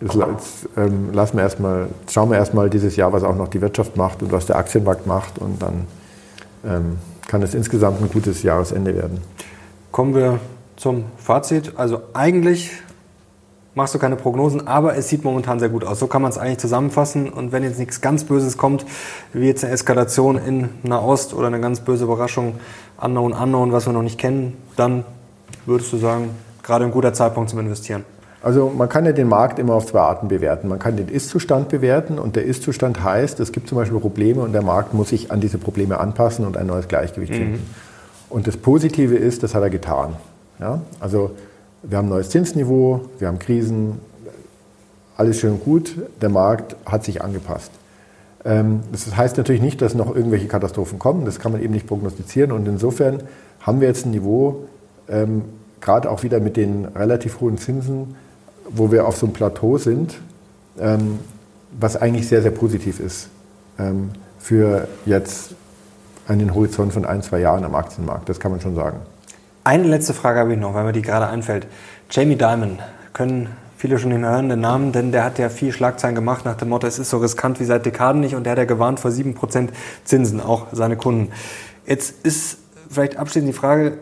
jetzt, 0.00 0.14
jetzt, 0.14 0.68
ähm, 0.76 1.12
lassen 1.12 1.36
wir 1.36 1.42
erstmal, 1.42 1.88
schauen 2.08 2.30
wir 2.30 2.36
erstmal 2.36 2.70
dieses 2.70 2.96
Jahr, 2.96 3.12
was 3.12 3.22
auch 3.22 3.36
noch 3.36 3.48
die 3.48 3.60
Wirtschaft 3.60 3.96
macht 3.96 4.22
und 4.22 4.32
was 4.32 4.46
der 4.46 4.56
Aktienmarkt 4.56 5.06
macht. 5.06 5.38
Und 5.38 5.60
dann 5.60 5.86
ähm, 6.64 6.98
kann 7.32 7.42
es 7.42 7.54
insgesamt 7.54 8.02
ein 8.02 8.10
gutes 8.10 8.42
Jahresende 8.42 8.94
werden. 8.94 9.22
Kommen 9.90 10.14
wir 10.14 10.38
zum 10.76 11.04
Fazit. 11.16 11.72
Also 11.76 12.02
eigentlich 12.12 12.72
machst 13.74 13.94
du 13.94 13.98
keine 13.98 14.16
Prognosen, 14.16 14.66
aber 14.66 14.98
es 14.98 15.08
sieht 15.08 15.24
momentan 15.24 15.58
sehr 15.58 15.70
gut 15.70 15.82
aus. 15.82 15.98
So 15.98 16.08
kann 16.08 16.20
man 16.20 16.30
es 16.30 16.36
eigentlich 16.36 16.58
zusammenfassen. 16.58 17.30
Und 17.30 17.50
wenn 17.50 17.62
jetzt 17.62 17.78
nichts 17.78 18.02
ganz 18.02 18.24
Böses 18.24 18.58
kommt, 18.58 18.84
wie 19.32 19.46
jetzt 19.46 19.64
eine 19.64 19.72
Eskalation 19.72 20.36
in 20.36 20.68
Nahost 20.82 21.32
oder 21.32 21.46
eine 21.46 21.58
ganz 21.58 21.80
böse 21.80 22.04
Überraschung, 22.04 22.56
unknown, 23.00 23.32
unknown, 23.32 23.72
was 23.72 23.86
wir 23.86 23.94
noch 23.94 24.02
nicht 24.02 24.18
kennen, 24.18 24.58
dann 24.76 25.06
würdest 25.64 25.90
du 25.90 25.96
sagen, 25.96 26.34
gerade 26.62 26.84
ein 26.84 26.90
guter 26.90 27.14
Zeitpunkt 27.14 27.48
zum 27.48 27.60
Investieren. 27.60 28.04
Also 28.42 28.72
man 28.76 28.88
kann 28.88 29.04
ja 29.04 29.12
den 29.12 29.28
Markt 29.28 29.58
immer 29.58 29.74
auf 29.74 29.86
zwei 29.86 30.00
Arten 30.00 30.28
bewerten. 30.28 30.68
Man 30.68 30.80
kann 30.80 30.96
den 30.96 31.08
Ist-Zustand 31.08 31.68
bewerten 31.68 32.18
und 32.18 32.34
der 32.34 32.44
Ist-Zustand 32.44 33.02
heißt, 33.02 33.38
es 33.38 33.52
gibt 33.52 33.68
zum 33.68 33.78
Beispiel 33.78 34.00
Probleme 34.00 34.40
und 34.42 34.52
der 34.52 34.62
Markt 34.62 34.94
muss 34.94 35.10
sich 35.10 35.30
an 35.30 35.40
diese 35.40 35.58
Probleme 35.58 36.00
anpassen 36.00 36.44
und 36.44 36.56
ein 36.56 36.66
neues 36.66 36.88
Gleichgewicht 36.88 37.32
mhm. 37.32 37.36
finden. 37.36 37.74
Und 38.28 38.46
das 38.46 38.56
Positive 38.56 39.14
ist, 39.14 39.42
das 39.42 39.54
hat 39.54 39.62
er 39.62 39.70
getan. 39.70 40.16
Ja? 40.58 40.80
Also 40.98 41.32
wir 41.82 41.98
haben 41.98 42.06
ein 42.06 42.10
neues 42.10 42.30
Zinsniveau, 42.30 43.02
wir 43.18 43.28
haben 43.28 43.38
Krisen, 43.38 44.00
alles 45.16 45.38
schön 45.38 45.60
gut, 45.60 45.96
der 46.20 46.28
Markt 46.28 46.74
hat 46.84 47.04
sich 47.04 47.22
angepasst. 47.22 47.70
Ähm, 48.44 48.80
das 48.90 49.16
heißt 49.16 49.36
natürlich 49.36 49.62
nicht, 49.62 49.80
dass 49.82 49.94
noch 49.94 50.14
irgendwelche 50.14 50.48
Katastrophen 50.48 50.98
kommen, 50.98 51.24
das 51.24 51.38
kann 51.38 51.52
man 51.52 51.62
eben 51.62 51.72
nicht 51.72 51.86
prognostizieren 51.86 52.50
und 52.50 52.66
insofern 52.66 53.22
haben 53.60 53.80
wir 53.80 53.88
jetzt 53.88 54.06
ein 54.06 54.10
Niveau, 54.10 54.64
ähm, 55.08 55.42
gerade 55.80 56.10
auch 56.10 56.22
wieder 56.22 56.40
mit 56.40 56.56
den 56.56 56.86
relativ 56.86 57.40
hohen 57.40 57.58
Zinsen, 57.58 58.16
wo 58.74 58.90
wir 58.90 59.06
auf 59.06 59.16
so 59.16 59.26
einem 59.26 59.32
Plateau 59.32 59.78
sind, 59.78 60.18
ähm, 60.78 61.18
was 61.78 61.96
eigentlich 61.96 62.28
sehr, 62.28 62.42
sehr 62.42 62.50
positiv 62.50 63.00
ist 63.00 63.28
für 64.42 64.88
jetzt 65.06 65.54
einen 66.26 66.54
Horizont 66.54 66.92
von 66.92 67.04
ein, 67.04 67.22
zwei 67.22 67.40
Jahren 67.40 67.64
am 67.64 67.74
Aktienmarkt, 67.74 68.28
das 68.28 68.40
kann 68.40 68.50
man 68.50 68.60
schon 68.60 68.74
sagen. 68.74 68.98
Eine 69.64 69.84
letzte 69.84 70.14
Frage 70.14 70.40
habe 70.40 70.52
ich 70.52 70.58
noch, 70.58 70.74
weil 70.74 70.84
mir 70.84 70.92
die 70.92 71.02
gerade 71.02 71.28
einfällt. 71.28 71.66
Jamie 72.10 72.36
Dimon, 72.36 72.80
können 73.12 73.48
viele 73.76 73.98
schon 73.98 74.10
den 74.10 74.24
hören, 74.24 74.48
den 74.48 74.60
Namen, 74.60 74.92
denn 74.92 75.12
der 75.12 75.24
hat 75.24 75.38
ja 75.38 75.48
viel 75.48 75.72
Schlagzeilen 75.72 76.14
gemacht 76.14 76.44
nach 76.44 76.56
dem 76.56 76.68
Motto, 76.70 76.86
es 76.86 76.98
ist 76.98 77.10
so 77.10 77.18
riskant 77.18 77.60
wie 77.60 77.64
seit 77.64 77.86
Dekaden 77.86 78.20
nicht 78.20 78.34
und 78.34 78.44
der 78.44 78.52
hat 78.52 78.58
ja 78.58 78.64
gewarnt 78.64 78.98
vor 79.00 79.10
7% 79.10 79.68
Zinsen, 80.04 80.40
auch 80.40 80.66
seine 80.72 80.96
Kunden. 80.96 81.32
Jetzt 81.86 82.24
ist 82.24 82.58
vielleicht 82.90 83.16
abschließend 83.16 83.48
die 83.48 83.56
Frage, 83.56 83.98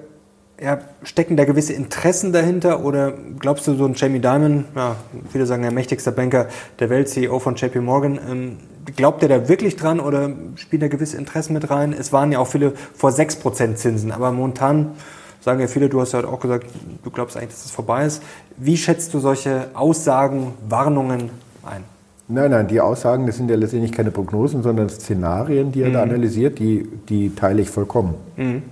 ja, 0.63 0.79
stecken 1.03 1.37
da 1.37 1.45
gewisse 1.45 1.73
Interessen 1.73 2.33
dahinter 2.33 2.85
oder 2.85 3.13
glaubst 3.39 3.67
du, 3.67 3.75
so 3.75 3.87
ein 3.87 3.95
Jamie 3.95 4.21
Dimon, 4.21 4.67
ja, 4.77 4.97
viele 5.31 5.47
sagen 5.47 5.63
der 5.63 5.73
mächtigste 5.73 6.13
Banker 6.13 6.49
der 6.79 6.91
Welt, 6.91 7.09
CEO 7.09 7.39
von 7.39 7.55
JP 7.55 7.81
Morgan, 7.81 8.19
ähm, 8.31 8.57
glaubt 8.97 9.23
er 9.23 9.29
da 9.29 9.49
wirklich 9.49 9.77
dran 9.77 10.01
oder 10.01 10.31
spielt 10.57 10.83
er 10.83 10.89
gewisse 10.89 11.17
Interessen 11.17 11.55
mit 11.55 11.71
rein? 11.71 11.95
Es 11.99 12.13
waren 12.13 12.31
ja 12.31 12.39
auch 12.39 12.47
viele 12.47 12.73
vor 12.95 13.11
6% 13.11 13.77
Zinsen, 13.77 14.13
aber 14.13 14.33
momentan 14.33 14.93
sagen 15.41 15.61
ja 15.61 15.67
viele, 15.67 15.89
du 15.89 16.01
hast 16.01 16.13
ja 16.13 16.25
auch 16.25 16.41
gesagt, 16.41 16.67
du 17.03 17.11
glaubst 17.11 17.37
eigentlich, 17.37 17.51
dass 17.51 17.65
es 17.65 17.71
vorbei 17.71 18.05
ist. 18.05 18.23
Wie 18.59 18.77
schätzt 18.77 19.15
du 19.15 19.19
solche 19.21 19.69
Aussagen, 19.73 20.53
Warnungen 20.69 21.31
ein? 21.65 21.85
Nein, 22.29 22.51
nein, 22.51 22.69
die 22.69 22.81
Aussagen, 22.81 23.27
das 23.27 23.39
sind 23.39 23.51
ja 23.51 23.57
letztendlich 23.57 23.93
keine 23.93 24.13
Prognosen, 24.13 24.63
sondern 24.63 24.89
Szenarien, 24.89 25.73
die 25.73 25.83
er 25.83 25.89
mhm. 25.89 25.95
da 25.95 26.03
analysiert, 26.03 26.59
die, 26.59 26.87
die 27.09 27.35
teile 27.35 27.63
ich 27.63 27.71
vollkommen. 27.71 28.15
Mhm. 28.37 28.63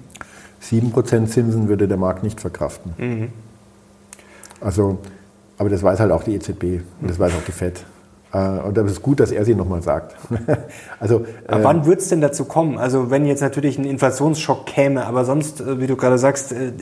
7% 0.62 1.26
Zinsen 1.26 1.68
würde 1.68 1.88
der 1.88 1.96
Markt 1.96 2.22
nicht 2.22 2.40
verkraften. 2.40 2.94
Mhm. 2.98 3.28
Also, 4.60 4.98
aber 5.56 5.68
das 5.68 5.82
weiß 5.82 6.00
halt 6.00 6.12
auch 6.12 6.24
die 6.24 6.34
EZB 6.34 6.82
und 7.00 7.10
das 7.10 7.18
weiß 7.18 7.32
auch 7.32 7.44
die 7.46 7.52
FED. 7.52 7.84
Äh, 8.32 8.38
und 8.38 8.76
das 8.76 8.90
ist 8.90 9.02
gut, 9.02 9.20
dass 9.20 9.30
er 9.30 9.44
sie 9.44 9.54
nochmal 9.54 9.82
sagt. 9.82 10.16
also, 11.00 11.24
aber 11.46 11.60
äh, 11.60 11.64
wann 11.64 11.86
wird 11.86 12.00
es 12.00 12.08
denn 12.08 12.20
dazu 12.20 12.44
kommen? 12.44 12.78
Also 12.78 13.10
wenn 13.10 13.26
jetzt 13.26 13.40
natürlich 13.40 13.78
ein 13.78 13.84
Inflationsschock 13.84 14.66
käme, 14.66 15.06
aber 15.06 15.24
sonst, 15.24 15.60
äh, 15.60 15.80
wie 15.80 15.86
du 15.86 15.96
gerade 15.96 16.18
sagst, 16.18 16.52
äh, 16.52 16.72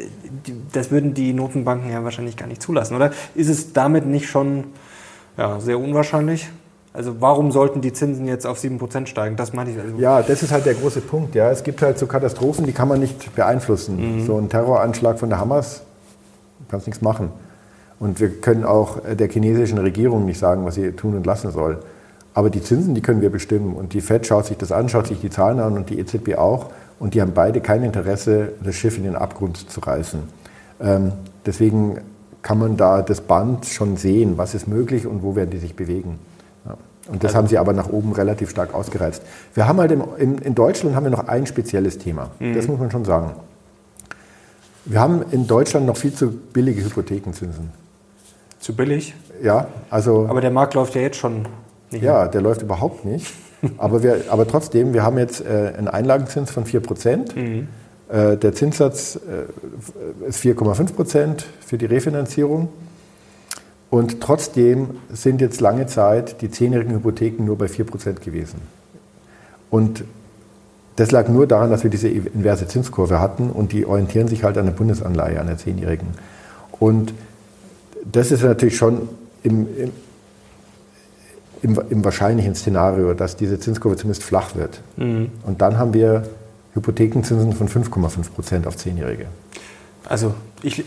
das 0.72 0.90
würden 0.90 1.14
die 1.14 1.32
Notenbanken 1.32 1.90
ja 1.90 2.02
wahrscheinlich 2.02 2.36
gar 2.36 2.46
nicht 2.46 2.62
zulassen, 2.62 2.96
oder? 2.96 3.10
Ist 3.34 3.48
es 3.48 3.72
damit 3.72 4.06
nicht 4.06 4.28
schon 4.28 4.64
ja, 5.36 5.60
sehr 5.60 5.78
unwahrscheinlich? 5.78 6.48
Also 6.96 7.20
warum 7.20 7.52
sollten 7.52 7.82
die 7.82 7.92
Zinsen 7.92 8.26
jetzt 8.26 8.46
auf 8.46 8.58
7% 8.58 9.06
steigen? 9.06 9.36
Das 9.36 9.52
meine 9.52 9.70
ich. 9.70 9.78
Also 9.78 9.98
ja, 9.98 10.22
das 10.22 10.42
ist 10.42 10.50
halt 10.50 10.64
der 10.64 10.74
große 10.74 11.02
Punkt. 11.02 11.34
Ja. 11.34 11.50
Es 11.50 11.62
gibt 11.62 11.82
halt 11.82 11.98
so 11.98 12.06
Katastrophen, 12.06 12.64
die 12.64 12.72
kann 12.72 12.88
man 12.88 13.00
nicht 13.00 13.34
beeinflussen. 13.34 14.20
Mhm. 14.20 14.26
So 14.26 14.38
ein 14.38 14.48
Terroranschlag 14.48 15.18
von 15.18 15.28
der 15.28 15.38
Hamas, 15.38 15.82
kannst 16.70 16.86
nichts 16.86 17.02
machen. 17.02 17.30
Und 17.98 18.18
wir 18.18 18.30
können 18.30 18.64
auch 18.64 18.98
der 19.06 19.28
chinesischen 19.28 19.78
Regierung 19.78 20.24
nicht 20.24 20.38
sagen, 20.38 20.64
was 20.64 20.74
sie 20.74 20.92
tun 20.92 21.14
und 21.14 21.26
lassen 21.26 21.50
soll. 21.50 21.78
Aber 22.34 22.50
die 22.50 22.62
Zinsen, 22.62 22.94
die 22.94 23.02
können 23.02 23.20
wir 23.20 23.30
bestimmen. 23.30 23.74
Und 23.74 23.92
die 23.92 24.00
FED 24.00 24.26
schaut 24.26 24.46
sich 24.46 24.56
das 24.56 24.72
an, 24.72 24.88
schaut 24.88 25.06
sich 25.06 25.20
die 25.20 25.30
Zahlen 25.30 25.60
an 25.60 25.74
und 25.74 25.90
die 25.90 25.98
EZB 25.98 26.36
auch. 26.36 26.70
Und 26.98 27.14
die 27.14 27.20
haben 27.20 27.32
beide 27.34 27.60
kein 27.60 27.82
Interesse, 27.82 28.52
das 28.62 28.74
Schiff 28.74 28.96
in 28.96 29.04
den 29.04 29.16
Abgrund 29.16 29.70
zu 29.70 29.80
reißen. 29.80 30.20
Ähm, 30.80 31.12
deswegen 31.44 31.98
kann 32.42 32.58
man 32.58 32.76
da 32.76 33.02
das 33.02 33.20
Band 33.20 33.66
schon 33.66 33.96
sehen, 33.96 34.38
was 34.38 34.54
ist 34.54 34.66
möglich 34.66 35.06
und 35.06 35.22
wo 35.22 35.36
werden 35.36 35.50
die 35.50 35.58
sich 35.58 35.76
bewegen. 35.76 36.18
Und 37.08 37.22
das 37.22 37.30
also, 37.30 37.38
haben 37.38 37.46
sie 37.48 37.58
aber 37.58 37.72
nach 37.72 37.88
oben 37.88 38.12
relativ 38.12 38.50
stark 38.50 38.74
ausgereizt. 38.74 39.22
Wir 39.54 39.68
haben 39.68 39.78
halt 39.78 39.92
im, 39.92 40.02
in, 40.18 40.38
in, 40.38 40.54
Deutschland 40.54 40.96
haben 40.96 41.04
wir 41.04 41.10
noch 41.10 41.28
ein 41.28 41.46
spezielles 41.46 41.98
Thema. 41.98 42.30
Mhm. 42.38 42.54
Das 42.54 42.66
muss 42.66 42.78
man 42.78 42.90
schon 42.90 43.04
sagen. 43.04 43.32
Wir 44.84 45.00
haben 45.00 45.24
in 45.30 45.46
Deutschland 45.46 45.86
noch 45.86 45.96
viel 45.96 46.12
zu 46.12 46.30
billige 46.30 46.84
Hypothekenzinsen. 46.84 47.70
Zu 48.58 48.74
billig? 48.74 49.14
Ja, 49.42 49.68
also. 49.90 50.26
Aber 50.28 50.40
der 50.40 50.50
Markt 50.50 50.74
läuft 50.74 50.94
ja 50.94 51.00
jetzt 51.00 51.18
schon 51.18 51.46
nicht. 51.90 52.02
Ja, 52.02 52.20
mehr. 52.20 52.28
der 52.28 52.40
läuft 52.40 52.62
überhaupt 52.62 53.04
nicht. 53.04 53.32
aber, 53.78 54.02
wir, 54.02 54.24
aber 54.28 54.46
trotzdem, 54.46 54.92
wir 54.92 55.02
haben 55.02 55.18
jetzt 55.18 55.40
äh, 55.40 55.72
einen 55.76 55.88
Einlagenzins 55.88 56.50
von 56.50 56.64
4 56.64 56.80
Prozent. 56.80 57.36
Mhm. 57.36 57.68
Äh, 58.08 58.36
der 58.36 58.52
Zinssatz 58.52 59.16
äh, 59.16 60.28
ist 60.28 60.40
4,5 60.40 60.92
Prozent 60.94 61.46
für 61.64 61.78
die 61.78 61.86
Refinanzierung. 61.86 62.68
Und 63.90 64.20
trotzdem 64.20 64.90
sind 65.12 65.40
jetzt 65.40 65.60
lange 65.60 65.86
Zeit 65.86 66.42
die 66.42 66.50
zehnjährigen 66.50 66.94
Hypotheken 66.94 67.44
nur 67.44 67.56
bei 67.56 67.66
4% 67.66 68.20
gewesen. 68.24 68.60
Und 69.70 70.04
das 70.96 71.10
lag 71.10 71.28
nur 71.28 71.46
daran, 71.46 71.70
dass 71.70 71.82
wir 71.82 71.90
diese 71.90 72.08
inverse 72.08 72.66
Zinskurve 72.66 73.20
hatten 73.20 73.50
und 73.50 73.72
die 73.72 73.86
orientieren 73.86 74.28
sich 74.28 74.44
halt 74.44 74.56
an 74.58 74.64
der 74.64 74.72
Bundesanleihe, 74.72 75.38
an 75.38 75.46
der 75.46 75.58
zehnjährigen. 75.58 76.08
Und 76.78 77.12
das 78.10 78.32
ist 78.32 78.42
natürlich 78.42 78.76
schon 78.76 79.08
im, 79.42 79.66
im, 79.76 79.92
im, 81.62 81.80
im 81.90 82.04
wahrscheinlichen 82.04 82.54
Szenario, 82.54 83.14
dass 83.14 83.36
diese 83.36 83.60
Zinskurve 83.60 83.96
zumindest 83.96 84.24
flach 84.24 84.54
wird. 84.54 84.80
Mhm. 84.96 85.30
Und 85.44 85.60
dann 85.60 85.78
haben 85.78 85.92
wir 85.92 86.24
Hypothekenzinsen 86.74 87.52
von 87.52 87.68
5,5 87.68 88.30
Prozent 88.30 88.66
auf 88.66 88.76
Zehnjährige. 88.76 89.26
Also 90.08 90.34
ich 90.62 90.84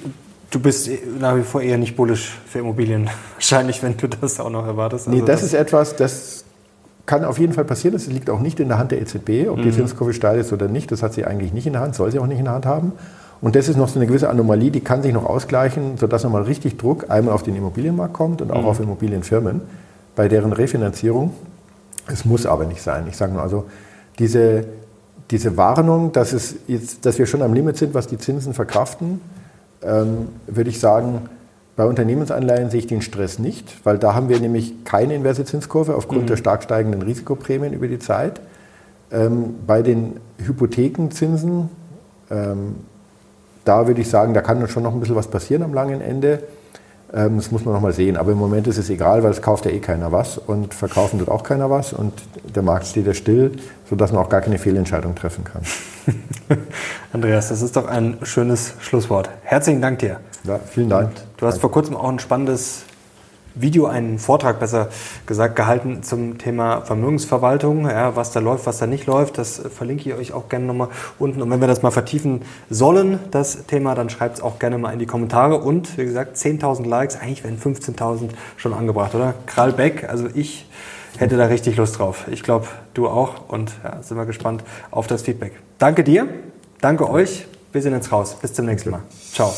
Du 0.52 0.60
bist 0.60 0.90
nach 1.20 1.36
wie 1.36 1.44
vor 1.44 1.62
eher 1.62 1.78
nicht 1.78 1.96
bullisch 1.96 2.38
für 2.48 2.60
Immobilien, 2.60 3.10
wahrscheinlich, 3.36 3.84
wenn 3.84 3.96
du 3.98 4.08
das 4.08 4.40
auch 4.40 4.50
noch 4.50 4.66
erwartest. 4.66 5.08
Also 5.08 5.20
nee, 5.20 5.26
das, 5.26 5.42
das 5.42 5.44
ist 5.44 5.54
etwas, 5.54 5.96
das 5.96 6.44
kann 7.06 7.24
auf 7.26 7.40
jeden 7.40 7.54
Fall 7.54 7.66
passieren. 7.66 7.94
Das 7.94 8.08
liegt 8.08 8.30
auch 8.30 8.40
nicht 8.40 8.60
in 8.60 8.68
der 8.68 8.78
Hand 8.78 8.92
der 8.92 9.02
EZB, 9.02 9.50
ob 9.50 9.58
mhm. 9.58 9.64
die 9.64 9.72
Zinskurve 9.72 10.14
steil 10.14 10.40
ist 10.40 10.54
oder 10.54 10.68
nicht. 10.68 10.92
Das 10.92 11.02
hat 11.02 11.14
sie 11.14 11.26
eigentlich 11.26 11.54
nicht 11.54 11.66
in 11.66 11.74
der 11.74 11.82
Hand, 11.82 11.96
soll 11.96 12.12
sie 12.12 12.20
auch 12.20 12.28
nicht 12.28 12.40
in 12.40 12.46
der 12.46 12.54
Hand 12.54 12.66
haben. 12.66 12.94
Und 13.42 13.56
das 13.56 13.68
ist 13.68 13.78
noch 13.78 13.88
so 13.88 14.00
eine 14.00 14.08
gewisse 14.08 14.30
Anomalie, 14.30 14.70
die 14.70 14.82
kann 14.82 15.02
sich 15.02 15.14
noch 15.14 15.26
ausgleichen, 15.26 15.98
sodass 15.98 16.24
nochmal 16.24 16.44
richtig 16.44 16.78
Druck 16.78 17.10
einmal 17.10 17.34
auf 17.34 17.42
den 17.42 17.56
Immobilienmarkt 17.56 18.14
kommt 18.14 18.42
und 18.42 18.52
auch 18.52 18.62
mhm. 18.62 18.68
auf 18.68 18.80
Immobilienfirmen 18.80 19.62
bei 20.16 20.28
deren 20.28 20.52
Refinanzierung. 20.52 21.34
Es 22.08 22.26
muss 22.26 22.46
aber 22.46 22.66
nicht 22.66 22.82
sein. 22.82 23.06
Ich 23.08 23.16
sage 23.16 23.34
nur, 23.34 23.42
also 23.42 23.66
diese, 24.18 24.66
diese 25.32 25.56
Warnung, 25.58 26.12
dass, 26.12 26.34
es 26.34 26.56
jetzt, 26.68 27.06
dass 27.06 27.18
wir 27.18 27.26
schon 27.26 27.42
am 27.42 27.54
Limit 27.54 27.78
sind, 27.78 27.94
was 27.94 28.08
die 28.08 28.18
Zinsen 28.18 28.54
verkraften, 28.54 29.22
ähm, 29.84 30.30
würde 30.48 30.70
ich 30.70 30.80
sagen, 30.80 31.30
bei 31.76 31.86
Unternehmensanleihen 31.86 32.70
sehe 32.70 32.80
ich 32.80 32.88
den 32.88 33.02
Stress 33.02 33.40
nicht, 33.40 33.86
weil 33.86 33.98
da 33.98 34.14
haben 34.14 34.28
wir 34.28 34.40
nämlich 34.40 34.84
keine 34.84 35.16
inverse 35.16 35.46
Zinskurve 35.46 35.96
aufgrund 35.96 36.24
mhm. 36.24 36.28
der 36.28 36.38
stark 36.38 36.64
steigenden 36.64 37.02
Risikoprämien 37.02 37.72
über 37.72 37.88
die 37.88 38.00
Zeit. 38.00 38.42
Ähm, 39.12 39.56
bei 39.66 39.82
den 39.82 40.20
Hypothekenzinsen, 40.38 41.70
ähm, 42.30 42.76
da 43.64 43.88
würde 43.88 44.02
ich 44.02 44.10
sagen, 44.10 44.34
da 44.34 44.42
kann 44.42 44.68
schon 44.68 44.84
noch 44.84 44.94
ein 44.94 45.00
bisschen 45.00 45.16
was 45.16 45.30
passieren 45.30 45.64
am 45.64 45.74
langen 45.74 46.02
Ende. 46.02 46.44
Ähm, 47.14 47.38
das 47.38 47.52
muss 47.52 47.66
man 47.66 47.74
noch 47.74 47.82
mal 47.82 47.94
sehen. 47.94 48.18
Aber 48.18 48.32
im 48.32 48.38
Moment 48.38 48.68
ist 48.68 48.78
es 48.78 48.90
egal, 48.90 49.24
weil 49.24 49.32
es 49.32 49.42
kauft 49.42 49.66
ja 49.66 49.72
eh 49.72 49.80
keiner 49.80 50.12
was 50.12 50.38
und 50.38 50.74
verkaufen 50.74 51.20
tut 51.20 51.30
auch 51.30 51.44
keiner 51.44 51.70
was 51.70 51.94
und 51.94 52.14
der 52.56 52.64
Markt 52.64 52.88
steht 52.88 53.08
ja 53.08 53.14
still, 53.14 53.52
sodass 53.90 54.12
man 54.12 54.24
auch 54.24 54.30
gar 54.30 54.42
keine 54.42 54.60
Fehlentscheidung 54.60 55.16
treffen 55.16 55.44
kann. 55.44 55.62
Andreas, 57.14 57.50
das 57.50 57.62
ist 57.62 57.76
doch 57.76 57.88
ein 57.88 58.18
schönes 58.24 58.74
Schlusswort. 58.80 59.30
Herzlichen 59.44 59.82
Dank 59.82 60.00
dir. 60.00 60.20
Ja, 60.44 60.60
vielen 60.60 60.90
Dank. 60.90 61.12
Du 61.38 61.46
hast 61.46 61.60
vor 61.60 61.72
kurzem 61.72 61.96
auch 61.96 62.10
ein 62.10 62.20
spannendes 62.20 62.84
Video, 63.56 63.88
einen 63.88 64.20
Vortrag 64.20 64.60
besser 64.60 64.90
gesagt, 65.26 65.56
gehalten 65.56 66.04
zum 66.04 66.38
Thema 66.38 66.82
Vermögensverwaltung, 66.82 67.90
ja, 67.90 68.16
was 68.16 68.32
da 68.32 68.40
läuft, 68.40 68.66
was 68.66 68.78
da 68.78 68.88
nicht 68.88 69.06
läuft. 69.06 69.38
Das 69.38 69.62
verlinke 69.76 70.10
ich 70.10 70.16
euch 70.16 70.34
auch 70.34 70.50
gerne 70.50 70.66
nochmal 70.66 70.90
unten. 71.18 71.42
Und 71.42 71.50
wenn 71.50 71.62
wir 71.62 71.68
das 71.68 71.82
mal 71.82 71.92
vertiefen 71.92 72.44
sollen, 72.70 73.20
das 73.32 73.66
Thema, 73.66 73.96
dann 73.96 74.10
schreibt 74.10 74.38
es 74.38 74.44
auch 74.44 74.60
gerne 74.60 74.78
mal 74.78 74.92
in 74.92 75.00
die 75.00 75.06
Kommentare. 75.06 75.60
Und 75.60 75.98
wie 75.98 76.06
gesagt, 76.06 76.38
10.000 76.38 76.88
Likes, 76.88 77.16
eigentlich 77.16 77.44
werden 77.44 77.60
15.000 77.60 78.30
schon 78.58 78.74
angebracht, 78.74 79.16
oder? 79.16 79.34
Krall 79.46 79.74
Beck, 79.74 80.08
also 80.10 80.28
ich 80.34 80.68
hätte 81.18 81.38
da 81.38 81.46
richtig 81.46 81.78
Lust 81.78 82.00
drauf. 82.00 82.26
Ich 82.32 82.44
glaube, 82.44 82.68
du 82.94 83.08
auch. 83.08 83.50
Und 83.50 83.74
ja, 83.84 84.02
sind 84.02 84.18
wir 84.18 84.26
gespannt 84.26 84.64
auf 84.92 85.08
das 85.08 85.24
Feedback. 85.24 85.54
Danke 85.78 86.04
dir, 86.04 86.28
danke 86.82 87.10
euch. 87.10 87.46
Wir 87.72 87.82
sehen 87.82 87.94
uns 87.94 88.12
raus. 88.12 88.36
Bis 88.42 88.54
zum 88.54 88.66
nächsten 88.66 88.90
Mal. 88.90 89.02
Ciao. 89.32 89.54